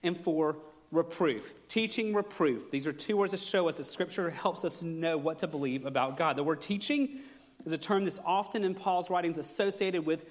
and 0.04 0.20
for 0.20 0.58
reproof. 0.91 1.54
Teaching, 1.70 2.14
reproof. 2.14 2.70
These 2.72 2.88
are 2.88 2.91
two 2.91 3.16
words 3.16 3.32
that 3.32 3.39
show 3.39 3.70
us 3.70 3.78
that 3.78 3.86
scripture 3.86 4.30
helps 4.30 4.66
us 4.66 4.84
know 4.84 5.18
what 5.18 5.39
to 5.39 5.47
believe 5.47 5.86
about 5.86 6.18
God. 6.18 6.36
The 6.36 6.43
word 6.43 6.62
teaching 6.62 7.20
is 7.66 7.72
a 7.72 7.78
term 7.78 8.04
that's 8.04 8.20
often 8.26 8.64
in 8.64 8.76
Paul's 8.76 9.10
writings 9.10 9.38
associated 9.38 10.06
with 10.06 10.26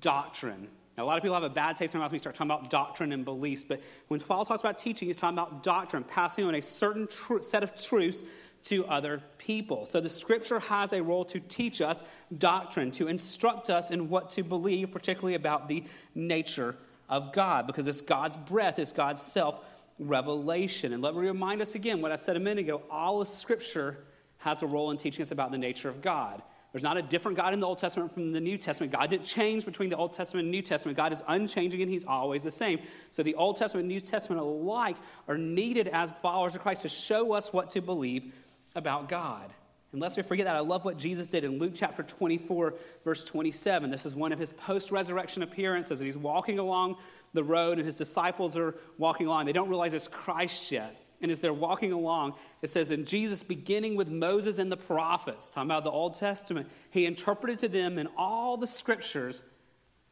doctrine. 0.00 0.68
Now, 0.96 1.04
a 1.04 1.06
lot 1.06 1.18
of 1.18 1.22
people 1.22 1.34
have 1.34 1.42
a 1.42 1.50
bad 1.50 1.76
taste 1.76 1.92
in 1.92 1.98
their 1.98 2.04
mouth 2.04 2.10
when 2.10 2.16
we 2.16 2.20
start 2.20 2.36
talking 2.36 2.50
about 2.50 2.70
doctrine 2.70 3.12
and 3.12 3.24
beliefs, 3.24 3.62
but 3.66 3.82
when 4.08 4.18
Paul 4.18 4.46
talks 4.46 4.60
about 4.60 4.78
teaching, 4.78 5.08
he's 5.08 5.18
talking 5.18 5.36
about 5.36 5.62
doctrine, 5.62 6.04
passing 6.04 6.46
on 6.46 6.54
a 6.54 6.62
certain 6.62 7.06
tr- 7.06 7.42
set 7.42 7.62
of 7.62 7.76
truths 7.80 8.22
to 8.64 8.86
other 8.86 9.22
people. 9.38 9.84
So 9.84 10.00
the 10.00 10.08
scripture 10.08 10.58
has 10.58 10.92
a 10.92 11.02
role 11.02 11.24
to 11.26 11.38
teach 11.38 11.80
us 11.80 12.02
doctrine, 12.38 12.90
to 12.92 13.08
instruct 13.08 13.68
us 13.68 13.90
in 13.90 14.08
what 14.08 14.30
to 14.30 14.42
believe, 14.42 14.90
particularly 14.90 15.34
about 15.34 15.68
the 15.68 15.84
nature 16.14 16.76
of 17.08 17.32
God, 17.32 17.66
because 17.66 17.86
it's 17.86 18.00
God's 18.00 18.36
breath, 18.36 18.78
it's 18.78 18.92
God's 18.92 19.22
self 19.22 19.60
revelation. 19.98 20.92
And 20.92 21.02
let 21.02 21.14
me 21.14 21.20
remind 21.20 21.62
us 21.62 21.74
again 21.74 22.00
what 22.00 22.10
I 22.10 22.16
said 22.16 22.36
a 22.36 22.40
minute 22.40 22.64
ago 22.64 22.82
all 22.90 23.22
of 23.22 23.28
scripture 23.28 23.98
has 24.38 24.62
a 24.62 24.66
role 24.66 24.90
in 24.90 24.96
teaching 24.96 25.22
us 25.22 25.30
about 25.30 25.52
the 25.52 25.58
nature 25.58 25.88
of 25.88 26.02
God. 26.02 26.42
There's 26.76 26.82
not 26.82 26.98
a 26.98 27.02
different 27.02 27.38
God 27.38 27.54
in 27.54 27.60
the 27.60 27.66
Old 27.66 27.78
Testament 27.78 28.12
from 28.12 28.32
the 28.32 28.40
New 28.40 28.58
Testament. 28.58 28.92
God 28.92 29.08
didn't 29.08 29.24
change 29.24 29.64
between 29.64 29.88
the 29.88 29.96
Old 29.96 30.12
Testament 30.12 30.44
and 30.44 30.50
New 30.50 30.60
Testament. 30.60 30.94
God 30.94 31.10
is 31.10 31.22
unchanging 31.26 31.80
and 31.80 31.90
He's 31.90 32.04
always 32.04 32.42
the 32.42 32.50
same. 32.50 32.80
So 33.10 33.22
the 33.22 33.34
Old 33.34 33.56
Testament 33.56 33.84
and 33.84 33.88
New 33.88 34.02
Testament 34.02 34.42
alike 34.42 34.98
are 35.26 35.38
needed 35.38 35.88
as 35.88 36.12
followers 36.20 36.54
of 36.54 36.60
Christ 36.60 36.82
to 36.82 36.90
show 36.90 37.32
us 37.32 37.50
what 37.50 37.70
to 37.70 37.80
believe 37.80 38.30
about 38.74 39.08
God. 39.08 39.54
And 39.92 40.02
lest 40.02 40.18
we 40.18 40.22
forget 40.22 40.44
that, 40.44 40.54
I 40.54 40.60
love 40.60 40.84
what 40.84 40.98
Jesus 40.98 41.28
did 41.28 41.44
in 41.44 41.58
Luke 41.58 41.72
chapter 41.74 42.02
24, 42.02 42.74
verse 43.04 43.24
27. 43.24 43.90
This 43.90 44.04
is 44.04 44.14
one 44.14 44.30
of 44.30 44.38
his 44.38 44.52
post 44.52 44.90
resurrection 44.90 45.42
appearances, 45.42 46.00
and 46.00 46.06
he's 46.06 46.18
walking 46.18 46.58
along 46.58 46.96
the 47.32 47.42
road, 47.42 47.78
and 47.78 47.86
his 47.86 47.96
disciples 47.96 48.54
are 48.54 48.74
walking 48.98 49.28
along. 49.28 49.46
They 49.46 49.54
don't 49.54 49.70
realize 49.70 49.94
it's 49.94 50.08
Christ 50.08 50.70
yet. 50.70 51.05
And 51.22 51.30
as 51.30 51.40
they're 51.40 51.52
walking 51.52 51.92
along, 51.92 52.34
it 52.62 52.70
says, 52.70 52.90
And 52.90 53.06
Jesus, 53.06 53.42
beginning 53.42 53.96
with 53.96 54.08
Moses 54.08 54.58
and 54.58 54.70
the 54.70 54.76
prophets, 54.76 55.48
talking 55.48 55.70
about 55.70 55.84
the 55.84 55.90
Old 55.90 56.14
Testament, 56.14 56.68
he 56.90 57.06
interpreted 57.06 57.58
to 57.60 57.68
them 57.68 57.98
in 57.98 58.08
all 58.16 58.56
the 58.56 58.66
scriptures 58.66 59.42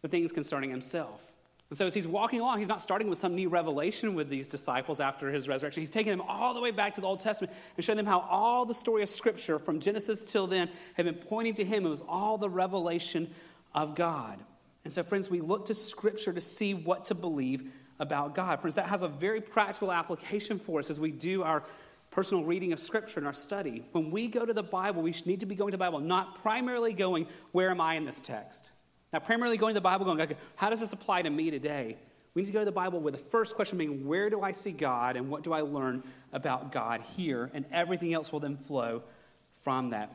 the 0.03 0.09
things 0.09 0.33
concerning 0.33 0.71
himself. 0.71 1.33
And 1.71 1.79
so 1.79 1.87
as 1.87 1.95
he's 1.95 2.07
walking 2.07 2.41
along, 2.41 2.59
he's 2.59 2.69
not 2.69 2.83
starting 2.83 3.09
with 3.09 3.19
some 3.19 3.35
new 3.35 3.49
revelation 3.49 4.15
with 4.15 4.29
these 4.29 4.49
disciples 4.49 5.01
after 5.01 5.33
his 5.33 5.49
resurrection. 5.49 5.81
He's 5.81 5.91
taking 5.91 6.11
them 6.11 6.21
all 6.21 6.55
the 6.55 6.61
way 6.61 6.71
back 6.71 6.95
to 6.95 7.01
the 7.01 7.07
Old 7.07 7.21
Testament 7.21 7.53
and 7.77 7.85
showing 7.85 7.97
them 7.97 8.07
how 8.07 8.21
all 8.21 8.65
the 8.65 8.75
story 8.75 9.03
of 9.03 9.09
Scripture 9.09 9.59
from 9.59 9.81
Genesis 9.81 10.25
till 10.25 10.47
then 10.47 10.69
had 10.95 11.07
been 11.07 11.15
pointing 11.15 11.55
to 11.55 11.65
him. 11.65 11.87
It 11.87 11.89
was 11.89 12.03
all 12.07 12.39
the 12.39 12.51
revelation 12.51 13.29
of 13.75 13.95
God. 13.95 14.39
And 14.85 14.93
so, 14.93 15.03
friends, 15.03 15.31
we 15.31 15.41
look 15.41 15.67
to 15.67 15.75
Scripture 15.75 16.33
to 16.33 16.41
see 16.41 16.75
what 16.75 17.07
to 17.07 17.15
believe 17.15 17.73
about 17.99 18.35
God. 18.35 18.61
Friends, 18.61 18.75
that 18.75 18.87
has 18.87 19.03
a 19.03 19.09
very 19.09 19.41
practical 19.41 19.93
application 19.93 20.59
for 20.59 20.81
us 20.81 20.91
as 20.91 20.99
we 20.99 21.11
do 21.11 21.43
our 21.43 21.63
personal 22.11 22.45
reading 22.45 22.73
of 22.73 22.81
Scripture 22.81 23.19
and 23.19 23.27
our 23.27 23.33
study. 23.33 23.85
When 23.93 24.11
we 24.11 24.29
go 24.29 24.47
to 24.47 24.53
the 24.53 24.63
Bible, 24.63 25.03
we 25.03 25.15
need 25.25 25.41
to 25.41 25.47
be 25.47 25.55
going 25.55 25.71
to 25.73 25.77
the 25.77 25.79
Bible, 25.79 26.01
not 26.01 26.41
primarily 26.43 26.93
going, 26.93 27.27
Where 27.53 27.71
am 27.71 27.81
I 27.81 27.95
in 27.95 28.05
this 28.05 28.21
text? 28.21 28.73
Now, 29.15 29.21
primarily 29.21 29.57
going 29.57 29.75
to 29.75 29.79
the 29.79 29.81
Bible, 29.81 30.05
going, 30.05 30.21
okay, 30.21 30.37
how 30.57 30.71
does 30.71 30.81
this 30.81 30.93
apply 30.93 31.23
to 31.23 31.31
me 31.31 31.49
today? 31.49 31.97
We 32.35 32.43
need 32.43 32.47
to 32.47 32.53
go 32.53 32.59
to 32.59 32.65
the 32.65 32.73
Bible 32.73 32.99
with 32.99 33.15
the 33.15 33.21
first 33.21 33.55
question 33.55 33.79
being, 33.79 34.09
where 34.09 34.29
do 34.29 34.43
I 34.43 34.51
see 34.51 34.73
God 34.73 35.17
and 35.17 35.31
what 35.31 35.45
do 35.45 35.53
I 35.53 35.61
learn 35.61 36.03
about 36.33 36.73
God 36.73 37.01
here? 37.01 37.49
And 37.55 37.65
everything 37.71 38.13
else 38.13 38.33
will 38.33 38.41
then 38.41 38.57
flow 38.57 39.05
from 39.63 39.91
that. 39.91 40.11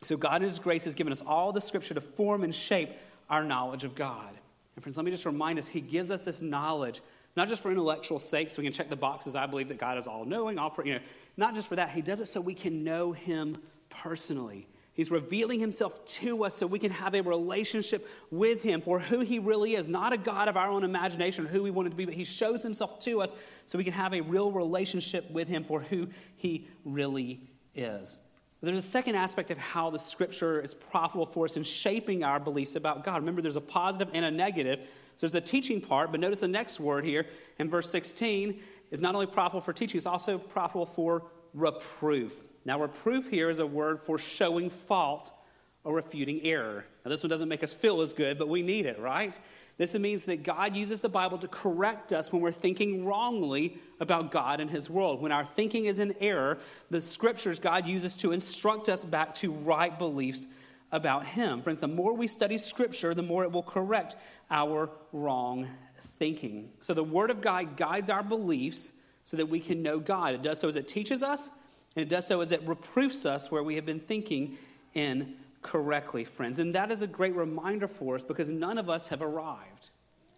So, 0.00 0.16
God 0.16 0.40
in 0.40 0.48
His 0.48 0.58
grace 0.58 0.84
has 0.84 0.94
given 0.94 1.12
us 1.12 1.22
all 1.26 1.52
the 1.52 1.60
scripture 1.60 1.92
to 1.92 2.00
form 2.00 2.42
and 2.42 2.54
shape 2.54 2.90
our 3.28 3.44
knowledge 3.44 3.84
of 3.84 3.94
God. 3.94 4.30
And, 4.74 4.82
friends, 4.82 4.96
let 4.96 5.04
me 5.04 5.10
just 5.10 5.26
remind 5.26 5.58
us 5.58 5.68
He 5.68 5.82
gives 5.82 6.10
us 6.10 6.24
this 6.24 6.40
knowledge, 6.40 7.02
not 7.38 7.48
just 7.48 7.62
for 7.62 7.70
intellectual 7.70 8.18
sake, 8.18 8.50
so 8.50 8.58
we 8.58 8.64
can 8.64 8.72
check 8.72 8.90
the 8.90 8.96
boxes. 8.96 9.34
I 9.34 9.46
believe 9.46 9.68
that 9.68 9.78
God 9.78 9.96
is 9.96 10.06
all 10.06 10.24
knowing, 10.24 10.58
all, 10.58 10.74
you 10.84 10.94
know, 10.94 11.00
not 11.36 11.54
just 11.54 11.68
for 11.68 11.76
that. 11.76 11.90
He 11.90 12.02
does 12.02 12.20
it 12.20 12.26
so 12.26 12.40
we 12.40 12.54
can 12.54 12.84
know 12.84 13.12
Him 13.12 13.56
personally. 13.88 14.68
He's 14.92 15.12
revealing 15.12 15.60
himself 15.60 16.04
to 16.06 16.42
us 16.42 16.56
so 16.56 16.66
we 16.66 16.80
can 16.80 16.90
have 16.90 17.14
a 17.14 17.20
relationship 17.20 18.08
with 18.32 18.64
him 18.64 18.80
for 18.80 18.98
who 18.98 19.20
he 19.20 19.38
really 19.38 19.76
is, 19.76 19.86
not 19.86 20.12
a 20.12 20.16
God 20.16 20.48
of 20.48 20.56
our 20.56 20.68
own 20.68 20.82
imagination 20.82 21.44
or 21.44 21.48
who 21.48 21.62
we 21.62 21.70
wanted 21.70 21.90
to 21.90 21.94
be, 21.94 22.04
but 22.04 22.14
he 22.14 22.24
shows 22.24 22.64
himself 22.64 22.98
to 23.02 23.22
us 23.22 23.32
so 23.64 23.78
we 23.78 23.84
can 23.84 23.92
have 23.92 24.12
a 24.12 24.20
real 24.20 24.50
relationship 24.50 25.30
with 25.30 25.46
him 25.46 25.62
for 25.62 25.80
who 25.80 26.08
he 26.34 26.66
really 26.84 27.40
is. 27.76 28.18
There's 28.60 28.76
a 28.76 28.82
second 28.82 29.14
aspect 29.14 29.52
of 29.52 29.58
how 29.58 29.88
the 29.88 30.00
scripture 30.00 30.60
is 30.60 30.74
profitable 30.74 31.26
for 31.26 31.44
us 31.44 31.56
in 31.56 31.62
shaping 31.62 32.24
our 32.24 32.40
beliefs 32.40 32.74
about 32.74 33.04
God. 33.04 33.18
Remember, 33.18 33.40
there's 33.40 33.54
a 33.54 33.60
positive 33.60 34.08
and 34.14 34.24
a 34.24 34.32
negative. 34.32 34.88
So 35.18 35.26
there's 35.26 35.32
the 35.32 35.40
teaching 35.40 35.80
part, 35.80 36.12
but 36.12 36.20
notice 36.20 36.38
the 36.40 36.46
next 36.46 36.78
word 36.78 37.04
here 37.04 37.26
in 37.58 37.68
verse 37.68 37.90
16 37.90 38.60
is 38.92 39.00
not 39.00 39.16
only 39.16 39.26
profitable 39.26 39.60
for 39.60 39.72
teaching, 39.72 39.98
it's 39.98 40.06
also 40.06 40.38
profitable 40.38 40.86
for 40.86 41.24
reproof. 41.54 42.44
Now, 42.64 42.80
reproof 42.80 43.28
here 43.28 43.50
is 43.50 43.58
a 43.58 43.66
word 43.66 44.00
for 44.00 44.16
showing 44.16 44.70
fault 44.70 45.32
or 45.82 45.94
refuting 45.94 46.40
error. 46.42 46.84
Now, 47.04 47.08
this 47.08 47.24
one 47.24 47.30
doesn't 47.30 47.48
make 47.48 47.64
us 47.64 47.74
feel 47.74 48.00
as 48.00 48.12
good, 48.12 48.38
but 48.38 48.48
we 48.48 48.62
need 48.62 48.86
it, 48.86 49.00
right? 49.00 49.36
This 49.76 49.92
means 49.94 50.24
that 50.26 50.44
God 50.44 50.76
uses 50.76 51.00
the 51.00 51.08
Bible 51.08 51.38
to 51.38 51.48
correct 51.48 52.12
us 52.12 52.32
when 52.32 52.40
we're 52.40 52.52
thinking 52.52 53.04
wrongly 53.04 53.78
about 53.98 54.30
God 54.30 54.60
and 54.60 54.70
His 54.70 54.88
world. 54.88 55.20
When 55.20 55.32
our 55.32 55.44
thinking 55.44 55.86
is 55.86 55.98
in 55.98 56.14
error, 56.20 56.58
the 56.90 57.00
scriptures 57.00 57.58
God 57.58 57.88
uses 57.88 58.14
to 58.18 58.30
instruct 58.30 58.88
us 58.88 59.02
back 59.02 59.34
to 59.34 59.50
right 59.50 59.98
beliefs 59.98 60.46
about 60.92 61.26
Him. 61.26 61.62
Friends, 61.62 61.80
the 61.80 61.88
more 61.88 62.14
we 62.14 62.26
study 62.26 62.58
Scripture, 62.58 63.14
the 63.14 63.22
more 63.22 63.44
it 63.44 63.52
will 63.52 63.62
correct 63.62 64.16
our 64.50 64.90
wrong 65.12 65.68
thinking. 66.18 66.70
So 66.80 66.94
the 66.94 67.04
Word 67.04 67.30
of 67.30 67.40
God 67.40 67.76
guides 67.76 68.10
our 68.10 68.22
beliefs 68.22 68.92
so 69.24 69.36
that 69.36 69.46
we 69.46 69.60
can 69.60 69.82
know 69.82 69.98
God. 69.98 70.34
It 70.34 70.42
does 70.42 70.58
so 70.60 70.68
as 70.68 70.76
it 70.76 70.88
teaches 70.88 71.22
us, 71.22 71.50
and 71.94 72.02
it 72.02 72.08
does 72.08 72.26
so 72.26 72.40
as 72.40 72.52
it 72.52 72.66
reproofs 72.66 73.26
us 73.26 73.50
where 73.50 73.62
we 73.62 73.74
have 73.74 73.84
been 73.84 74.00
thinking 74.00 74.56
incorrectly, 74.94 76.24
friends. 76.24 76.58
And 76.58 76.74
that 76.74 76.90
is 76.90 77.02
a 77.02 77.06
great 77.06 77.34
reminder 77.34 77.88
for 77.88 78.14
us 78.14 78.24
because 78.24 78.48
none 78.48 78.78
of 78.78 78.88
us 78.88 79.08
have 79.08 79.20
arrived. 79.20 79.90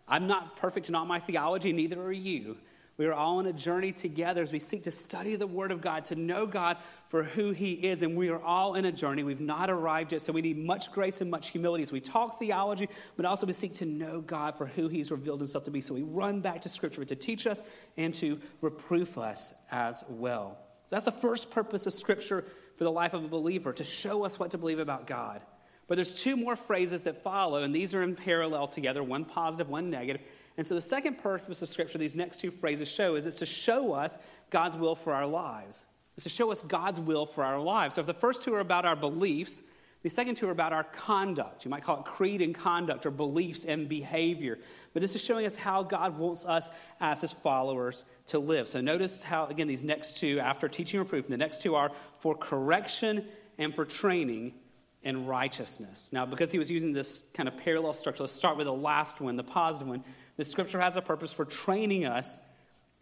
I'm 0.09 0.27
not 0.27 0.57
perfect 0.57 0.89
in 0.89 0.97
all 0.97 1.07
my 1.07 1.21
theology, 1.21 1.73
neither 1.73 2.03
are 2.03 2.13
you. 2.13 2.57
We 3.01 3.07
are 3.07 3.15
all 3.15 3.39
on 3.39 3.47
a 3.47 3.53
journey 3.55 3.93
together 3.93 4.43
as 4.43 4.53
we 4.53 4.59
seek 4.59 4.83
to 4.83 4.91
study 4.91 5.35
the 5.35 5.47
Word 5.47 5.73
of 5.73 5.81
God, 5.81 6.05
to 6.05 6.17
know 6.17 6.45
God 6.45 6.77
for 7.09 7.23
who 7.23 7.53
He 7.53 7.73
is. 7.73 8.03
And 8.03 8.15
we 8.15 8.29
are 8.29 8.43
all 8.43 8.75
in 8.75 8.85
a 8.85 8.93
journey. 8.93 9.23
We've 9.23 9.41
not 9.41 9.71
arrived 9.71 10.13
yet, 10.13 10.21
so 10.21 10.35
we 10.35 10.43
need 10.43 10.59
much 10.59 10.93
grace 10.93 11.23
and 11.23 11.31
much 11.31 11.49
humility 11.49 11.83
as 11.83 11.91
we 11.91 12.03
talk 12.03 12.39
theology, 12.39 12.91
but 13.17 13.25
also 13.25 13.47
we 13.47 13.55
seek 13.55 13.73
to 13.77 13.87
know 13.87 14.21
God 14.21 14.59
for 14.59 14.67
who 14.67 14.89
He's 14.89 15.11
revealed 15.11 15.41
Himself 15.41 15.65
to 15.65 15.71
be. 15.71 15.81
So 15.81 15.95
we 15.95 16.03
run 16.03 16.43
back 16.43 16.61
to 16.61 16.69
Scripture 16.69 17.03
to 17.03 17.17
teach 17.17 17.47
us 17.47 17.63
and 17.97 18.13
to 18.17 18.39
reproof 18.61 19.17
us 19.17 19.55
as 19.71 20.05
well. 20.07 20.59
So 20.85 20.97
that's 20.97 21.07
the 21.07 21.11
first 21.11 21.51
purpose 21.51 21.87
of 21.87 21.95
Scripture 21.95 22.45
for 22.77 22.85
the 22.85 22.93
life 22.93 23.15
of 23.15 23.25
a 23.25 23.29
believer, 23.29 23.73
to 23.73 23.83
show 23.83 24.25
us 24.27 24.39
what 24.39 24.51
to 24.51 24.59
believe 24.59 24.79
about 24.79 25.07
God. 25.07 25.41
But 25.89 25.97
there's 25.97 26.23
two 26.23 26.37
more 26.37 26.55
phrases 26.55 27.05
that 27.05 27.23
follow, 27.23 27.63
and 27.63 27.75
these 27.75 27.95
are 27.95 28.03
in 28.03 28.15
parallel 28.15 28.69
together 28.69 29.03
one 29.03 29.25
positive, 29.25 29.71
one 29.71 29.89
negative. 29.89 30.21
And 30.61 30.67
so 30.67 30.75
the 30.75 30.83
second 30.83 31.17
purpose 31.17 31.63
of 31.63 31.71
Scripture, 31.71 31.97
these 31.97 32.15
next 32.15 32.39
two 32.39 32.51
phrases 32.51 32.87
show, 32.87 33.15
is 33.15 33.27
it's 33.27 33.39
to 33.39 33.47
show 33.47 33.95
us 33.95 34.19
God's 34.51 34.77
will 34.77 34.95
for 34.95 35.15
our 35.15 35.27
lives. 35.27 35.87
is 36.19 36.25
to 36.25 36.29
show 36.29 36.53
us 36.53 36.61
God's 36.61 37.01
will 37.01 37.25
for 37.25 37.43
our 37.43 37.59
lives. 37.59 37.95
So 37.95 38.03
if 38.03 38.07
the 38.07 38.13
first 38.13 38.43
two 38.43 38.53
are 38.53 38.61
about 38.61 38.85
our 38.85 38.95
beliefs, 38.95 39.63
the 40.03 40.11
second 40.11 40.35
two 40.35 40.49
are 40.49 40.53
about 40.53 40.75
our 40.75 40.85
conduct. 40.85 41.65
You 41.65 41.71
might 41.71 41.83
call 41.83 42.01
it 42.01 42.05
creed 42.05 42.43
and 42.43 42.55
conduct 42.55 43.07
or 43.07 43.11
beliefs 43.11 43.65
and 43.65 43.89
behavior. 43.89 44.59
But 44.93 45.01
this 45.01 45.15
is 45.15 45.25
showing 45.25 45.47
us 45.47 45.57
how 45.57 45.83
God 45.83 46.19
wants 46.19 46.45
us 46.45 46.69
as 47.01 47.23
his 47.23 47.33
followers 47.33 48.05
to 48.27 48.39
live. 48.39 48.69
So 48.69 48.83
notice 48.83 49.23
how, 49.23 49.47
again, 49.47 49.67
these 49.67 49.83
next 49.83 50.19
two, 50.19 50.41
after 50.41 50.69
teaching 50.69 51.01
or 51.01 51.07
proof, 51.07 51.27
the 51.27 51.39
next 51.39 51.63
two 51.63 51.75
are 51.75 51.91
for 52.19 52.35
correction 52.35 53.25
and 53.57 53.75
for 53.75 53.87
training 53.87 54.53
in 55.03 55.27
righteousness. 55.27 56.11
Now, 56.13 56.27
because 56.27 56.53
he 56.53 56.59
was 56.59 56.71
using 56.71 56.93
this 56.93 57.23
kind 57.33 57.49
of 57.49 57.57
parallel 57.57 57.95
structure, 57.95 58.23
let's 58.23 58.33
start 58.33 58.57
with 58.57 58.67
the 58.67 58.73
last 58.73 59.21
one, 59.21 59.37
the 59.37 59.45
positive 59.45 59.89
one. 59.89 60.05
The 60.37 60.45
scripture 60.45 60.81
has 60.81 60.97
a 60.97 61.03
purpose 61.03 61.33
for 61.33 61.45
training 61.45 62.07
us 62.07 62.37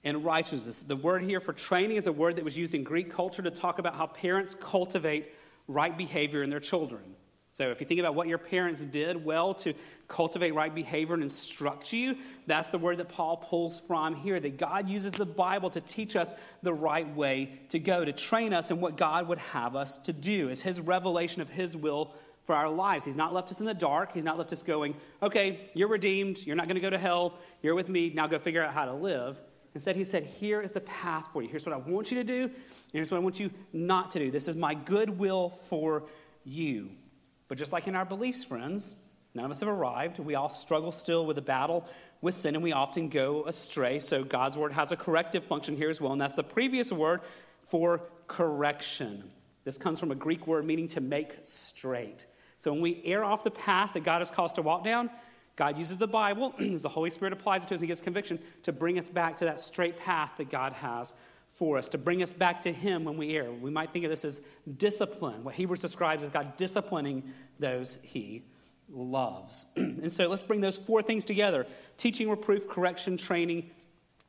in 0.05 0.23
righteousness. 0.23 0.85
The 0.87 0.97
word 0.97 1.23
here 1.23 1.41
for 1.41 1.53
training 1.53 1.97
is 1.97 2.07
a 2.07 2.12
word 2.12 2.37
that 2.37 2.45
was 2.45 2.57
used 2.57 2.75
in 2.75 2.85
Greek 2.85 3.11
culture 3.11 3.43
to 3.43 3.51
talk 3.51 3.79
about 3.79 3.97
how 3.97 4.07
parents 4.07 4.55
cultivate 4.55 5.29
right 5.66 5.97
behavior 5.97 6.43
in 6.43 6.51
their 6.51 6.61
children. 6.61 7.16
So, 7.59 7.73
if 7.73 7.81
you 7.81 7.89
think 7.89 7.99
about 7.99 8.15
what 8.15 8.29
your 8.29 8.39
parents 8.39 8.85
did 8.85 9.25
well 9.25 9.53
to 9.55 9.75
cultivate 10.07 10.55
right 10.55 10.73
behavior 10.73 11.15
and 11.15 11.25
instruct 11.25 11.93
you, 11.93 12.15
that's 12.47 12.69
the 12.69 12.79
word 12.79 12.99
that 12.99 13.09
Paul 13.09 13.39
pulls 13.39 13.81
from 13.81 14.15
here. 14.15 14.39
That 14.39 14.59
God 14.59 14.89
uses 14.89 15.11
the 15.11 15.27
Bible 15.27 15.69
to 15.71 15.81
teach 15.81 16.15
us 16.15 16.35
the 16.63 16.73
right 16.73 17.13
way 17.17 17.59
to 17.71 17.81
go, 17.81 18.05
to 18.05 18.13
train 18.13 18.53
us 18.53 18.71
in 18.71 18.81
what 18.81 18.97
God 18.97 19.27
would 19.27 19.39
have 19.39 19.75
us 19.75 19.99
to 20.05 20.13
do. 20.13 20.51
Is 20.51 20.63
His 20.63 20.81
revelation 20.81 21.43
of 21.43 21.49
His 21.49 21.77
will 21.77 22.15
for 22.45 22.55
our 22.55 22.71
lives. 22.71 23.05
He's 23.05 23.17
not 23.17 23.35
left 23.35 23.51
us 23.51 23.59
in 23.59 23.67
the 23.67 23.75
dark. 23.75 24.13
He's 24.13 24.23
not 24.23 24.39
left 24.39 24.53
us 24.53 24.63
going, 24.63 24.95
okay, 25.21 25.69
you're 25.75 25.89
redeemed. 25.89 26.39
You're 26.47 26.55
not 26.55 26.69
going 26.69 26.77
to 26.77 26.81
go 26.81 26.91
to 26.91 26.97
hell. 26.97 27.41
You're 27.61 27.75
with 27.75 27.89
me. 27.89 28.13
Now 28.15 28.29
go 28.29 28.39
figure 28.39 28.63
out 28.63 28.73
how 28.73 28.85
to 28.85 28.95
live. 28.95 29.41
Instead, 29.75 29.97
he 29.97 30.05
said, 30.05 30.23
Here 30.23 30.61
is 30.61 30.71
the 30.71 30.83
path 30.83 31.31
for 31.33 31.43
you. 31.43 31.49
Here's 31.49 31.67
what 31.67 31.75
I 31.75 31.79
want 31.79 32.13
you 32.13 32.19
to 32.19 32.25
do, 32.25 32.53
here's 32.93 33.11
what 33.11 33.17
I 33.17 33.21
want 33.21 33.41
you 33.41 33.51
not 33.73 34.13
to 34.13 34.21
do. 34.21 34.31
This 34.31 34.47
is 34.47 34.55
my 34.55 34.75
goodwill 34.75 35.49
for 35.49 36.05
you. 36.45 36.91
But 37.49 37.59
just 37.59 37.73
like 37.73 37.89
in 37.89 37.97
our 37.97 38.05
beliefs, 38.05 38.45
friends, 38.45 38.95
none 39.35 39.45
of 39.45 39.51
us 39.51 39.61
have 39.61 39.69
arrived. 39.69 40.19
We 40.19 40.35
all 40.35 40.49
struggle 40.49 40.93
still 40.93 41.27
with 41.27 41.37
the 41.37 41.43
battle 41.43 41.87
with 42.20 42.35
sin, 42.35 42.55
and 42.55 42.62
we 42.62 42.73
often 42.73 43.09
go 43.09 43.45
astray. 43.47 44.01
So 44.01 44.25
God's 44.25 44.57
word 44.57 44.73
has 44.73 44.93
a 44.93 44.97
corrective 44.97 45.45
function 45.45 45.77
here 45.77 45.91
as 45.91 46.01
well, 46.01 46.12
and 46.12 46.20
that's 46.20 46.35
the 46.35 46.43
previous 46.43 46.93
word 46.93 47.20
for 47.62 48.03
correction. 48.27 49.31
This 49.65 49.79
comes 49.79 49.99
from 49.99 50.11
a 50.11 50.15
Greek 50.15 50.47
word 50.47 50.65
meaning 50.65 50.89
to 50.89 51.01
make 51.01 51.35
straight. 51.45 52.27
So 52.59 52.73
when 52.73 52.81
we 52.81 53.03
err 53.05 53.25
off 53.25 53.45
the 53.45 53.51
path 53.51 53.91
that 53.95 54.03
God 54.05 54.20
has 54.20 54.31
called 54.31 54.51
us 54.51 54.55
to 54.55 54.62
walk 54.62 54.85
down, 54.85 55.11
God 55.57 55.77
uses 55.77 55.97
the 55.97 56.09
Bible, 56.09 56.55
as 56.59 56.83
the 56.83 56.89
Holy 56.89 57.11
Spirit 57.11 57.33
applies 57.33 57.65
it 57.65 57.69
to 57.69 57.75
us 57.75 57.81
and 57.81 57.89
gives 57.89 58.03
conviction, 58.03 58.39
to 58.62 58.73
bring 58.73 58.99
us 58.99 59.09
back 59.09 59.37
to 59.39 59.45
that 59.45 59.61
straight 59.61 59.99
path 59.99 60.33
that 60.39 60.51
God 60.51 60.73
has 60.75 61.15
for 61.59 61.77
us, 61.77 61.89
to 61.89 61.99
bring 61.99 62.23
us 62.23 62.33
back 62.33 62.63
to 62.63 62.73
Him 62.73 63.05
when 63.05 63.17
we 63.17 63.37
err. 63.37 63.51
We 63.51 63.71
might 63.71 63.93
think 63.93 64.05
of 64.05 64.11
this 64.11 64.25
as 64.25 64.41
discipline, 64.77 65.43
what 65.43 65.57
Hebrews 65.57 65.81
describes 65.81 66.23
as 66.23 66.31
God 66.31 66.57
disciplining 66.57 67.25
those 67.59 67.99
He 68.03 68.45
loves. 68.89 69.67
and 69.77 70.11
so 70.11 70.29
let's 70.29 70.41
bring 70.41 70.61
those 70.61 70.77
four 70.77 71.03
things 71.03 71.25
together 71.25 71.67
teaching, 71.97 72.31
reproof, 72.31 72.69
correction, 72.69 73.17
training, 73.17 73.71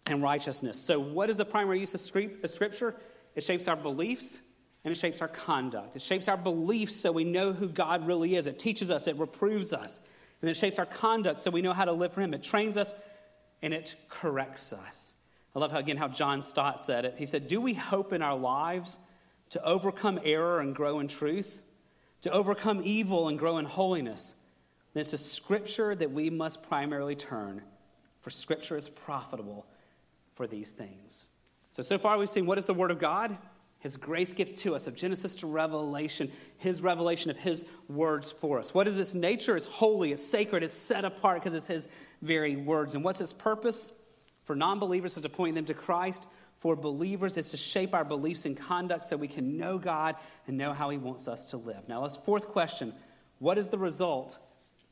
and 0.07 0.23
righteousness. 0.23 0.81
So, 0.81 0.99
what 0.99 1.29
is 1.29 1.37
the 1.37 1.45
primary 1.45 1.79
use 1.79 1.93
of 1.93 2.01
Scripture? 2.01 2.95
It 3.35 3.43
shapes 3.43 3.67
our 3.67 3.75
beliefs, 3.75 4.41
and 4.83 4.91
it 4.91 4.95
shapes 4.95 5.21
our 5.21 5.27
conduct. 5.27 5.95
It 5.95 6.01
shapes 6.01 6.27
our 6.27 6.37
beliefs 6.37 6.95
so 6.95 7.11
we 7.11 7.25
know 7.25 7.53
who 7.53 7.69
God 7.69 8.07
really 8.07 8.35
is. 8.35 8.47
It 8.47 8.57
teaches 8.57 8.89
us, 8.89 9.05
it 9.05 9.17
reproves 9.17 9.71
us, 9.71 10.01
and 10.41 10.49
it 10.49 10.57
shapes 10.57 10.79
our 10.79 10.87
conduct 10.87 11.39
so 11.39 11.51
we 11.51 11.61
know 11.61 11.73
how 11.73 11.85
to 11.85 11.93
live 11.93 12.11
for 12.11 12.21
Him. 12.21 12.33
It 12.33 12.41
trains 12.41 12.75
us 12.75 12.95
and 13.61 13.73
it 13.73 13.95
corrects 14.09 14.73
us. 14.73 15.13
I 15.55 15.59
love 15.59 15.71
how, 15.71 15.79
again, 15.79 15.97
how 15.97 16.07
John 16.07 16.41
Stott 16.41 16.79
said 16.79 17.05
it. 17.05 17.15
He 17.17 17.25
said, 17.25 17.47
Do 17.47 17.59
we 17.61 17.73
hope 17.73 18.13
in 18.13 18.21
our 18.21 18.37
lives 18.37 18.99
to 19.49 19.63
overcome 19.63 20.19
error 20.23 20.59
and 20.59 20.75
grow 20.75 20.99
in 20.99 21.07
truth? 21.07 21.61
To 22.21 22.31
overcome 22.31 22.81
evil 22.83 23.27
and 23.27 23.39
grow 23.39 23.57
in 23.57 23.65
holiness? 23.65 24.35
Then 24.93 25.01
it's 25.01 25.11
to 25.11 25.17
Scripture 25.17 25.95
that 25.95 26.11
we 26.11 26.29
must 26.29 26.63
primarily 26.63 27.15
turn, 27.15 27.61
for 28.21 28.29
Scripture 28.29 28.77
is 28.77 28.89
profitable 28.89 29.65
for 30.33 30.47
these 30.47 30.73
things. 30.73 31.27
So, 31.71 31.83
so 31.83 31.97
far 31.97 32.17
we've 32.17 32.29
seen 32.29 32.45
what 32.45 32.57
is 32.57 32.65
the 32.65 32.73
Word 32.73 32.91
of 32.91 32.99
God? 32.99 33.37
His 33.79 33.95
grace 33.95 34.33
gift 34.33 34.57
to 34.59 34.75
us, 34.75 34.87
of 34.87 34.95
Genesis 34.95 35.35
to 35.35 35.47
Revelation, 35.47 36.31
His 36.57 36.81
revelation 36.81 37.31
of 37.31 37.37
His 37.37 37.63
words 37.87 38.31
for 38.31 38.59
us. 38.59 38.73
What 38.73 38.87
is 38.87 38.99
its 38.99 39.15
nature? 39.15 39.55
It's 39.55 39.67
holy, 39.67 40.11
it's 40.11 40.25
sacred, 40.25 40.63
it's 40.63 40.73
set 40.73 41.05
apart 41.05 41.41
because 41.41 41.53
it's 41.53 41.67
His 41.67 41.87
very 42.21 42.57
words. 42.57 42.93
And 42.93 43.03
what's 43.03 43.21
its 43.21 43.31
purpose? 43.31 43.93
For 44.49 44.55
non 44.55 44.79
believers 44.79 45.15
is 45.15 45.21
to 45.21 45.29
point 45.29 45.53
them 45.53 45.65
to 45.65 45.75
Christ. 45.75 46.25
For 46.55 46.75
believers 46.75 47.37
is 47.37 47.51
to 47.51 47.57
shape 47.57 47.93
our 47.93 48.03
beliefs 48.03 48.45
and 48.45 48.57
conduct 48.57 49.05
so 49.05 49.15
we 49.15 49.27
can 49.27 49.57
know 49.57 49.77
God 49.77 50.15
and 50.47 50.57
know 50.57 50.73
how 50.73 50.89
He 50.89 50.97
wants 50.97 51.27
us 51.27 51.51
to 51.51 51.57
live. 51.57 51.87
Now, 51.87 52.01
let's 52.01 52.17
fourth 52.17 52.47
question 52.47 52.91
What 53.37 53.59
is 53.59 53.67
the 53.67 53.77
result 53.77 54.39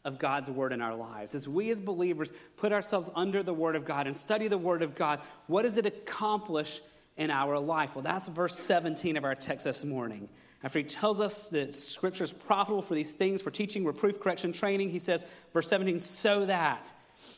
of 0.05 0.19
God's 0.19 0.51
word 0.51 0.73
in 0.73 0.81
our 0.83 0.93
lives. 0.93 1.33
As 1.33 1.47
we 1.47 1.71
as 1.71 1.79
believers 1.79 2.31
put 2.55 2.71
ourselves 2.71 3.09
under 3.15 3.41
the 3.41 3.51
word 3.51 3.75
of 3.75 3.83
God 3.83 4.05
and 4.05 4.15
study 4.15 4.47
the 4.47 4.59
word 4.59 4.83
of 4.83 4.93
God, 4.93 5.21
what 5.47 5.63
does 5.63 5.77
it 5.77 5.87
accomplish 5.87 6.79
in 7.17 7.31
our 7.31 7.57
life? 7.57 7.95
Well, 7.95 8.03
that's 8.03 8.27
verse 8.27 8.59
17 8.59 9.17
of 9.17 9.23
our 9.23 9.33
text 9.33 9.63
this 9.63 9.83
morning. 9.83 10.29
After 10.63 10.77
he 10.77 10.85
tells 10.85 11.19
us 11.19 11.49
that 11.49 11.73
scripture 11.73 12.25
is 12.25 12.31
profitable 12.31 12.83
for 12.83 12.93
these 12.93 13.13
things, 13.13 13.41
for 13.41 13.49
teaching, 13.49 13.83
reproof, 13.85 14.19
correction, 14.19 14.53
training, 14.53 14.91
he 14.91 14.99
says, 14.99 15.25
verse 15.51 15.67
17, 15.67 15.99
so 15.99 16.45
that. 16.45 16.93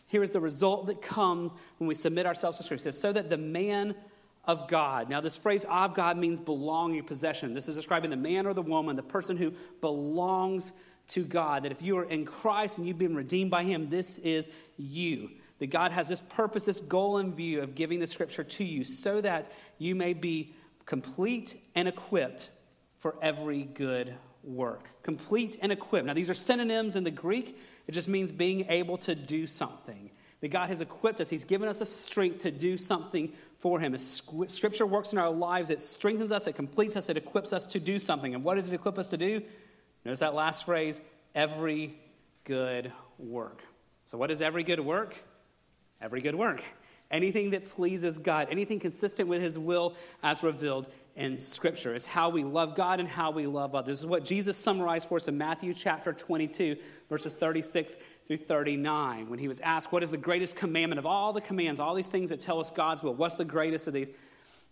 Here 0.10 0.24
is 0.24 0.32
the 0.32 0.42
result 0.42 0.88
that 0.88 1.02
comes 1.02 1.56
when 1.78 1.88
we 1.88 1.96
submit 1.96 2.26
ourselves 2.26 2.58
to 2.58 2.64
scripture. 2.64 2.90
He 2.90 2.92
says, 2.92 3.00
so 3.00 3.14
that 3.14 3.30
the 3.30 3.38
man 3.38 3.96
of 4.44 4.68
God. 4.68 5.08
Now, 5.08 5.22
this 5.22 5.38
phrase 5.38 5.66
of 5.70 5.94
God 5.94 6.18
means 6.18 6.40
belonging, 6.40 7.04
possession. 7.04 7.54
This 7.54 7.68
is 7.68 7.76
describing 7.76 8.10
the 8.10 8.18
man 8.18 8.48
or 8.48 8.56
the 8.56 8.64
woman, 8.64 8.96
the 8.96 9.04
person 9.04 9.38
who 9.38 9.54
belongs 9.82 10.72
to 11.10 11.24
God. 11.24 11.64
That 11.64 11.72
if 11.72 11.84
you 11.84 11.98
are 12.00 12.06
in 12.06 12.26
Christ 12.26 12.80
and 12.80 12.88
you've 12.88 12.98
been 12.98 13.16
redeemed 13.16 13.52
by 13.52 13.64
Him, 13.64 13.92
this 13.92 14.18
is 14.18 14.50
you. 14.78 15.30
That 15.60 15.68
God 15.68 15.92
has 15.92 16.08
this 16.08 16.22
purpose, 16.22 16.66
this 16.66 16.80
goal 16.80 17.20
in 17.20 17.36
view 17.36 17.62
of 17.62 17.76
giving 17.76 18.00
the 18.00 18.08
scripture 18.08 18.44
to 18.44 18.64
you 18.64 18.84
so 18.84 19.22
that 19.22 19.52
you 19.78 19.94
may 19.94 20.14
be 20.14 20.56
complete 20.88 21.56
and 21.76 21.88
equipped 21.88 22.50
for 22.98 23.16
every 23.22 23.62
good 23.62 24.16
work. 24.44 24.88
Complete 25.04 25.58
and 25.62 25.72
equipped. 25.72 26.06
Now, 26.06 26.14
these 26.14 26.30
are 26.30 26.34
synonyms 26.34 26.96
in 26.96 27.04
the 27.04 27.12
Greek. 27.12 27.58
It 27.88 27.92
just 27.92 28.10
means 28.10 28.32
being 28.32 28.66
able 28.70 28.98
to 29.00 29.16
do 29.16 29.48
something. 29.48 30.12
That 30.42 30.50
God 30.50 30.70
has 30.70 30.80
equipped 30.80 31.20
us, 31.20 31.30
He's 31.30 31.44
given 31.44 31.68
us 31.68 31.82
a 31.82 31.86
strength 31.86 32.40
to 32.40 32.52
do 32.52 32.78
something 32.78 33.34
for 33.58 33.80
Him. 33.80 33.94
As 33.94 34.22
Scripture 34.48 34.86
works 34.86 35.12
in 35.12 35.18
our 35.18 35.30
lives, 35.30 35.70
it 35.70 35.82
strengthens 35.82 36.32
us, 36.32 36.48
it 36.48 36.56
completes 36.56 36.96
us, 36.96 37.10
it 37.10 37.18
equips 37.18 37.52
us 37.52 37.66
to 37.68 37.80
do 37.80 38.00
something. 38.00 38.34
And 38.34 38.44
what 38.44 38.56
does 38.56 38.70
it 38.70 38.74
equip 38.74 38.98
us 38.98 39.10
to 39.10 39.18
do? 39.18 39.42
Notice 40.06 40.20
that 40.20 40.34
last 40.34 40.66
phrase 40.66 41.02
every 41.36 41.98
good 42.46 42.92
work. 43.18 43.62
So, 44.06 44.18
what 44.18 44.32
is 44.32 44.42
every 44.42 44.64
good 44.64 44.80
work? 44.80 45.16
Every 46.02 46.22
good 46.22 46.36
work. 46.36 46.64
Anything 47.12 47.50
that 47.50 47.68
pleases 47.68 48.18
God, 48.18 48.48
anything 48.50 48.80
consistent 48.80 49.28
with 49.28 49.42
His 49.42 49.58
will 49.58 49.96
as 50.24 50.42
revealed 50.42 50.88
in 51.20 51.38
Scripture. 51.38 51.94
It's 51.94 52.06
how 52.06 52.30
we 52.30 52.46
love 52.46 52.76
God 52.76 53.02
and 53.02 53.08
how 53.08 53.30
we 53.30 53.46
love 53.46 53.76
others. 53.76 53.98
This 53.98 54.00
is 54.00 54.06
what 54.06 54.24
Jesus 54.24 54.56
summarized 54.56 55.10
for 55.10 55.18
us 55.18 55.28
in 55.28 55.38
Matthew 55.38 55.74
chapter 55.74 56.14
22, 56.14 56.78
verses 57.10 57.36
36 57.36 57.98
through 58.26 58.38
39, 58.38 59.30
when 59.30 59.38
he 59.38 59.50
was 59.50 59.60
asked, 59.60 59.92
What 59.92 60.02
is 60.02 60.12
the 60.12 60.18
greatest 60.18 60.56
commandment 60.56 60.98
of 60.98 61.06
all 61.06 61.34
the 61.34 61.42
commands, 61.42 61.82
all 61.82 61.94
these 61.94 62.08
things 62.08 62.30
that 62.30 62.40
tell 62.40 62.58
us 62.58 62.72
God's 62.72 63.04
will? 63.04 63.14
What's 63.14 63.36
the 63.36 63.44
greatest 63.44 63.86
of 63.86 63.94
these? 63.94 64.10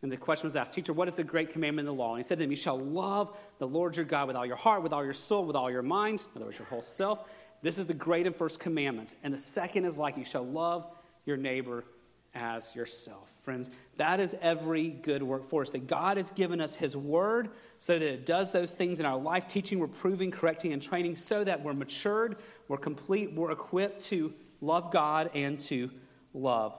And 0.02 0.10
the 0.10 0.16
question 0.16 0.48
was 0.48 0.56
asked, 0.56 0.74
Teacher, 0.74 0.94
what 0.94 1.10
is 1.10 1.16
the 1.16 1.24
great 1.24 1.50
commandment 1.50 1.86
in 1.86 1.94
the 1.94 2.02
law? 2.02 2.12
And 2.12 2.20
he 2.20 2.24
said 2.24 2.38
to 2.38 2.46
them, 2.46 2.52
You 2.52 2.56
shall 2.56 2.80
love 2.80 3.38
the 3.60 3.68
Lord 3.68 3.98
your 3.98 4.06
God 4.06 4.28
with 4.28 4.38
all 4.38 4.46
your 4.46 4.56
heart, 4.56 4.84
with 4.84 4.94
all 4.94 5.04
your 5.04 5.14
soul, 5.14 5.44
with 5.44 5.58
all 5.58 5.70
your 5.70 5.82
mind, 5.82 6.22
in 6.22 6.38
other 6.38 6.46
words, 6.46 6.60
your 6.60 6.68
whole 6.70 6.82
self. 6.82 7.30
This 7.62 7.78
is 7.78 7.88
the 7.88 7.94
great 7.94 8.26
and 8.26 8.34
first 8.34 8.62
commandment. 8.62 9.16
And 9.22 9.34
the 9.34 9.38
second 9.38 9.84
is 9.84 10.00
like, 10.00 10.16
You 10.16 10.24
shall 10.24 10.46
love 10.46 10.88
your 11.26 11.36
neighbor 11.36 11.84
as 12.38 12.76
yourself. 12.76 13.30
Friends, 13.44 13.70
that 13.98 14.20
is 14.20 14.36
every 14.42 14.90
good 14.90 15.24
work 15.24 15.50
for 15.50 15.62
us. 15.62 15.72
That 15.72 15.88
God 15.88 16.18
has 16.18 16.30
given 16.32 16.62
us 16.62 16.76
His 16.76 16.96
Word 16.96 17.50
so 17.80 17.94
that 17.94 18.02
it 18.02 18.26
does 18.26 18.52
those 18.52 18.74
things 18.74 19.00
in 19.00 19.06
our 19.06 19.18
life, 19.18 19.48
teaching, 19.48 19.80
reproving, 19.80 20.32
correcting, 20.32 20.74
and 20.74 20.82
training, 20.82 21.16
so 21.16 21.44
that 21.44 21.64
we're 21.64 21.74
matured, 21.74 22.38
we're 22.68 22.78
complete, 22.78 23.34
we're 23.34 23.52
equipped 23.52 24.02
to 24.08 24.34
love 24.62 24.92
God 24.92 25.32
and 25.34 25.60
to 25.62 25.90
love 26.34 26.76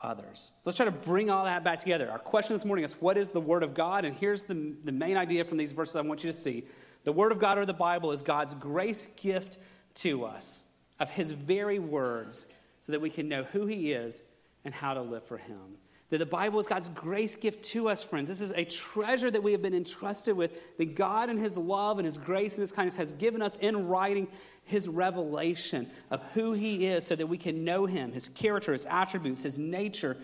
others. 0.00 0.50
So 0.56 0.60
let's 0.66 0.76
try 0.76 0.86
to 0.86 0.92
bring 0.92 1.30
all 1.30 1.44
that 1.44 1.64
back 1.64 1.78
together. 1.78 2.10
Our 2.10 2.18
question 2.18 2.54
this 2.54 2.64
morning 2.64 2.84
is 2.84 2.92
what 3.00 3.16
is 3.16 3.30
the 3.30 3.40
Word 3.40 3.62
of 3.62 3.74
God? 3.74 4.04
And 4.04 4.16
here's 4.16 4.44
the, 4.44 4.74
the 4.84 4.92
main 4.92 5.16
idea 5.16 5.44
from 5.44 5.58
these 5.58 5.72
verses 5.72 5.96
I 5.96 6.02
want 6.02 6.24
you 6.24 6.30
to 6.30 6.36
see. 6.36 6.64
The 7.04 7.12
Word 7.12 7.32
of 7.32 7.38
God 7.38 7.58
or 7.58 7.66
the 7.66 7.74
Bible 7.74 8.12
is 8.12 8.22
God's 8.22 8.54
grace 8.54 9.08
gift 9.16 9.58
to 9.96 10.24
us 10.24 10.62
of 11.00 11.10
His 11.10 11.32
very 11.32 11.78
words 11.78 12.46
so 12.80 12.92
that 12.92 13.00
we 13.00 13.10
can 13.10 13.28
know 13.28 13.44
who 13.44 13.66
He 13.66 13.92
is 13.92 14.22
and 14.64 14.72
how 14.72 14.94
to 14.94 15.02
live 15.02 15.24
for 15.24 15.36
Him. 15.36 15.78
That 16.10 16.18
the 16.18 16.26
Bible 16.26 16.60
is 16.60 16.68
God's 16.68 16.90
grace 16.90 17.34
gift 17.34 17.64
to 17.66 17.88
us, 17.88 18.02
friends. 18.02 18.28
This 18.28 18.40
is 18.40 18.52
a 18.52 18.64
treasure 18.64 19.30
that 19.30 19.42
we 19.42 19.52
have 19.52 19.62
been 19.62 19.74
entrusted 19.74 20.36
with, 20.36 20.76
that 20.76 20.94
God 20.94 21.30
and 21.30 21.38
His 21.38 21.56
love 21.56 21.98
and 21.98 22.04
His 22.06 22.18
grace 22.18 22.54
and 22.54 22.60
His 22.60 22.72
kindness 22.72 22.96
has 22.96 23.14
given 23.14 23.42
us 23.42 23.56
in 23.56 23.88
writing 23.88 24.28
his 24.64 24.88
revelation 24.88 25.90
of 26.10 26.22
who 26.32 26.52
he 26.52 26.86
is 26.86 27.06
so 27.06 27.14
that 27.14 27.26
we 27.26 27.38
can 27.38 27.64
know 27.64 27.86
him, 27.86 28.12
his 28.12 28.28
character, 28.30 28.72
his 28.72 28.86
attributes, 28.86 29.42
his 29.42 29.58
nature, 29.58 30.16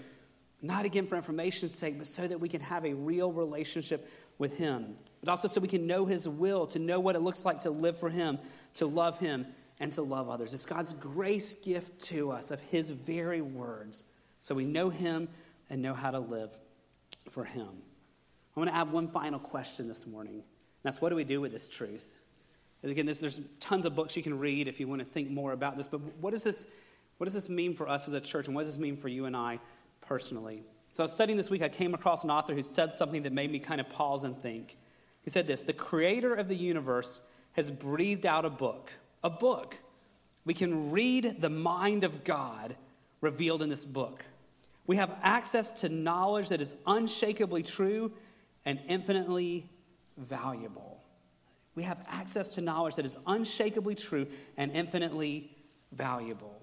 Not 0.63 0.85
again 0.85 1.07
for 1.07 1.17
information's 1.17 1.75
sake, 1.75 1.97
but 1.97 2.07
so 2.07 2.27
that 2.27 2.39
we 2.39 2.49
can 2.49 2.61
have 2.61 2.85
a 2.85 2.93
real 2.93 3.33
relationship 3.33 4.11
with 4.39 4.57
Him. 4.59 4.95
But 5.21 5.31
also 5.31 5.49
so 5.49 5.61
we 5.61 5.69
can 5.69 5.87
know 5.87 6.05
His 6.05 6.29
will, 6.29 6.67
to 6.69 6.79
know 6.79 7.01
what 7.01 7.17
it 7.17 7.21
looks 7.21 7.45
like 7.45 7.61
to 7.61 7.71
live 7.71 7.99
for 7.99 8.11
Him, 8.11 8.39
to 8.75 8.87
love 8.87 9.19
Him, 9.19 9.47
and 9.81 9.91
to 9.95 10.03
love 10.03 10.29
others. 10.29 10.53
It's 10.53 10.67
God's 10.67 10.93
grace 10.93 11.55
gift 11.55 11.99
to 12.09 12.31
us 12.31 12.51
of 12.51 12.61
His 12.61 12.91
very 12.91 13.41
words. 13.41 14.05
So 14.41 14.55
we 14.55 14.65
know 14.65 14.91
Him 14.91 15.29
and 15.69 15.83
know 15.83 15.95
how 15.95 16.11
to 16.11 16.19
live 16.19 16.51
for 17.31 17.45
Him. 17.45 17.69
I 18.57 18.61
want 18.61 18.71
to 18.71 18.77
add 18.77 18.91
one 18.91 19.09
final 19.09 19.39
question 19.39 19.89
this 19.89 20.07
morning. 20.07 20.35
And 20.35 20.43
That's 20.83 21.01
what 21.01 21.11
do 21.11 21.17
we 21.17 21.25
do 21.25 21.41
with 21.41 21.53
this 21.53 21.69
truth? 21.69 22.21
And 22.83 22.91
again, 22.91 23.07
there's, 23.07 23.21
there's 23.21 23.41
tons 23.61 23.85
of 23.85 23.95
books 23.95 24.17
you 24.17 24.23
can 24.23 24.39
read 24.39 24.67
if 24.67 24.81
you 24.81 24.89
want 24.89 25.01
to 25.01 25.05
think 25.05 25.31
more 25.31 25.53
about 25.53 25.77
this, 25.77 25.87
but 25.87 26.01
what 26.21 26.31
does 26.33 26.43
this, 26.43 26.67
what 27.19 27.27
does 27.27 27.35
this 27.35 27.49
mean 27.49 27.75
for 27.75 27.89
us 27.89 28.09
as 28.09 28.15
a 28.15 28.21
church, 28.21 28.47
and 28.47 28.55
what 28.55 28.63
does 28.63 28.73
this 28.73 28.81
mean 28.81 28.97
for 28.97 29.09
you 29.09 29.27
and 29.27 29.37
I 29.37 29.59
personally? 30.01 30.63
So 30.95 31.03
I 31.03 31.05
was 31.05 31.13
studying 31.13 31.37
this 31.37 31.51
week, 31.51 31.63
I 31.63 31.69
came 31.69 31.95
across 31.95 32.25
an 32.25 32.31
author 32.31 32.55
who 32.55 32.63
said 32.63 32.93
something 32.93 33.23
that 33.23 33.33
made 33.33 33.53
me 33.53 33.59
kind 33.59 33.81
of 33.81 33.89
pause 33.91 34.25
and 34.25 34.37
think. 34.37 34.77
He 35.23 35.31
said 35.31 35.47
this 35.47 35.63
The 35.63 35.73
creator 35.73 36.35
of 36.35 36.49
the 36.49 36.57
universe 36.57 37.21
has 37.53 37.71
breathed 37.71 38.27
out 38.27 38.45
a 38.45 38.51
book, 38.51 38.91
a 39.23 39.31
book. 39.31 39.77
We 40.45 40.55
can 40.55 40.91
read 40.91 41.37
the 41.41 41.51
mind 41.51 42.03
of 42.03 42.25
God 42.25 42.75
revealed 43.21 43.63
in 43.63 43.69
this 43.69 43.85
book. 43.85 44.25
We 44.87 44.97
have 44.97 45.17
access 45.23 45.73
to 45.81 45.89
knowledge 45.89 46.49
that 46.49 46.61
is 46.61 46.75
unshakably 46.87 47.63
true 47.63 48.13
and 48.65 48.81
infinitely 48.89 49.69
valuable. 50.17 51.03
We 51.75 51.85
have 51.85 52.05
access 52.09 52.55
to 52.55 52.61
knowledge 52.61 52.97
that 52.97 53.07
is 53.07 53.17
unshakably 53.27 53.95
true 53.95 54.27
and 54.57 54.73
infinitely 54.73 55.57
valuable. 55.93 56.61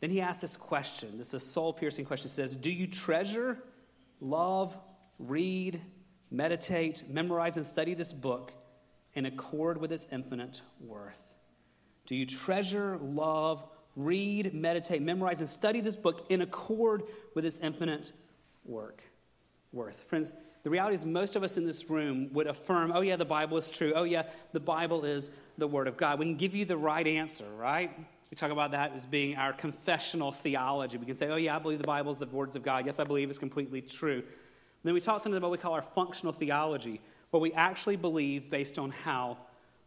Then 0.00 0.10
he 0.10 0.20
asks 0.20 0.40
this 0.40 0.56
question. 0.56 1.18
This 1.18 1.28
is 1.28 1.34
a 1.34 1.40
soul 1.40 1.72
piercing 1.72 2.06
question. 2.06 2.28
It 2.28 2.32
says, 2.32 2.56
Do 2.56 2.70
you 2.70 2.86
treasure, 2.86 3.58
love, 4.20 4.76
read, 5.18 5.80
meditate, 6.30 7.04
memorize, 7.08 7.56
and 7.56 7.66
study 7.66 7.94
this 7.94 8.12
book 8.12 8.52
in 9.14 9.26
accord 9.26 9.78
with 9.78 9.92
its 9.92 10.06
infinite 10.10 10.62
worth? 10.80 11.36
Do 12.06 12.16
you 12.16 12.24
treasure, 12.24 12.98
love, 13.02 13.62
read, 13.96 14.54
meditate, 14.54 15.02
memorize, 15.02 15.40
and 15.40 15.48
study 15.48 15.80
this 15.80 15.96
book 15.96 16.26
in 16.28 16.42
accord 16.42 17.02
with 17.34 17.44
its 17.44 17.58
infinite 17.60 18.12
work? 18.64 19.02
Worth. 19.72 20.04
Friends, 20.08 20.32
the 20.62 20.70
reality 20.70 20.94
is, 20.96 21.04
most 21.04 21.36
of 21.36 21.42
us 21.42 21.56
in 21.56 21.66
this 21.66 21.88
room 21.88 22.28
would 22.32 22.46
affirm, 22.46 22.92
oh, 22.94 23.00
yeah, 23.00 23.16
the 23.16 23.24
Bible 23.24 23.56
is 23.56 23.70
true. 23.70 23.92
Oh, 23.94 24.02
yeah, 24.02 24.24
the 24.52 24.60
Bible 24.60 25.04
is 25.04 25.30
the 25.56 25.66
Word 25.66 25.88
of 25.88 25.96
God. 25.96 26.18
We 26.18 26.26
can 26.26 26.36
give 26.36 26.54
you 26.54 26.64
the 26.64 26.76
right 26.76 27.06
answer, 27.06 27.46
right? 27.56 27.90
We 28.30 28.36
talk 28.36 28.50
about 28.50 28.72
that 28.72 28.92
as 28.94 29.06
being 29.06 29.36
our 29.36 29.52
confessional 29.52 30.32
theology. 30.32 30.98
We 30.98 31.06
can 31.06 31.14
say, 31.14 31.28
oh, 31.28 31.36
yeah, 31.36 31.56
I 31.56 31.58
believe 31.58 31.78
the 31.78 31.84
Bible 31.84 32.12
is 32.12 32.18
the 32.18 32.26
words 32.26 32.56
of 32.56 32.62
God. 32.62 32.84
Yes, 32.84 33.00
I 33.00 33.04
believe 33.04 33.30
it's 33.30 33.38
completely 33.38 33.80
true. 33.80 34.18
And 34.18 34.24
then 34.84 34.94
we 34.94 35.00
talk 35.00 35.20
something 35.20 35.36
about 35.36 35.50
what 35.50 35.58
we 35.58 35.62
call 35.62 35.74
our 35.74 35.82
functional 35.82 36.32
theology, 36.32 37.00
what 37.30 37.40
we 37.40 37.52
actually 37.54 37.96
believe 37.96 38.50
based 38.50 38.78
on 38.78 38.90
how 38.90 39.38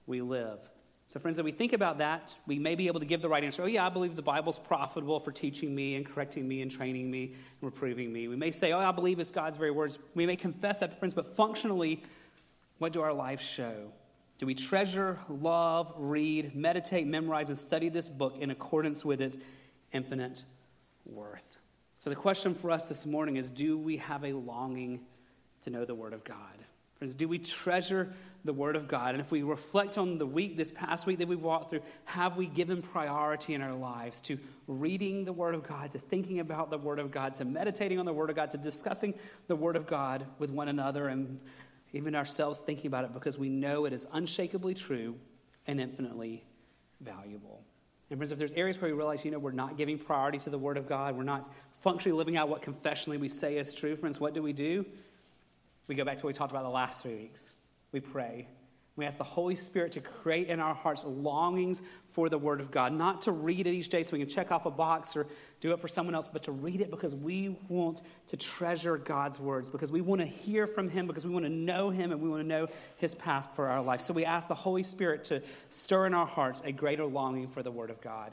we 0.07 0.21
live. 0.21 0.69
So, 1.07 1.19
friends, 1.19 1.37
if 1.37 1.45
we 1.45 1.51
think 1.51 1.73
about 1.73 1.97
that, 1.97 2.35
we 2.47 2.57
may 2.57 2.75
be 2.75 2.87
able 2.87 2.99
to 2.99 3.05
give 3.05 3.21
the 3.21 3.29
right 3.29 3.43
answer. 3.43 3.63
Oh, 3.63 3.67
yeah, 3.67 3.85
I 3.85 3.89
believe 3.89 4.15
the 4.15 4.21
Bible's 4.21 4.57
profitable 4.57 5.19
for 5.19 5.31
teaching 5.31 5.75
me 5.75 5.95
and 5.95 6.05
correcting 6.05 6.47
me 6.47 6.61
and 6.61 6.71
training 6.71 7.11
me 7.11 7.33
and 7.33 7.35
reproving 7.61 8.11
me. 8.11 8.27
We 8.27 8.35
may 8.35 8.51
say, 8.51 8.71
oh, 8.71 8.79
I 8.79 8.91
believe 8.91 9.19
it's 9.19 9.29
God's 9.29 9.57
very 9.57 9.71
words. 9.71 9.99
We 10.15 10.25
may 10.25 10.35
confess 10.35 10.79
that 10.79 10.97
friends, 10.97 11.13
but 11.13 11.35
functionally, 11.35 12.01
what 12.79 12.93
do 12.93 13.01
our 13.01 13.13
lives 13.13 13.43
show? 13.43 13.91
Do 14.37 14.45
we 14.45 14.55
treasure, 14.55 15.19
love, 15.29 15.93
read, 15.97 16.55
meditate, 16.55 17.05
memorize, 17.05 17.49
and 17.49 17.57
study 17.57 17.89
this 17.89 18.09
book 18.09 18.37
in 18.39 18.49
accordance 18.49 19.05
with 19.05 19.21
its 19.21 19.37
infinite 19.91 20.43
worth? 21.05 21.59
So, 21.99 22.09
the 22.09 22.15
question 22.15 22.53
for 22.53 22.71
us 22.71 22.89
this 22.89 23.05
morning 23.05 23.37
is 23.37 23.49
do 23.49 23.77
we 23.77 23.97
have 23.97 24.25
a 24.25 24.33
longing 24.33 25.01
to 25.61 25.69
know 25.69 25.85
the 25.85 25.95
Word 25.95 26.13
of 26.13 26.23
God? 26.23 26.37
Friends, 26.95 27.15
do 27.15 27.27
we 27.27 27.37
treasure 27.39 28.13
the 28.45 28.53
Word 28.53 28.75
of 28.75 28.87
God. 28.87 29.15
And 29.15 29.21
if 29.21 29.31
we 29.31 29.43
reflect 29.43 29.97
on 29.97 30.17
the 30.17 30.25
week, 30.25 30.57
this 30.57 30.71
past 30.71 31.05
week 31.05 31.19
that 31.19 31.27
we've 31.27 31.41
walked 31.41 31.69
through, 31.69 31.81
have 32.05 32.35
we 32.35 32.47
given 32.47 32.81
priority 32.81 33.53
in 33.53 33.61
our 33.61 33.73
lives 33.73 34.19
to 34.21 34.37
reading 34.67 35.23
the 35.23 35.31
Word 35.31 35.55
of 35.55 35.65
God, 35.65 35.91
to 35.93 35.99
thinking 35.99 36.39
about 36.39 36.69
the 36.69 36.77
Word 36.77 36.99
of 36.99 37.11
God, 37.11 37.35
to 37.35 37.45
meditating 37.45 37.99
on 37.99 38.05
the 38.05 38.13
Word 38.13 38.29
of 38.29 38.35
God, 38.35 38.51
to 38.51 38.57
discussing 38.57 39.13
the 39.47 39.55
Word 39.55 39.75
of 39.75 39.87
God 39.87 40.25
with 40.39 40.49
one 40.49 40.67
another 40.67 41.07
and 41.07 41.39
even 41.93 42.15
ourselves 42.15 42.59
thinking 42.59 42.87
about 42.87 43.05
it 43.05 43.13
because 43.13 43.37
we 43.37 43.49
know 43.49 43.85
it 43.85 43.93
is 43.93 44.05
unshakably 44.11 44.73
true 44.73 45.15
and 45.67 45.79
infinitely 45.79 46.43
valuable. 46.99 47.63
And 48.09 48.19
friends, 48.19 48.31
if 48.31 48.37
there's 48.37 48.53
areas 48.53 48.79
where 48.79 48.91
we 48.91 48.97
realize, 48.97 49.23
you 49.23 49.31
know, 49.31 49.39
we're 49.39 49.51
not 49.51 49.77
giving 49.77 49.97
priority 49.97 50.37
to 50.39 50.49
the 50.49 50.57
Word 50.57 50.77
of 50.77 50.87
God, 50.87 51.15
we're 51.15 51.23
not 51.23 51.49
functionally 51.79 52.17
living 52.17 52.35
out 52.35 52.49
what 52.49 52.61
confessionally 52.61 53.17
we 53.17 53.29
say 53.29 53.57
is 53.57 53.73
true, 53.73 53.95
friends, 53.95 54.19
what 54.19 54.33
do 54.33 54.43
we 54.43 54.51
do? 54.51 54.85
We 55.87 55.95
go 55.95 56.03
back 56.03 56.17
to 56.17 56.23
what 56.23 56.29
we 56.29 56.33
talked 56.33 56.51
about 56.51 56.63
the 56.63 56.69
last 56.69 57.03
three 57.03 57.15
weeks 57.15 57.52
we 57.93 58.01
pray. 58.01 58.47
We 58.95 59.05
ask 59.05 59.17
the 59.17 59.23
Holy 59.23 59.55
Spirit 59.55 59.93
to 59.93 60.01
create 60.01 60.49
in 60.49 60.59
our 60.59 60.75
hearts 60.75 61.03
longings 61.03 61.81
for 62.09 62.29
the 62.29 62.37
Word 62.37 62.61
of 62.61 62.69
God, 62.69 62.93
not 62.93 63.23
to 63.23 63.31
read 63.31 63.65
it 63.65 63.71
each 63.71 63.89
day 63.89 64.03
so 64.03 64.11
we 64.11 64.19
can 64.19 64.27
check 64.27 64.51
off 64.51 64.67
a 64.67 64.71
box 64.71 65.15
or 65.15 65.25
do 65.61 65.71
it 65.71 65.79
for 65.79 65.87
someone 65.87 66.13
else, 66.13 66.29
but 66.31 66.43
to 66.43 66.51
read 66.51 66.79
it 66.79 66.91
because 66.91 67.15
we 67.15 67.57
want 67.69 68.03
to 68.27 68.37
treasure 68.37 68.97
God's 68.97 69.39
words, 69.39 69.67
because 69.67 69.91
we 69.91 70.01
want 70.01 70.21
to 70.21 70.27
hear 70.27 70.67
from 70.67 70.89
Him, 70.89 71.07
because 71.07 71.25
we 71.25 71.31
want 71.31 71.45
to 71.45 71.51
know 71.51 71.89
Him 71.89 72.11
and 72.11 72.21
we 72.21 72.29
want 72.29 72.43
to 72.43 72.47
know 72.47 72.67
His 72.97 73.15
path 73.15 73.55
for 73.55 73.67
our 73.67 73.81
life. 73.81 74.01
So 74.01 74.13
we 74.13 74.25
ask 74.25 74.47
the 74.47 74.53
Holy 74.53 74.83
Spirit 74.83 75.23
to 75.25 75.41
stir 75.71 76.05
in 76.05 76.13
our 76.13 76.27
hearts 76.27 76.61
a 76.63 76.71
greater 76.71 77.05
longing 77.05 77.47
for 77.47 77.63
the 77.63 77.71
Word 77.71 77.89
of 77.89 77.99
God. 77.99 78.31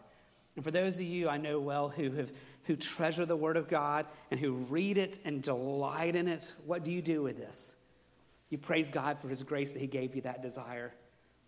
And 0.57 0.65
for 0.65 0.71
those 0.71 0.97
of 0.97 1.07
you 1.07 1.29
I 1.31 1.39
know 1.39 1.59
well 1.59 1.89
who 1.89 2.11
have 2.13 2.31
who 2.65 2.77
treasure 2.77 3.25
the 3.25 3.37
Word 3.37 3.57
of 3.57 3.67
God 3.67 4.05
and 4.31 4.39
who 4.39 4.53
read 4.53 4.99
it 4.99 5.21
and 5.25 5.43
delight 5.43 6.15
in 6.15 6.29
it, 6.29 6.53
what 6.67 6.85
do 6.85 6.93
you 6.93 7.01
do 7.01 7.23
with 7.23 7.39
this? 7.39 7.77
You 8.51 8.59
praise 8.59 8.91
God 8.91 9.19
for 9.19 9.29
His 9.29 9.43
grace 9.43 9.73
that 9.73 9.79
He 9.79 9.87
gave 9.87 10.15
you 10.15 10.23
that 10.23 10.43
desire. 10.43 10.93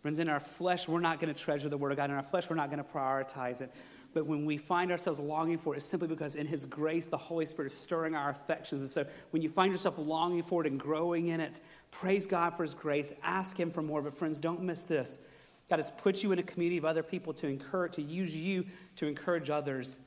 Friends, 0.01 0.19
in 0.19 0.29
our 0.29 0.41
flesh, 0.41 0.89
we're 0.89 1.01
not 1.01 1.21
going 1.21 1.33
to 1.33 1.41
treasure 1.41 1.69
the 1.69 1.77
Word 1.77 1.93
of 1.93 1.97
God. 1.97 2.11
In 2.11 2.17
our 2.17 2.23
flesh, 2.23 2.49
we're 2.51 2.57
not 2.57 2.71
going 2.71 2.83
to 2.83 2.91
prioritize 2.91 3.61
it. 3.61 3.73
But 4.15 4.27
when 4.27 4.45
we 4.45 4.57
find 4.57 4.91
ourselves 4.91 5.21
longing 5.21 5.59
for 5.59 5.75
it, 5.75 5.79
it's 5.79 5.87
simply 5.87 6.09
because 6.09 6.35
in 6.37 6.47
His 6.47 6.67
grace, 6.67 7.07
the 7.07 7.17
Holy 7.17 7.47
Spirit 7.47 7.73
is 7.73 7.79
stirring 7.79 8.15
our 8.15 8.31
affections. 8.31 8.81
And 8.81 8.91
so 8.91 9.07
when 9.31 9.43
you 9.43 9.49
find 9.49 9.73
yourself 9.73 9.99
longing 9.99 10.43
for 10.43 10.65
it 10.65 10.71
and 10.71 10.79
growing 10.79 11.29
in 11.29 11.41
it, 11.41 11.61
praise 11.91 12.27
God 12.27 12.57
for 12.57 12.63
His 12.63 12.75
grace. 12.75 13.13
Ask 13.23 13.59
Him 13.59 13.71
for 13.71 13.83
more. 13.83 14.03
But 14.03 14.17
friends, 14.17 14.41
don't 14.41 14.63
miss 14.63 14.83
this. 14.83 15.19
God 15.71 15.77
has 15.79 15.91
put 15.91 16.23
you 16.23 16.33
in 16.33 16.39
a 16.39 16.43
community 16.43 16.79
of 16.79 16.85
other 16.85 17.03
people 17.03 17.33
to 17.35 17.47
encourage, 17.47 17.93
to 17.95 18.03
use 18.03 18.37
you 18.37 18.67
to 18.97 19.07
encourage 19.07 19.51
others 19.51 19.99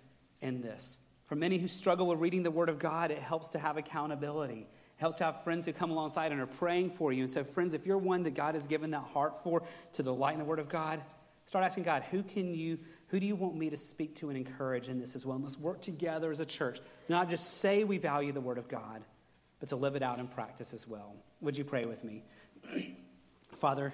in 0.41 0.61
this. 0.61 0.99
For 1.26 1.35
many 1.35 1.57
who 1.57 1.67
struggle 1.67 2.07
with 2.07 2.19
reading 2.19 2.43
the 2.43 2.51
Word 2.51 2.69
of 2.69 2.77
God, 2.77 3.09
it 3.09 3.17
helps 3.17 3.49
to 3.51 3.59
have 3.59 3.77
accountability. 3.77 4.67
Helps 4.97 5.17
to 5.17 5.26
have 5.26 5.43
friends 5.43 5.65
who 5.65 5.73
come 5.73 5.91
alongside 5.91 6.31
and 6.31 6.39
are 6.39 6.47
praying 6.47 6.91
for 6.91 7.11
you. 7.11 7.23
And 7.23 7.31
so, 7.31 7.43
friends, 7.43 7.73
if 7.73 7.85
you're 7.85 7.97
one 7.97 8.23
that 8.23 8.34
God 8.34 8.55
has 8.55 8.65
given 8.65 8.91
that 8.91 9.03
heart 9.03 9.43
for 9.43 9.63
to 9.93 10.03
delight 10.03 10.34
in 10.34 10.39
the 10.39 10.45
Word 10.45 10.59
of 10.59 10.69
God, 10.69 11.01
start 11.45 11.65
asking 11.65 11.84
God, 11.84 12.03
who 12.11 12.23
can 12.23 12.53
you, 12.53 12.80
who 13.07 13.19
do 13.19 13.26
you 13.26 13.35
want 13.35 13.55
me 13.55 13.69
to 13.69 13.77
speak 13.77 14.15
to 14.15 14.30
and 14.30 14.38
encourage 14.38 14.88
in 14.88 14.99
this 14.99 15.15
as 15.15 15.26
well? 15.26 15.35
And 15.35 15.43
let's 15.43 15.59
work 15.59 15.81
together 15.81 16.31
as 16.31 16.39
a 16.39 16.45
church. 16.45 16.80
Not 17.09 17.30
just 17.30 17.57
say 17.57 17.84
we 17.84 17.97
value 17.97 18.31
the 18.31 18.41
Word 18.41 18.57
of 18.57 18.67
God, 18.69 19.03
but 19.59 19.69
to 19.69 19.76
live 19.76 19.95
it 19.95 20.01
out 20.01 20.19
in 20.19 20.27
practice 20.27 20.73
as 20.73 20.88
well. 20.88 21.13
Would 21.41 21.57
you 21.57 21.65
pray 21.65 21.85
with 21.85 22.03
me? 22.03 22.23
Father, 23.51 23.93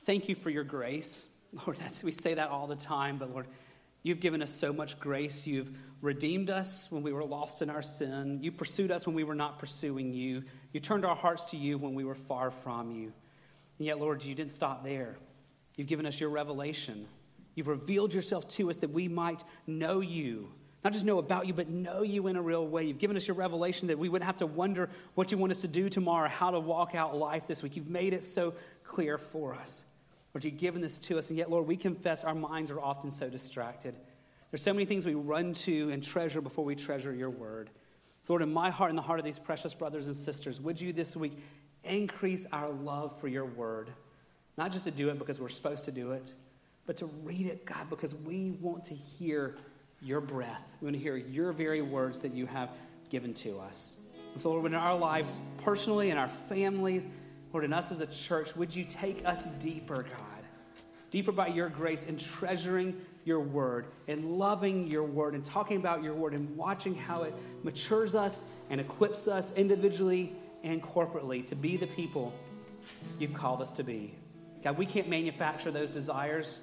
thank 0.00 0.28
you 0.28 0.34
for 0.34 0.50
your 0.50 0.64
grace. 0.64 1.28
Lord, 1.66 1.76
that's, 1.76 2.02
we 2.02 2.12
say 2.12 2.34
that 2.34 2.48
all 2.50 2.66
the 2.66 2.76
time, 2.76 3.18
but 3.18 3.30
Lord, 3.30 3.46
You've 4.02 4.20
given 4.20 4.42
us 4.42 4.50
so 4.50 4.72
much 4.72 4.98
grace. 4.98 5.46
You've 5.46 5.70
redeemed 6.00 6.48
us 6.48 6.90
when 6.90 7.02
we 7.02 7.12
were 7.12 7.24
lost 7.24 7.60
in 7.60 7.68
our 7.68 7.82
sin. 7.82 8.38
You 8.42 8.50
pursued 8.52 8.90
us 8.90 9.06
when 9.06 9.14
we 9.14 9.24
were 9.24 9.34
not 9.34 9.58
pursuing 9.58 10.12
you. 10.12 10.44
You 10.72 10.80
turned 10.80 11.04
our 11.04 11.16
hearts 11.16 11.46
to 11.46 11.56
you 11.56 11.76
when 11.76 11.94
we 11.94 12.04
were 12.04 12.14
far 12.14 12.50
from 12.50 12.90
you. 12.90 13.12
And 13.78 13.86
yet, 13.86 14.00
Lord, 14.00 14.24
you 14.24 14.34
didn't 14.34 14.52
stop 14.52 14.84
there. 14.84 15.16
You've 15.76 15.88
given 15.88 16.06
us 16.06 16.18
your 16.18 16.30
revelation. 16.30 17.06
You've 17.54 17.68
revealed 17.68 18.14
yourself 18.14 18.48
to 18.48 18.70
us 18.70 18.78
that 18.78 18.90
we 18.90 19.08
might 19.08 19.44
know 19.66 20.00
you. 20.00 20.50
Not 20.82 20.94
just 20.94 21.04
know 21.04 21.18
about 21.18 21.46
you, 21.46 21.52
but 21.52 21.68
know 21.68 22.00
you 22.00 22.26
in 22.28 22.36
a 22.36 22.42
real 22.42 22.66
way. 22.66 22.84
You've 22.84 22.98
given 22.98 23.16
us 23.16 23.28
your 23.28 23.34
revelation 23.34 23.88
that 23.88 23.98
we 23.98 24.08
wouldn't 24.08 24.26
have 24.26 24.38
to 24.38 24.46
wonder 24.46 24.88
what 25.14 25.30
you 25.30 25.36
want 25.36 25.52
us 25.52 25.60
to 25.60 25.68
do 25.68 25.90
tomorrow, 25.90 26.28
how 26.28 26.50
to 26.50 26.60
walk 26.60 26.94
out 26.94 27.14
life 27.14 27.46
this 27.46 27.62
week. 27.62 27.76
You've 27.76 27.90
made 27.90 28.14
it 28.14 28.24
so 28.24 28.54
clear 28.82 29.18
for 29.18 29.54
us. 29.54 29.84
Lord, 30.34 30.44
you've 30.44 30.58
given 30.58 30.80
this 30.80 30.98
to 31.00 31.18
us, 31.18 31.30
and 31.30 31.38
yet, 31.38 31.50
Lord, 31.50 31.66
we 31.66 31.76
confess 31.76 32.24
our 32.24 32.34
minds 32.34 32.70
are 32.70 32.80
often 32.80 33.10
so 33.10 33.28
distracted. 33.28 33.96
There's 34.50 34.62
so 34.62 34.72
many 34.72 34.84
things 34.84 35.06
we 35.06 35.14
run 35.14 35.52
to 35.54 35.90
and 35.90 36.02
treasure 36.02 36.40
before 36.40 36.64
we 36.64 36.74
treasure 36.74 37.14
your 37.14 37.30
word. 37.30 37.70
So, 38.22 38.32
Lord, 38.32 38.42
in 38.42 38.52
my 38.52 38.70
heart 38.70 38.90
and 38.90 38.98
the 38.98 39.02
heart 39.02 39.18
of 39.18 39.24
these 39.24 39.38
precious 39.38 39.74
brothers 39.74 40.06
and 40.06 40.16
sisters, 40.16 40.60
would 40.60 40.80
you 40.80 40.92
this 40.92 41.16
week 41.16 41.38
increase 41.84 42.46
our 42.52 42.68
love 42.68 43.18
for 43.18 43.28
your 43.28 43.44
word? 43.44 43.90
Not 44.56 44.72
just 44.72 44.84
to 44.84 44.90
do 44.90 45.08
it 45.08 45.18
because 45.18 45.40
we're 45.40 45.48
supposed 45.48 45.84
to 45.86 45.92
do 45.92 46.12
it, 46.12 46.34
but 46.86 46.96
to 46.96 47.06
read 47.24 47.46
it, 47.46 47.64
God, 47.64 47.88
because 47.88 48.14
we 48.14 48.52
want 48.60 48.84
to 48.84 48.94
hear 48.94 49.56
your 50.02 50.20
breath. 50.20 50.62
We 50.80 50.86
want 50.86 50.96
to 50.96 51.02
hear 51.02 51.16
your 51.16 51.52
very 51.52 51.82
words 51.82 52.20
that 52.20 52.34
you 52.34 52.46
have 52.46 52.70
given 53.10 53.34
to 53.34 53.58
us. 53.58 53.98
And 54.32 54.40
so, 54.40 54.50
Lord, 54.50 54.66
in 54.66 54.74
our 54.74 54.96
lives, 54.96 55.40
personally, 55.58 56.10
in 56.10 56.18
our 56.18 56.28
families, 56.28 57.08
Lord, 57.52 57.64
in 57.64 57.72
us 57.72 57.90
as 57.90 58.00
a 58.00 58.06
church, 58.06 58.54
would 58.56 58.74
you 58.74 58.84
take 58.84 59.26
us 59.26 59.44
deeper, 59.44 60.04
God? 60.04 60.40
deeper 61.10 61.32
by 61.32 61.48
your 61.48 61.68
grace 61.68 62.04
in 62.04 62.16
treasuring 62.16 62.98
your 63.24 63.40
word 63.40 63.86
and 64.08 64.24
loving 64.38 64.86
your 64.86 65.04
word 65.04 65.34
and 65.34 65.44
talking 65.44 65.76
about 65.76 66.02
your 66.02 66.14
word 66.14 66.32
and 66.32 66.56
watching 66.56 66.94
how 66.94 67.22
it 67.22 67.34
matures 67.62 68.14
us 68.14 68.42
and 68.70 68.80
equips 68.80 69.28
us 69.28 69.52
individually 69.54 70.32
and 70.62 70.82
corporately 70.82 71.46
to 71.46 71.54
be 71.54 71.76
the 71.76 71.86
people 71.88 72.32
you've 73.18 73.34
called 73.34 73.60
us 73.60 73.72
to 73.72 73.82
be. 73.82 74.14
God, 74.62 74.78
we 74.78 74.86
can't 74.86 75.08
manufacture 75.08 75.70
those 75.70 75.90
desires. 75.90 76.58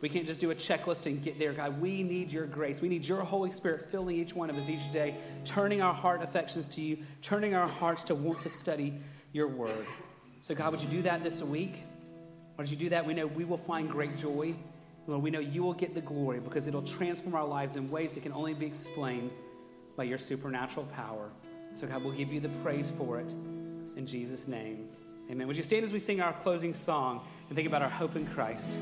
We 0.00 0.08
can't 0.08 0.26
just 0.26 0.40
do 0.40 0.50
a 0.50 0.54
checklist 0.54 1.06
and 1.06 1.22
get 1.22 1.38
there. 1.38 1.52
God, 1.52 1.80
we 1.80 2.02
need 2.02 2.32
your 2.32 2.46
grace. 2.46 2.80
We 2.80 2.88
need 2.88 3.06
your 3.06 3.22
Holy 3.22 3.50
Spirit 3.50 3.90
filling 3.90 4.16
each 4.16 4.34
one 4.34 4.50
of 4.50 4.56
us 4.56 4.68
each 4.68 4.90
day, 4.92 5.14
turning 5.44 5.82
our 5.82 5.94
heart 5.94 6.22
affections 6.22 6.66
to 6.68 6.80
you, 6.80 6.98
turning 7.20 7.54
our 7.54 7.68
hearts 7.68 8.02
to 8.04 8.14
want 8.14 8.40
to 8.42 8.48
study 8.48 8.94
your 9.32 9.48
word. 9.48 9.86
So, 10.42 10.56
God, 10.56 10.72
would 10.72 10.82
you 10.82 10.88
do 10.88 11.02
that 11.02 11.22
this 11.22 11.40
week? 11.40 11.84
Once 12.58 12.68
you 12.68 12.76
do 12.76 12.88
that, 12.88 13.06
we 13.06 13.14
know 13.14 13.28
we 13.28 13.44
will 13.44 13.56
find 13.56 13.88
great 13.88 14.16
joy. 14.16 14.56
Lord, 15.06 15.22
we 15.22 15.30
know 15.30 15.38
you 15.38 15.62
will 15.62 15.72
get 15.72 15.94
the 15.94 16.00
glory 16.00 16.40
because 16.40 16.66
it'll 16.66 16.82
transform 16.82 17.36
our 17.36 17.46
lives 17.46 17.76
in 17.76 17.88
ways 17.88 18.16
that 18.16 18.24
can 18.24 18.32
only 18.32 18.52
be 18.52 18.66
explained 18.66 19.30
by 19.96 20.02
your 20.02 20.18
supernatural 20.18 20.86
power. 20.86 21.30
So, 21.74 21.86
God, 21.86 22.02
we'll 22.02 22.14
give 22.14 22.32
you 22.32 22.40
the 22.40 22.48
praise 22.64 22.90
for 22.90 23.20
it. 23.20 23.30
In 23.96 24.04
Jesus' 24.04 24.48
name, 24.48 24.88
amen. 25.30 25.46
Would 25.46 25.56
you 25.56 25.62
stand 25.62 25.84
as 25.84 25.92
we 25.92 26.00
sing 26.00 26.20
our 26.20 26.32
closing 26.32 26.74
song 26.74 27.20
and 27.48 27.54
think 27.54 27.68
about 27.68 27.82
our 27.82 27.88
hope 27.88 28.16
in 28.16 28.26
Christ? 28.26 28.72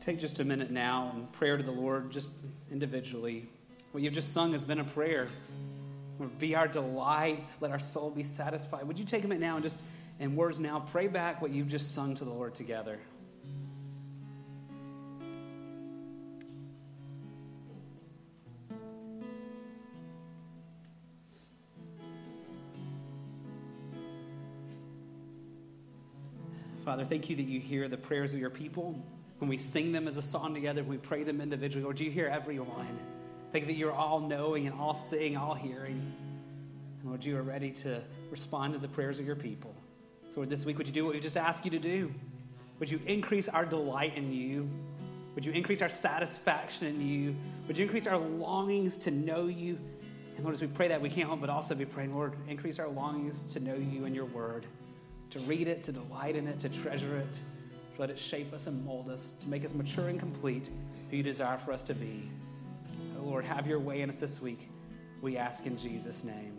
Take 0.00 0.18
just 0.18 0.40
a 0.40 0.44
minute 0.44 0.70
now 0.70 1.12
and 1.14 1.30
prayer 1.30 1.58
to 1.58 1.62
the 1.62 1.70
Lord, 1.70 2.10
just 2.10 2.30
individually. 2.70 3.48
What 3.92 4.02
you've 4.02 4.14
just 4.14 4.32
sung 4.32 4.52
has 4.52 4.64
been 4.64 4.80
a 4.80 4.84
prayer. 4.84 5.28
Be 6.38 6.54
our 6.54 6.66
delight. 6.66 7.46
Let 7.60 7.70
our 7.70 7.78
soul 7.78 8.10
be 8.10 8.22
satisfied. 8.22 8.86
Would 8.88 8.98
you 8.98 9.04
take 9.04 9.24
a 9.24 9.28
minute 9.28 9.42
now 9.42 9.56
and 9.56 9.62
just, 9.62 9.82
in 10.18 10.36
words 10.36 10.58
now, 10.58 10.80
pray 10.80 11.06
back 11.06 11.42
what 11.42 11.50
you've 11.50 11.68
just 11.68 11.94
sung 11.94 12.14
to 12.14 12.24
the 12.24 12.30
Lord 12.30 12.54
together? 12.54 12.98
Father, 26.86 27.04
thank 27.04 27.28
you 27.28 27.36
that 27.36 27.42
you 27.42 27.60
hear 27.60 27.86
the 27.86 27.98
prayers 27.98 28.32
of 28.32 28.40
your 28.40 28.50
people. 28.50 28.98
When 29.40 29.48
we 29.48 29.56
sing 29.56 29.90
them 29.92 30.06
as 30.06 30.18
a 30.18 30.22
song 30.22 30.52
together, 30.52 30.82
when 30.82 30.90
we 30.90 30.98
pray 30.98 31.22
them 31.22 31.40
individually, 31.40 31.82
Lord, 31.82 31.98
you 31.98 32.10
hear 32.10 32.26
everyone. 32.26 32.98
Thank 33.52 33.64
you 33.64 33.68
that 33.68 33.78
you're 33.78 33.92
all 33.92 34.20
knowing 34.20 34.66
and 34.66 34.78
all 34.78 34.92
seeing, 34.92 35.36
all 35.36 35.54
hearing. 35.54 36.14
And 37.00 37.08
Lord, 37.08 37.24
you 37.24 37.38
are 37.38 37.42
ready 37.42 37.70
to 37.70 38.02
respond 38.30 38.74
to 38.74 38.78
the 38.78 38.86
prayers 38.86 39.18
of 39.18 39.26
your 39.26 39.36
people. 39.36 39.74
So, 40.28 40.36
Lord, 40.36 40.50
this 40.50 40.66
week, 40.66 40.76
would 40.76 40.86
you 40.86 40.92
do 40.92 41.06
what 41.06 41.14
we 41.14 41.20
just 41.20 41.38
asked 41.38 41.64
you 41.64 41.70
to 41.70 41.78
do? 41.78 42.12
Would 42.80 42.90
you 42.90 43.00
increase 43.06 43.48
our 43.48 43.64
delight 43.64 44.16
in 44.16 44.30
you? 44.30 44.68
Would 45.34 45.46
you 45.46 45.52
increase 45.52 45.80
our 45.80 45.88
satisfaction 45.88 46.86
in 46.88 47.00
you? 47.00 47.34
Would 47.66 47.78
you 47.78 47.84
increase 47.84 48.06
our 48.06 48.18
longings 48.18 48.98
to 48.98 49.10
know 49.10 49.46
you? 49.46 49.78
And 50.36 50.44
Lord, 50.44 50.54
as 50.54 50.60
we 50.60 50.68
pray 50.68 50.88
that, 50.88 51.00
we 51.00 51.08
can't 51.08 51.28
help 51.28 51.40
but 51.40 51.48
also 51.48 51.74
be 51.74 51.86
praying, 51.86 52.14
Lord, 52.14 52.34
increase 52.46 52.78
our 52.78 52.88
longings 52.88 53.54
to 53.54 53.60
know 53.60 53.74
you 53.74 54.04
and 54.04 54.14
your 54.14 54.26
word, 54.26 54.66
to 55.30 55.38
read 55.40 55.66
it, 55.66 55.82
to 55.84 55.92
delight 55.92 56.36
in 56.36 56.46
it, 56.46 56.60
to 56.60 56.68
treasure 56.68 57.16
it, 57.16 57.40
let 58.00 58.08
it 58.08 58.18
shape 58.18 58.54
us 58.54 58.66
and 58.66 58.82
mold 58.84 59.10
us, 59.10 59.34
to 59.40 59.48
make 59.48 59.62
us 59.62 59.74
mature 59.74 60.08
and 60.08 60.18
complete 60.18 60.70
who 61.10 61.18
you 61.18 61.22
desire 61.22 61.58
for 61.58 61.72
us 61.72 61.84
to 61.84 61.94
be. 61.94 62.30
Oh, 63.18 63.24
Lord, 63.24 63.44
have 63.44 63.66
your 63.66 63.78
way 63.78 64.00
in 64.00 64.08
us 64.08 64.18
this 64.18 64.40
week. 64.40 64.70
We 65.20 65.36
ask 65.36 65.66
in 65.66 65.76
Jesus' 65.76 66.24
name. 66.24 66.58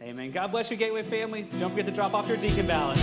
Amen. 0.00 0.32
God 0.32 0.50
bless 0.50 0.70
you, 0.70 0.78
Gateway 0.78 1.02
family. 1.02 1.46
Don't 1.58 1.70
forget 1.70 1.84
to 1.86 1.92
drop 1.92 2.14
off 2.14 2.26
your 2.26 2.38
deacon 2.38 2.66
ballot. 2.66 2.98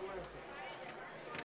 Blessing. 0.00 0.53